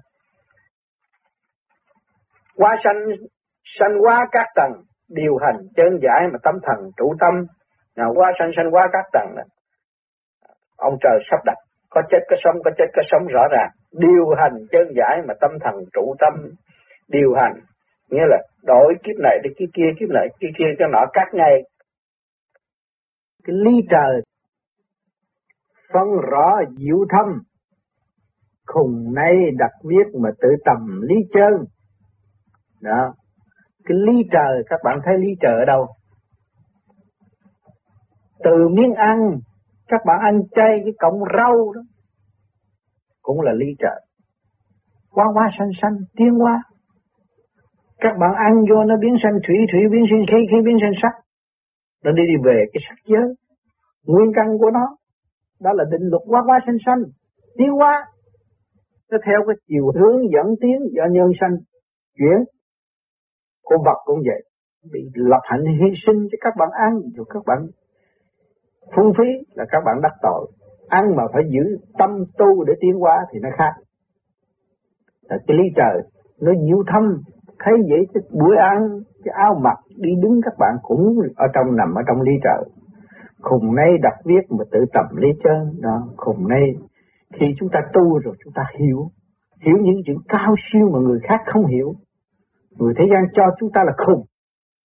qua 2.57 2.77
sanh 2.85 2.97
sanh 3.79 4.03
qua 4.03 4.27
các 4.33 4.47
tầng, 4.55 4.73
điều 5.09 5.37
hành 5.37 5.57
chân 5.77 5.99
giải 6.03 6.23
mà 6.33 6.39
tâm 6.43 6.55
thần, 6.63 6.91
trụ 6.97 7.15
tâm. 7.21 7.35
Nào, 7.97 8.13
qua 8.15 8.33
sanh 8.39 8.51
sanh 8.57 8.75
qua 8.75 8.89
các 8.93 9.05
tầng 9.13 9.35
đó. 9.37 9.43
ông 10.77 10.97
trời 11.03 11.19
sắp 11.31 11.41
đặt, 11.45 11.57
có 11.91 12.03
chết, 12.11 12.19
có 12.31 12.37
sống, 12.45 12.57
có 12.65 12.71
chết, 12.79 12.87
có 12.97 13.03
sống 13.11 13.27
rõ 13.27 13.43
ràng. 13.53 13.71
Điều 13.93 14.35
hành 14.39 14.55
chân 14.71 14.89
giải 14.97 15.23
mà 15.29 15.35
tâm 15.41 15.51
thần, 15.65 15.75
trụ 15.93 16.15
tâm, 16.19 16.35
điều 17.09 17.35
hành. 17.35 17.55
Nghĩa 18.11 18.27
là 18.27 18.39
đổi 18.63 18.95
kiếp 19.05 19.17
này 19.23 19.39
đi, 19.43 19.51
kiếp 19.59 19.69
kia, 19.75 19.91
kiếp 20.01 20.09
này, 20.09 20.29
kiếp 20.41 20.51
kia 20.59 20.75
cho 20.79 20.87
nó 20.87 21.05
các 21.13 21.29
ngày 21.33 21.63
cái 23.45 23.57
ly 23.57 23.81
trời 23.91 24.23
phân 25.93 26.09
rõ 26.31 26.61
diệu 26.79 26.99
thâm. 27.11 27.43
Khùng 28.67 29.15
nay 29.15 29.51
đặt 29.59 29.73
viết 29.85 30.19
mà 30.23 30.31
tự 30.41 30.49
tầm 30.65 31.01
lý 31.03 31.15
chân 31.33 31.65
đó. 32.81 33.15
Cái 33.85 33.99
ly 33.99 34.23
trời, 34.33 34.63
các 34.71 34.81
bạn 34.85 34.99
thấy 35.05 35.15
ly 35.19 35.29
trời 35.41 35.53
ở 35.53 35.65
đâu? 35.65 35.87
Từ 38.45 38.69
miếng 38.69 38.95
ăn, 38.95 39.19
các 39.89 40.01
bạn 40.07 40.21
ăn 40.21 40.41
chay 40.51 40.81
cái 40.85 40.93
cọng 40.99 41.21
rau 41.37 41.73
đó, 41.73 41.81
cũng 43.23 43.41
là 43.41 43.53
ly 43.53 43.67
trời. 43.79 44.01
Quá 45.11 45.27
quá 45.35 45.51
xanh 45.59 45.71
xanh 45.83 45.97
tiến 46.17 46.31
hóa 46.31 46.63
các 47.99 48.17
bạn 48.21 48.35
ăn 48.35 48.65
vô 48.71 48.85
nó 48.85 48.97
biến 48.97 49.15
xanh 49.23 49.39
thủy 49.47 49.57
thủy 49.73 49.81
biến 49.93 50.05
thành 50.11 50.27
khí 50.31 50.47
khí 50.51 50.57
biến 50.65 50.77
xanh 50.81 50.97
sắc 51.03 51.15
nó 52.05 52.13
đi 52.13 52.23
đi 52.27 52.37
về 52.45 52.65
cái 52.73 52.81
sắc 52.89 52.99
giới. 53.07 53.35
Nguyên 54.07 54.33
căn 54.35 54.59
của 54.59 54.71
nó, 54.71 54.97
đó 55.61 55.71
là 55.73 55.85
định 55.91 56.03
luật 56.11 56.23
quá 56.27 56.43
quá 56.47 56.59
xanh 56.67 56.77
xanh 56.87 57.03
tiến 57.59 57.71
hóa 57.71 58.07
nó 59.11 59.19
theo 59.27 59.41
cái 59.47 59.57
chiều 59.69 59.85
hướng 60.01 60.21
dẫn 60.33 60.47
tiến 60.61 60.79
do 60.97 61.05
nhân 61.11 61.31
sanh 61.41 61.57
chuyển 62.19 62.39
con 63.69 63.79
vật 63.85 63.99
cũng 64.05 64.19
vậy. 64.27 64.43
Bị 64.93 65.01
lập 65.15 65.41
hạnh 65.43 65.65
hy 65.65 65.91
sinh 66.07 66.29
cho 66.31 66.39
các 66.41 66.55
bạn 66.59 66.69
ăn, 66.73 67.01
dù 67.17 67.25
các 67.25 67.43
bạn 67.47 67.59
phung 68.97 69.13
phí 69.19 69.29
là 69.55 69.65
các 69.71 69.81
bạn 69.87 70.01
đắc 70.03 70.13
tội. 70.23 70.51
Ăn 70.89 71.17
mà 71.17 71.23
phải 71.33 71.43
giữ 71.49 71.65
tâm 71.99 72.11
tu 72.39 72.65
để 72.65 72.75
tiến 72.81 72.95
hóa 73.01 73.17
thì 73.33 73.39
nó 73.43 73.49
khác. 73.59 73.73
Là 75.29 75.37
cái 75.47 75.57
lý 75.57 75.65
trời, 75.77 76.03
nó 76.41 76.53
diệu 76.67 76.83
thâm, 76.93 77.23
thấy 77.59 77.75
vậy 77.89 78.07
cái 78.15 78.23
buổi 78.33 78.57
ăn, 78.57 79.01
cái 79.25 79.35
áo 79.37 79.61
mặc, 79.63 79.79
đi 79.97 80.11
đứng 80.23 80.41
các 80.45 80.55
bạn 80.59 80.75
cũng 80.83 81.19
ở 81.37 81.47
trong, 81.55 81.77
nằm 81.77 81.95
ở 81.95 82.03
trong 82.09 82.21
ly 82.21 82.33
trời. 82.45 82.65
Khùng 83.43 83.75
nay 83.75 83.99
đặt 84.03 84.15
viết 84.25 84.45
mà 84.51 84.65
tự 84.73 84.85
tập 84.93 85.05
lý 85.17 85.29
chân, 85.45 85.81
đó, 85.81 86.09
khùng 86.17 86.49
nay 86.49 86.75
khi 87.35 87.47
chúng 87.59 87.69
ta 87.73 87.81
tu 87.93 88.19
rồi 88.19 88.35
chúng 88.45 88.53
ta 88.53 88.65
hiểu. 88.79 88.99
Hiểu 89.65 89.77
những 89.83 90.01
chuyện 90.07 90.17
cao 90.29 90.55
siêu 90.73 90.91
mà 90.93 90.99
người 90.99 91.21
khác 91.23 91.41
không 91.47 91.67
hiểu 91.67 91.95
người 92.79 92.95
thế 92.99 93.05
gian 93.13 93.25
cho 93.37 93.43
chúng 93.61 93.71
ta 93.75 93.85
là 93.85 93.93
khùng. 94.07 94.25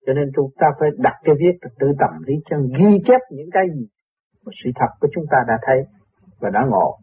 Cho 0.06 0.14
nên 0.14 0.32
chúng 0.36 0.50
ta 0.60 0.68
phải 0.80 0.90
đặt 0.98 1.14
cái 1.24 1.36
viết 1.40 1.58
tự 1.80 1.88
tầm 2.00 2.10
lý 2.28 2.34
chân, 2.50 2.68
ghi 2.80 3.02
chép 3.08 3.22
những 3.32 3.50
cái 3.52 3.64
gì 3.76 3.88
mà 4.46 4.52
sự 4.64 4.70
thật 4.76 4.92
của 5.00 5.08
chúng 5.16 5.26
ta 5.32 5.38
đã 5.48 5.58
thấy 5.62 5.84
và 6.40 6.50
đã 6.50 6.66
ngộ. 6.70 6.98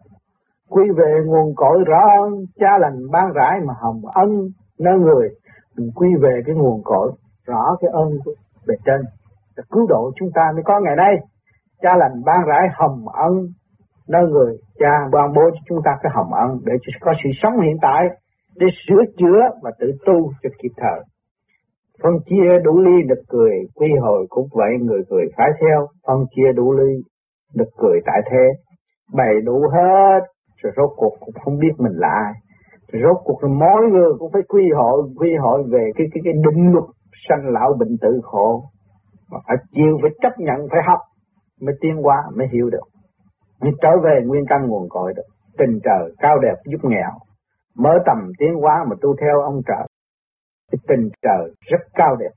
Quy 0.69 0.83
về 0.97 1.21
nguồn 1.27 1.55
cội 1.57 1.85
rõ 1.87 2.01
ơn 2.23 2.33
cha 2.61 2.79
lành 2.79 3.11
ban 3.13 3.33
rãi 3.33 3.61
mà 3.67 3.75
hồng 3.81 4.01
ân 4.15 4.29
nơi 4.79 4.99
người. 4.99 5.29
Mình 5.77 5.91
quy 5.95 6.09
về 6.23 6.41
cái 6.47 6.55
nguồn 6.55 6.83
cội 6.85 7.13
rõ 7.47 7.77
cái 7.81 7.91
ơn 7.93 8.09
của 8.25 8.33
bề 8.67 8.75
trên 8.85 9.01
để 9.57 9.63
cứu 9.71 9.87
độ 9.89 10.13
chúng 10.17 10.29
ta. 10.35 10.53
Mới 10.55 10.63
có 10.65 10.81
ngày 10.81 10.97
nay, 10.97 11.15
cha 11.83 11.97
lành 11.97 12.23
ban 12.25 12.45
rãi 12.47 12.69
hồng 12.73 13.09
ân 13.09 13.33
nơi 14.09 14.23
người. 14.27 14.57
Cha 14.79 15.09
ban 15.13 15.33
bố 15.35 15.43
cho 15.51 15.61
chúng 15.69 15.79
ta 15.85 15.91
cái 16.03 16.13
hồng 16.15 16.33
ân 16.35 16.59
để 16.65 16.73
có 17.01 17.13
sự 17.25 17.31
sống 17.43 17.61
hiện 17.61 17.77
tại 17.83 18.09
để 18.57 18.67
sửa 18.89 19.03
chữa 19.19 19.41
và 19.63 19.71
tự 19.81 19.93
tu 20.07 20.33
cho 20.43 20.51
kịp 20.63 20.73
thời. 20.77 21.01
Phân 22.03 22.13
chia 22.27 22.59
đủ 22.65 22.81
ly 22.81 23.03
được 23.09 23.23
cười, 23.29 23.57
quy 23.75 23.89
hồi 24.01 24.27
cũng 24.29 24.49
vậy, 24.53 24.71
người 24.81 25.03
cười 25.11 25.25
phải 25.37 25.51
theo. 25.61 25.87
Phân 26.07 26.25
chia 26.37 26.53
đủ 26.57 26.73
ly 26.73 27.03
được 27.55 27.69
cười 27.79 28.01
tại 28.07 28.21
thế. 28.31 28.45
Bày 29.15 29.35
đủ 29.45 29.63
hết, 29.75 30.21
rồi 30.63 30.73
rốt 30.77 30.91
cuộc 30.97 31.17
cũng 31.21 31.35
không 31.45 31.59
biết 31.59 31.73
mình 31.79 31.93
là 31.95 32.09
ai. 32.09 32.33
Rồi 32.93 33.03
rốt 33.03 33.17
cuộc 33.25 33.45
là 33.45 33.49
mỗi 33.49 33.91
người 33.91 34.13
cũng 34.19 34.33
phải 34.33 34.43
quy 34.49 34.63
hội 34.77 35.03
quy 35.17 35.37
hội 35.37 35.63
về 35.73 35.91
cái 35.97 36.07
cái 36.15 36.21
cái 36.25 36.33
định 36.33 36.73
luật 36.73 36.85
sanh 37.29 37.49
lão 37.53 37.77
bệnh 37.79 37.97
tử 38.01 38.21
khổ. 38.23 38.65
Mà 39.31 39.39
phải 39.47 39.57
chịu, 39.73 39.99
phải 40.03 40.11
chấp 40.23 40.33
nhận, 40.39 40.69
phải 40.71 40.81
học, 40.87 40.99
mới 41.61 41.75
tiến 41.81 42.07
qua 42.07 42.17
mới 42.37 42.47
hiểu 42.53 42.71
được. 42.71 42.87
Mới 43.63 43.73
trở 43.83 43.91
về 44.05 44.21
nguyên 44.27 44.45
căn 44.49 44.69
nguồn 44.69 44.89
cội 44.89 45.13
được. 45.17 45.29
Tình 45.59 45.79
trời 45.85 46.13
cao 46.19 46.39
đẹp, 46.39 46.55
giúp 46.65 46.79
nghèo 46.83 47.11
mở 47.79 47.99
tầm 48.07 48.19
tiến 48.39 48.55
hóa 48.55 48.85
mà 48.89 48.97
tu 49.01 49.17
theo 49.21 49.41
ông 49.41 49.61
trời. 49.67 49.87
Thì 50.73 50.79
tình 50.89 51.09
trời 51.23 51.55
rất 51.71 51.81
cao 51.95 52.17
đẹp. 52.17 52.31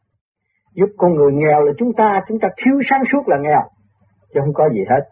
Giúp 0.73 0.89
con 0.97 1.15
người 1.15 1.31
nghèo 1.33 1.61
là 1.61 1.71
chúng 1.77 1.93
ta 1.93 2.21
chúng 2.27 2.39
ta 2.39 2.47
thiếu 2.65 2.81
sáng 2.89 3.03
suốt 3.11 3.27
là 3.27 3.37
nghèo. 3.41 3.63
Chứ 4.33 4.39
không 4.43 4.53
có 4.53 4.69
gì 4.69 4.83
hết. 4.89 5.03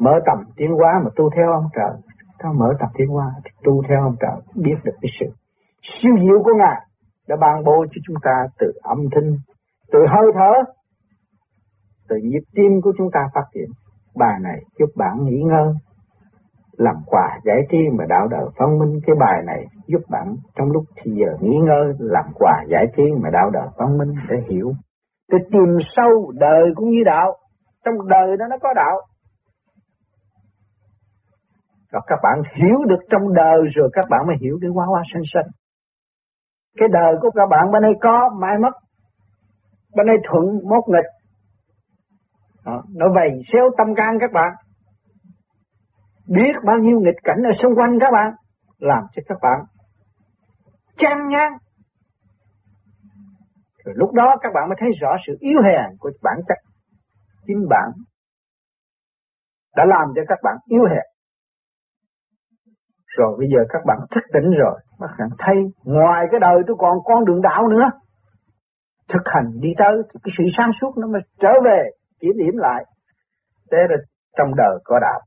Mở 0.00 0.20
tầm 0.26 0.38
tiến 0.56 0.70
hóa 0.72 1.00
mà 1.04 1.10
tu 1.16 1.30
theo 1.36 1.52
ông 1.52 1.68
trời. 1.76 1.92
Ta 2.38 2.48
mở 2.54 2.74
tập 2.80 2.88
tiến 2.98 3.08
hóa 3.08 3.26
tu 3.64 3.82
theo 3.88 4.02
ông 4.02 4.16
trời, 4.20 4.40
biết 4.54 4.76
được 4.84 4.94
cái 5.02 5.10
sự 5.20 5.26
siêu 6.02 6.12
diệu 6.22 6.42
của 6.44 6.54
ngài 6.58 6.80
đã 7.28 7.36
ban 7.40 7.64
bố 7.64 7.86
cho 7.90 8.00
chúng 8.06 8.16
ta 8.22 8.46
từ 8.58 8.72
âm 8.82 8.98
thanh, 9.12 9.36
từ 9.92 9.98
hơi 10.08 10.26
thở, 10.34 10.52
từ 12.08 12.16
nhịp 12.16 12.42
tim 12.54 12.80
của 12.82 12.92
chúng 12.98 13.10
ta 13.12 13.20
phát 13.34 13.44
triển. 13.54 13.68
Bà 14.16 14.38
này 14.42 14.60
giúp 14.78 14.90
bạn 14.96 15.24
nghỉ 15.24 15.42
ngơi 15.42 15.72
làm 16.78 16.94
quà 17.06 17.38
giải 17.44 17.60
trí 17.70 17.78
mà 17.98 18.04
đạo 18.08 18.28
đời 18.30 18.46
phân 18.58 18.78
minh 18.78 19.00
cái 19.06 19.16
bài 19.20 19.42
này 19.46 19.64
giúp 19.86 20.00
bạn 20.08 20.36
trong 20.56 20.70
lúc 20.70 20.84
thì 20.96 21.12
giờ 21.20 21.36
nghỉ 21.40 21.56
ngơi 21.66 21.86
làm 21.98 22.24
quà 22.34 22.64
giải 22.68 22.86
trí 22.96 23.02
mà 23.22 23.30
đạo 23.32 23.50
đời 23.50 23.68
phân 23.78 23.98
minh 23.98 24.14
để 24.28 24.36
hiểu 24.50 24.72
để 25.32 25.38
tìm 25.52 25.78
sâu 25.96 26.32
đời 26.34 26.62
cũng 26.76 26.90
như 26.90 27.02
đạo 27.06 27.36
trong 27.84 28.08
đời 28.08 28.36
đó 28.36 28.46
nó 28.50 28.56
có 28.62 28.72
đạo 28.76 29.00
rồi 31.92 32.02
các 32.06 32.18
bạn 32.22 32.42
hiểu 32.54 32.84
được 32.88 33.00
trong 33.10 33.34
đời 33.34 33.58
rồi 33.74 33.90
các 33.92 34.04
bạn 34.10 34.26
mới 34.26 34.36
hiểu 34.40 34.58
cái 34.60 34.70
quá 34.74 34.86
hoa 34.86 35.02
sanh 35.12 35.22
sanh. 35.34 35.50
Cái 36.78 36.88
đời 36.92 37.14
của 37.22 37.30
các 37.30 37.46
bạn 37.50 37.70
bên 37.72 37.82
đây 37.82 37.92
có, 38.00 38.30
mai 38.40 38.58
mất. 38.58 38.70
Bên 39.96 40.06
đây 40.06 40.16
thuận, 40.30 40.44
mốt 40.44 40.84
nghịch. 40.88 41.10
Đó, 42.66 42.82
nó 42.96 43.06
vầy 43.14 43.30
xéo 43.52 43.64
tâm 43.78 43.94
can 43.94 44.18
các 44.20 44.32
bạn. 44.32 44.52
Biết 46.28 46.52
bao 46.64 46.78
nhiêu 46.78 47.00
nghịch 47.00 47.20
cảnh 47.24 47.42
ở 47.44 47.50
xung 47.62 47.74
quanh 47.74 47.98
các 48.00 48.10
bạn. 48.12 48.32
Làm 48.78 49.04
cho 49.12 49.22
các 49.28 49.38
bạn 49.42 49.60
chán 50.96 51.28
ngán. 51.28 51.52
Rồi 53.84 53.94
lúc 53.98 54.12
đó 54.12 54.36
các 54.40 54.52
bạn 54.54 54.68
mới 54.68 54.76
thấy 54.80 54.88
rõ 55.00 55.16
sự 55.26 55.36
yếu 55.40 55.58
hèn 55.64 55.96
của 55.98 56.10
bản 56.22 56.36
chất. 56.48 56.58
Chính 57.46 57.68
bạn 57.70 57.90
đã 59.76 59.84
làm 59.84 60.08
cho 60.16 60.22
các 60.28 60.38
bạn 60.42 60.56
yếu 60.66 60.84
hèn 60.84 61.04
rồi 63.18 63.36
bây 63.38 63.48
giờ 63.52 63.60
các 63.68 63.82
bạn 63.86 63.98
thức 64.10 64.24
tỉnh 64.32 64.50
rồi, 64.62 64.76
các 64.98 65.10
bạn 65.18 65.28
thấy 65.38 65.56
ngoài 65.84 66.26
cái 66.30 66.40
đời 66.40 66.56
tôi 66.66 66.76
còn 66.78 66.98
con 67.04 67.24
đường 67.24 67.42
đạo 67.42 67.68
nữa. 67.68 67.86
Thực 69.12 69.22
hành 69.24 69.48
đi 69.60 69.68
tới 69.78 69.94
thì 70.08 70.20
cái 70.24 70.32
sự 70.38 70.44
sáng 70.56 70.70
suốt 70.80 70.92
nó 70.98 71.06
mới 71.06 71.20
trở 71.40 71.52
về, 71.64 71.90
kiểm 72.20 72.32
điểm 72.38 72.56
lại. 72.56 72.84
Thế 73.70 73.78
là 73.90 73.96
trong 74.38 74.54
đời 74.56 74.78
có 74.84 74.98
đạo. 75.00 75.20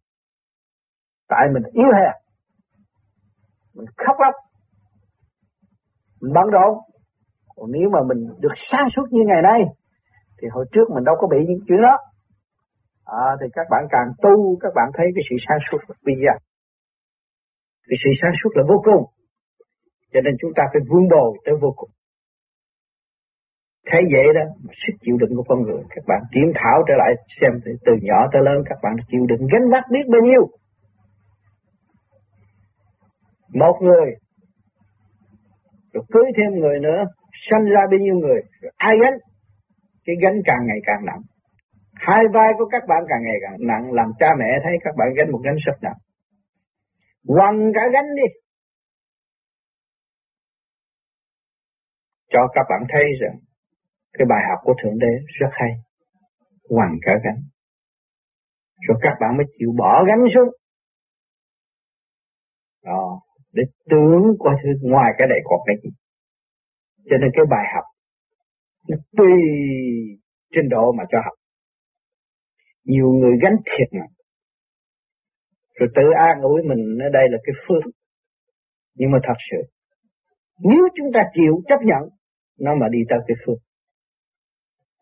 Tại 1.31 1.45
mình 1.53 1.63
yếu 1.81 1.89
hèn, 1.97 2.13
mình 3.75 3.89
khóc 3.97 4.17
lóc. 4.23 4.35
mình 6.21 6.33
bận 6.33 6.47
rộn. 6.55 6.71
Còn 7.55 7.71
nếu 7.71 7.87
mà 7.93 7.99
mình 8.09 8.21
được 8.43 8.55
sáng 8.71 8.87
suốt 8.95 9.05
như 9.11 9.21
ngày 9.27 9.41
nay 9.41 9.61
thì 10.37 10.47
hồi 10.51 10.65
trước 10.71 10.85
mình 10.93 11.03
đâu 11.03 11.15
có 11.19 11.27
bị 11.27 11.37
những 11.47 11.63
chuyện 11.67 11.81
đó. 11.81 11.95
À, 13.05 13.25
thì 13.39 13.47
các 13.53 13.67
bạn 13.71 13.83
càng 13.89 14.07
tu 14.23 14.57
các 14.61 14.71
bạn 14.75 14.87
thấy 14.93 15.07
cái 15.15 15.23
sự 15.29 15.35
sáng 15.47 15.59
suốt 15.67 15.79
bây 16.05 16.15
giờ 16.23 16.33
cái 17.87 17.97
sự 18.03 18.09
sáng 18.21 18.33
suốt 18.43 18.49
là 18.57 18.63
vô 18.69 18.77
cùng. 18.83 19.03
Cho 20.13 20.19
nên 20.23 20.33
chúng 20.41 20.51
ta 20.55 20.63
phải 20.73 20.81
vun 20.89 21.03
bồi 21.13 21.37
tới 21.45 21.55
vô 21.61 21.73
cùng. 21.75 21.89
Thấy 23.89 24.01
vậy 24.13 24.25
đó 24.37 24.43
sức 24.81 24.95
chịu 25.03 25.15
đựng 25.21 25.33
của 25.37 25.45
con 25.49 25.61
người 25.61 25.83
các 25.89 26.03
bạn 26.07 26.21
kiểm 26.33 26.51
thảo 26.55 26.77
trở 26.87 26.93
lại 26.97 27.11
xem 27.41 27.51
từ 27.85 27.93
nhỏ 28.01 28.19
tới 28.33 28.41
lớn 28.45 28.57
các 28.69 28.77
bạn 28.83 28.93
chịu 29.09 29.23
đựng 29.29 29.43
gánh 29.51 29.69
vác 29.71 29.83
biết 29.91 30.05
bao 30.13 30.21
nhiêu 30.21 30.60
một 33.53 33.77
người 33.81 34.09
rồi 35.93 36.03
cưới 36.13 36.23
thêm 36.37 36.59
người 36.59 36.79
nữa 36.79 37.03
sanh 37.49 37.65
ra 37.65 37.81
bao 37.91 37.99
nhiêu 37.99 38.15
người 38.15 38.41
rồi 38.61 38.71
ai 38.77 38.93
gánh 39.01 39.17
cái 40.05 40.15
gánh 40.21 40.41
càng 40.45 40.67
ngày 40.67 40.79
càng 40.85 41.05
nặng 41.05 41.21
hai 41.93 42.23
vai 42.33 42.49
của 42.57 42.65
các 42.71 42.83
bạn 42.87 43.03
càng 43.09 43.23
ngày 43.23 43.37
càng 43.41 43.57
nặng 43.67 43.93
làm 43.93 44.11
cha 44.19 44.27
mẹ 44.39 44.59
thấy 44.63 44.73
các 44.83 44.95
bạn 44.97 45.07
gánh 45.17 45.31
một 45.31 45.41
gánh 45.43 45.55
rất 45.65 45.77
nặng 45.81 45.99
quăng 47.27 47.71
cả 47.75 47.81
gánh 47.93 48.15
đi 48.15 48.27
cho 52.33 52.47
các 52.53 52.65
bạn 52.69 52.81
thấy 52.89 53.03
rằng 53.21 53.35
cái 54.13 54.25
bài 54.29 54.43
học 54.49 54.59
của 54.63 54.73
Thượng 54.83 54.99
Đế 54.99 55.13
rất 55.39 55.49
hay. 55.51 55.71
Quăng 56.69 56.97
cả 57.01 57.11
gánh. 57.23 57.41
Rồi 58.87 58.97
các 59.01 59.13
bạn 59.21 59.37
mới 59.37 59.45
chịu 59.57 59.71
bỏ 59.77 60.03
gánh 60.07 60.23
xuống. 60.35 60.49
Đó, 62.85 63.21
để 63.53 63.63
tưởng 63.89 64.23
qua 64.39 64.53
thứ 64.63 64.69
ngoài 64.81 65.11
cái 65.17 65.27
này 65.27 65.39
còn 65.43 65.59
cái 65.65 65.75
gì. 65.83 65.89
Cho 67.09 67.17
nên 67.21 67.29
cái 67.33 67.45
bài 67.49 67.65
học 67.75 67.83
nó 68.89 68.97
tùy 69.17 69.31
trình 70.55 70.69
độ 70.69 70.91
mà 70.91 71.03
cho 71.11 71.17
học. 71.25 71.37
Nhiều 72.85 73.09
người 73.11 73.35
gánh 73.41 73.57
thiệt 73.65 73.89
mà 73.99 74.05
Rồi 75.79 75.89
tự 75.95 76.03
an 76.27 76.41
ủi 76.41 76.61
mình 76.63 76.97
ở 77.03 77.09
đây 77.13 77.29
là 77.29 77.37
cái 77.43 77.55
phước. 77.67 77.91
Nhưng 78.95 79.11
mà 79.11 79.19
thật 79.23 79.39
sự, 79.51 79.57
nếu 80.59 80.87
chúng 80.95 81.07
ta 81.13 81.19
chịu 81.33 81.61
chấp 81.67 81.79
nhận, 81.85 82.09
nó 82.59 82.75
mà 82.75 82.87
đi 82.91 82.99
tới 83.09 83.19
cái 83.27 83.35
phước 83.45 83.57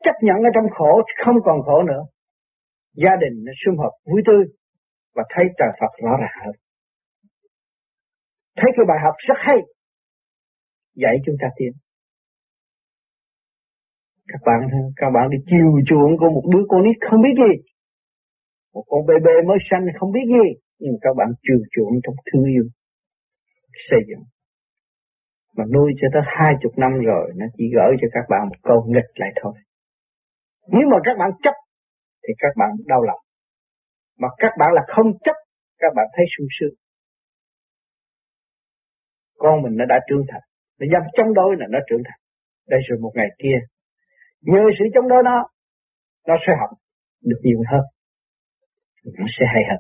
chấp 0.04 0.16
nhận 0.22 0.38
ở 0.44 0.50
trong 0.56 0.70
khổ 0.78 1.02
không 1.26 1.36
còn 1.44 1.62
khổ 1.62 1.84
nữa 1.84 2.04
gia 2.94 3.16
đình 3.16 3.44
nó 3.46 3.52
sum 3.66 3.78
họp 3.78 3.92
vui 4.06 4.22
tươi 4.26 4.44
và 5.16 5.24
thấy 5.30 5.46
trời 5.58 5.70
Phật 5.80 5.92
rõ 6.04 6.18
ràng 6.22 6.46
hơn 6.46 6.56
thấy 8.60 8.72
cái 8.76 8.86
bài 8.88 9.00
học 9.04 9.16
rất 9.28 9.38
hay. 9.38 9.58
Dạy 10.96 11.16
chúng 11.26 11.36
ta 11.42 11.48
tiến 11.58 11.72
các 14.32 14.42
bạn 14.46 14.60
các 14.96 15.10
bạn 15.16 15.30
đi 15.30 15.38
chiều 15.50 15.70
chuộng 15.88 16.12
của 16.20 16.30
một 16.36 16.46
đứa 16.54 16.64
con 16.70 16.84
nít 16.84 16.98
không 17.10 17.22
biết 17.22 17.36
gì. 17.44 17.54
Một 18.74 18.86
con 18.88 19.02
bê 19.08 19.16
bê 19.26 19.36
mới 19.48 19.58
sanh 19.70 19.86
không 20.00 20.12
biết 20.12 20.26
gì. 20.36 20.48
Nhưng 20.80 20.96
các 21.02 21.14
bạn 21.18 21.30
chiều 21.44 21.60
chuộng 21.74 21.94
trong 22.04 22.16
thương 22.28 22.46
yêu. 22.54 22.66
Xây 23.90 24.00
dựng. 24.10 24.24
Mà 25.58 25.64
nuôi 25.74 25.92
cho 26.02 26.08
tới 26.14 26.22
hai 26.26 26.54
chục 26.62 26.74
năm 26.78 26.92
rồi 27.10 27.32
nó 27.36 27.46
chỉ 27.58 27.64
gửi 27.76 27.92
cho 28.02 28.08
các 28.12 28.26
bạn 28.30 28.42
một 28.50 28.60
câu 28.64 28.78
nghịch 28.88 29.12
lại 29.16 29.32
thôi. 29.42 29.54
Nếu 30.68 30.86
mà 30.92 30.98
các 31.04 31.16
bạn 31.20 31.32
chấp 31.44 31.56
thì 32.24 32.34
các 32.38 32.54
bạn 32.60 32.70
đau 32.86 33.02
lòng. 33.02 33.22
Mà 34.20 34.28
các 34.38 34.52
bạn 34.60 34.70
là 34.74 34.82
không 34.96 35.10
chấp, 35.26 35.36
các 35.78 35.92
bạn 35.96 36.06
thấy 36.16 36.26
sung 36.38 36.48
sướng. 36.60 36.76
Con 39.50 39.62
mình 39.64 39.76
nó 39.78 39.86
đã 39.86 39.98
trưởng 40.08 40.26
thành, 40.30 40.42
nó 40.80 40.86
dám 40.94 41.04
chống 41.18 41.34
đối 41.34 41.56
là 41.60 41.66
nó 41.70 41.80
trưởng 41.90 42.04
thành. 42.08 42.20
Đây 42.68 42.80
rồi 42.88 43.00
một 43.02 43.12
ngày 43.16 43.30
kia, 43.42 43.58
nhờ 44.42 44.64
sự 44.80 44.86
chống 44.94 45.08
đối 45.12 45.24
đó, 45.24 45.38
nó 46.28 46.36
sẽ 46.48 46.54
học 46.60 46.70
được 47.30 47.40
nhiều 47.44 47.62
hơn. 47.72 47.82
Nó 49.20 49.26
sẽ 49.40 49.46
hay 49.54 49.64
hơn. 49.70 49.80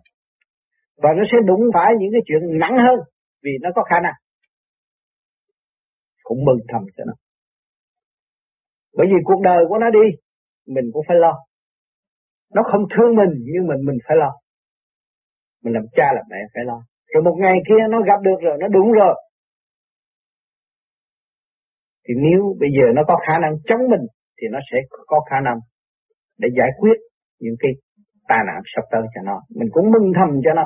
Và 0.97 1.09
nó 1.17 1.23
sẽ 1.31 1.37
đụng 1.45 1.63
phải 1.73 1.89
những 1.99 2.11
cái 2.11 2.21
chuyện 2.27 2.59
nặng 2.59 2.77
hơn, 2.85 2.99
vì 3.43 3.51
nó 3.61 3.69
có 3.75 3.83
khả 3.89 3.99
năng. 4.03 4.13
Cũng 6.23 6.45
mừng 6.45 6.59
thầm 6.67 6.81
cho 6.97 7.03
nó. 7.07 7.13
Bởi 8.97 9.07
vì 9.11 9.17
cuộc 9.23 9.41
đời 9.43 9.61
của 9.69 9.77
nó 9.77 9.89
đi, 9.89 10.05
mình 10.67 10.85
cũng 10.93 11.03
phải 11.07 11.17
lo. 11.17 11.33
Nó 12.55 12.61
không 12.71 12.83
thương 12.93 13.15
mình 13.15 13.33
nhưng 13.53 13.67
mình 13.67 13.81
mình 13.85 13.97
phải 14.07 14.17
lo. 14.17 14.31
Mình 15.63 15.73
làm 15.73 15.83
cha 15.91 16.07
làm 16.15 16.25
mẹ 16.29 16.37
phải 16.53 16.63
lo. 16.65 16.81
Rồi 17.13 17.23
một 17.23 17.35
ngày 17.39 17.57
kia 17.67 17.81
nó 17.89 18.01
gặp 18.01 18.19
được 18.21 18.39
rồi, 18.41 18.57
nó 18.59 18.67
đúng 18.67 18.91
rồi. 18.91 19.15
Thì 22.09 22.15
nếu 22.17 22.55
bây 22.59 22.69
giờ 22.77 22.85
nó 22.95 23.01
có 23.07 23.15
khả 23.27 23.39
năng 23.41 23.53
chống 23.67 23.79
mình, 23.89 24.05
thì 24.41 24.47
nó 24.51 24.59
sẽ 24.71 24.77
có 25.07 25.19
khả 25.29 25.39
năng 25.43 25.57
để 26.37 26.49
giải 26.57 26.69
quyết 26.79 26.97
những 27.39 27.55
cái 27.59 27.71
tai 28.27 28.39
nạn 28.47 28.61
sắp 28.75 28.81
tới 28.91 29.01
cho 29.15 29.21
nó. 29.25 29.41
Mình 29.55 29.69
cũng 29.71 29.91
mừng 29.91 30.11
thầm 30.15 30.29
cho 30.45 30.53
nó. 30.53 30.65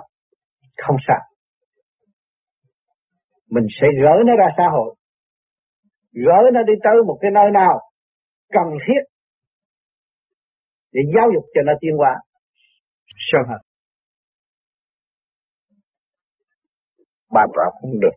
Không 0.77 0.95
sao. 1.07 1.21
Mình 3.49 3.67
sẽ 3.81 3.87
gỡ 4.01 4.13
nó 4.25 4.35
ra 4.35 4.47
xã 4.57 4.63
hội. 4.71 4.95
Gỡ 6.13 6.39
nó 6.53 6.63
đi 6.63 6.73
tới 6.83 6.95
một 7.07 7.17
cái 7.21 7.31
nơi 7.31 7.51
nào 7.53 7.79
cần 8.51 8.67
thiết 8.87 9.01
để 10.91 11.01
giáo 11.15 11.27
dục 11.33 11.43
cho 11.53 11.61
nó 11.65 11.73
tiến 11.81 11.91
hóa 11.97 12.15
sơ 13.31 13.37
hở 13.49 13.57
bà 17.33 17.41
bảo 17.55 17.71
không 17.81 17.99
được 17.99 18.15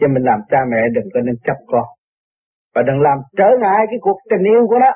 cho 0.00 0.06
mình 0.08 0.22
làm 0.22 0.40
cha 0.50 0.58
mẹ 0.70 0.80
đừng 0.94 1.08
có 1.14 1.20
nên 1.20 1.34
chấp 1.44 1.56
con 1.66 1.84
và 2.74 2.82
đừng 2.82 3.00
làm 3.00 3.18
trở 3.38 3.48
ngại 3.60 3.80
cái 3.90 3.98
cuộc 4.00 4.18
tình 4.30 4.44
yêu 4.52 4.66
của 4.68 4.78
nó. 4.84 4.92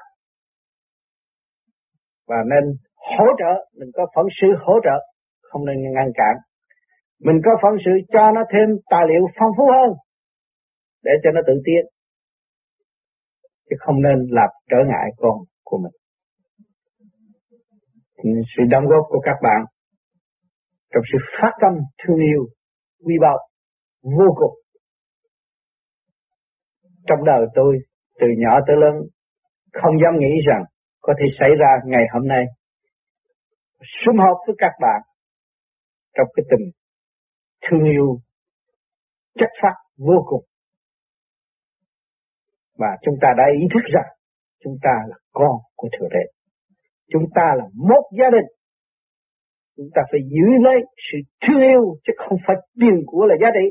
Và 2.29 2.37
nên 2.53 2.65
hỗ 2.95 3.27
trợ 3.39 3.53
mình 3.79 3.91
có 3.95 4.07
phận 4.15 4.27
sự 4.41 4.49
hỗ 4.67 4.75
trợ, 4.85 4.97
không 5.43 5.65
nên 5.65 5.77
ngăn 5.95 6.09
cản. 6.15 6.35
Mình 7.21 7.39
có 7.45 7.51
phận 7.63 7.73
sự 7.85 7.91
cho 8.13 8.31
nó 8.35 8.43
thêm 8.53 8.69
tài 8.91 9.05
liệu 9.09 9.23
phong 9.39 9.53
phú 9.57 9.65
hơn, 9.77 9.91
để 11.05 11.13
cho 11.23 11.31
nó 11.35 11.41
tự 11.47 11.53
tiến 11.65 11.85
chứ 13.71 13.77
không 13.79 14.03
nên 14.03 14.27
làm 14.31 14.51
trở 14.71 14.77
ngại 14.89 15.09
con 15.17 15.39
của 15.65 15.79
mình. 15.79 15.93
Sự 18.57 18.63
đóng 18.71 18.85
góp 18.87 19.05
của 19.09 19.21
các 19.25 19.37
bạn 19.43 19.65
trong 20.95 21.03
sự 21.13 21.19
phát 21.41 21.53
tâm 21.61 21.73
thương 21.99 22.17
yêu 22.17 22.47
quy 23.05 23.15
báu, 23.21 23.39
vô 24.03 24.35
cùng 24.37 24.55
trong 27.07 27.25
đời 27.25 27.47
tôi, 27.55 27.79
từ 28.21 28.27
nhỏ 28.39 28.61
tới 28.67 28.77
lớn, 28.77 28.95
không 29.73 29.95
dám 30.03 30.19
nghĩ 30.19 30.35
rằng 30.49 30.63
có 31.01 31.15
thể 31.19 31.27
xảy 31.41 31.51
ra 31.59 31.69
ngày 31.85 32.05
hôm 32.13 32.29
nay 32.29 32.45
sum 33.81 34.17
họp 34.19 34.37
với 34.47 34.57
các 34.59 34.73
bạn 34.81 35.01
trong 36.17 36.27
cái 36.35 36.45
tình 36.51 36.71
thương 37.65 37.85
yêu, 37.85 38.19
chất 39.39 39.51
phát 39.63 39.75
vô 39.99 40.25
cùng 40.27 40.45
và 42.79 42.97
chúng 43.03 43.15
ta 43.21 43.29
đã 43.39 43.45
ý 43.61 43.67
thức 43.75 43.85
rằng 43.95 44.11
chúng 44.65 44.77
ta 44.83 44.95
là 45.09 45.17
con 45.33 45.57
của 45.77 45.89
Thượng 45.93 46.09
Đế 46.09 46.25
Chúng 47.13 47.27
ta 47.35 47.55
là 47.57 47.65
một 47.75 48.05
gia 48.19 48.31
đình. 48.31 48.49
Chúng 49.77 49.89
ta 49.95 50.03
phải 50.11 50.21
giữ 50.35 50.47
lấy 50.65 50.79
sự 51.07 51.19
thương 51.43 51.61
yêu, 51.61 51.97
chứ 52.07 52.13
không 52.17 52.39
phải 52.47 52.57
tiền 52.81 53.03
của 53.07 53.27
là 53.27 53.37
giá 53.41 53.49
trị. 53.55 53.67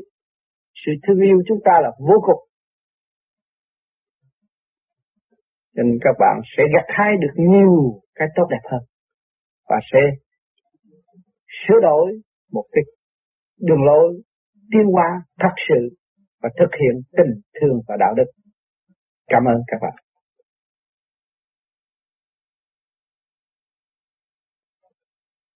Sự 0.86 0.92
thương 1.06 1.20
yêu 1.20 1.38
chúng 1.48 1.58
ta 1.64 1.72
là 1.82 1.90
vô 1.98 2.16
cùng. 2.26 2.45
Nên 5.76 5.98
các 6.00 6.14
bạn 6.18 6.40
sẽ 6.56 6.62
gặt 6.74 6.84
hái 6.88 7.12
được 7.20 7.34
nhiều 7.36 8.00
cái 8.14 8.28
tốt 8.36 8.46
đẹp 8.50 8.70
hơn. 8.70 8.80
Và 9.68 9.76
sẽ 9.92 9.98
sửa 11.68 11.80
đổi 11.82 12.20
một 12.52 12.64
cái 12.72 12.82
đường 13.60 13.84
lối 13.84 14.22
tiến 14.72 14.86
hóa 14.92 15.22
thật 15.40 15.54
sự 15.68 15.96
và 16.42 16.48
thực 16.58 16.70
hiện 16.80 17.02
tình 17.16 17.40
thương 17.60 17.80
và 17.88 17.96
đạo 18.00 18.14
đức. 18.16 18.30
Cảm 19.28 19.44
ơn 19.44 19.56
các 19.66 19.78
bạn. 19.82 20.05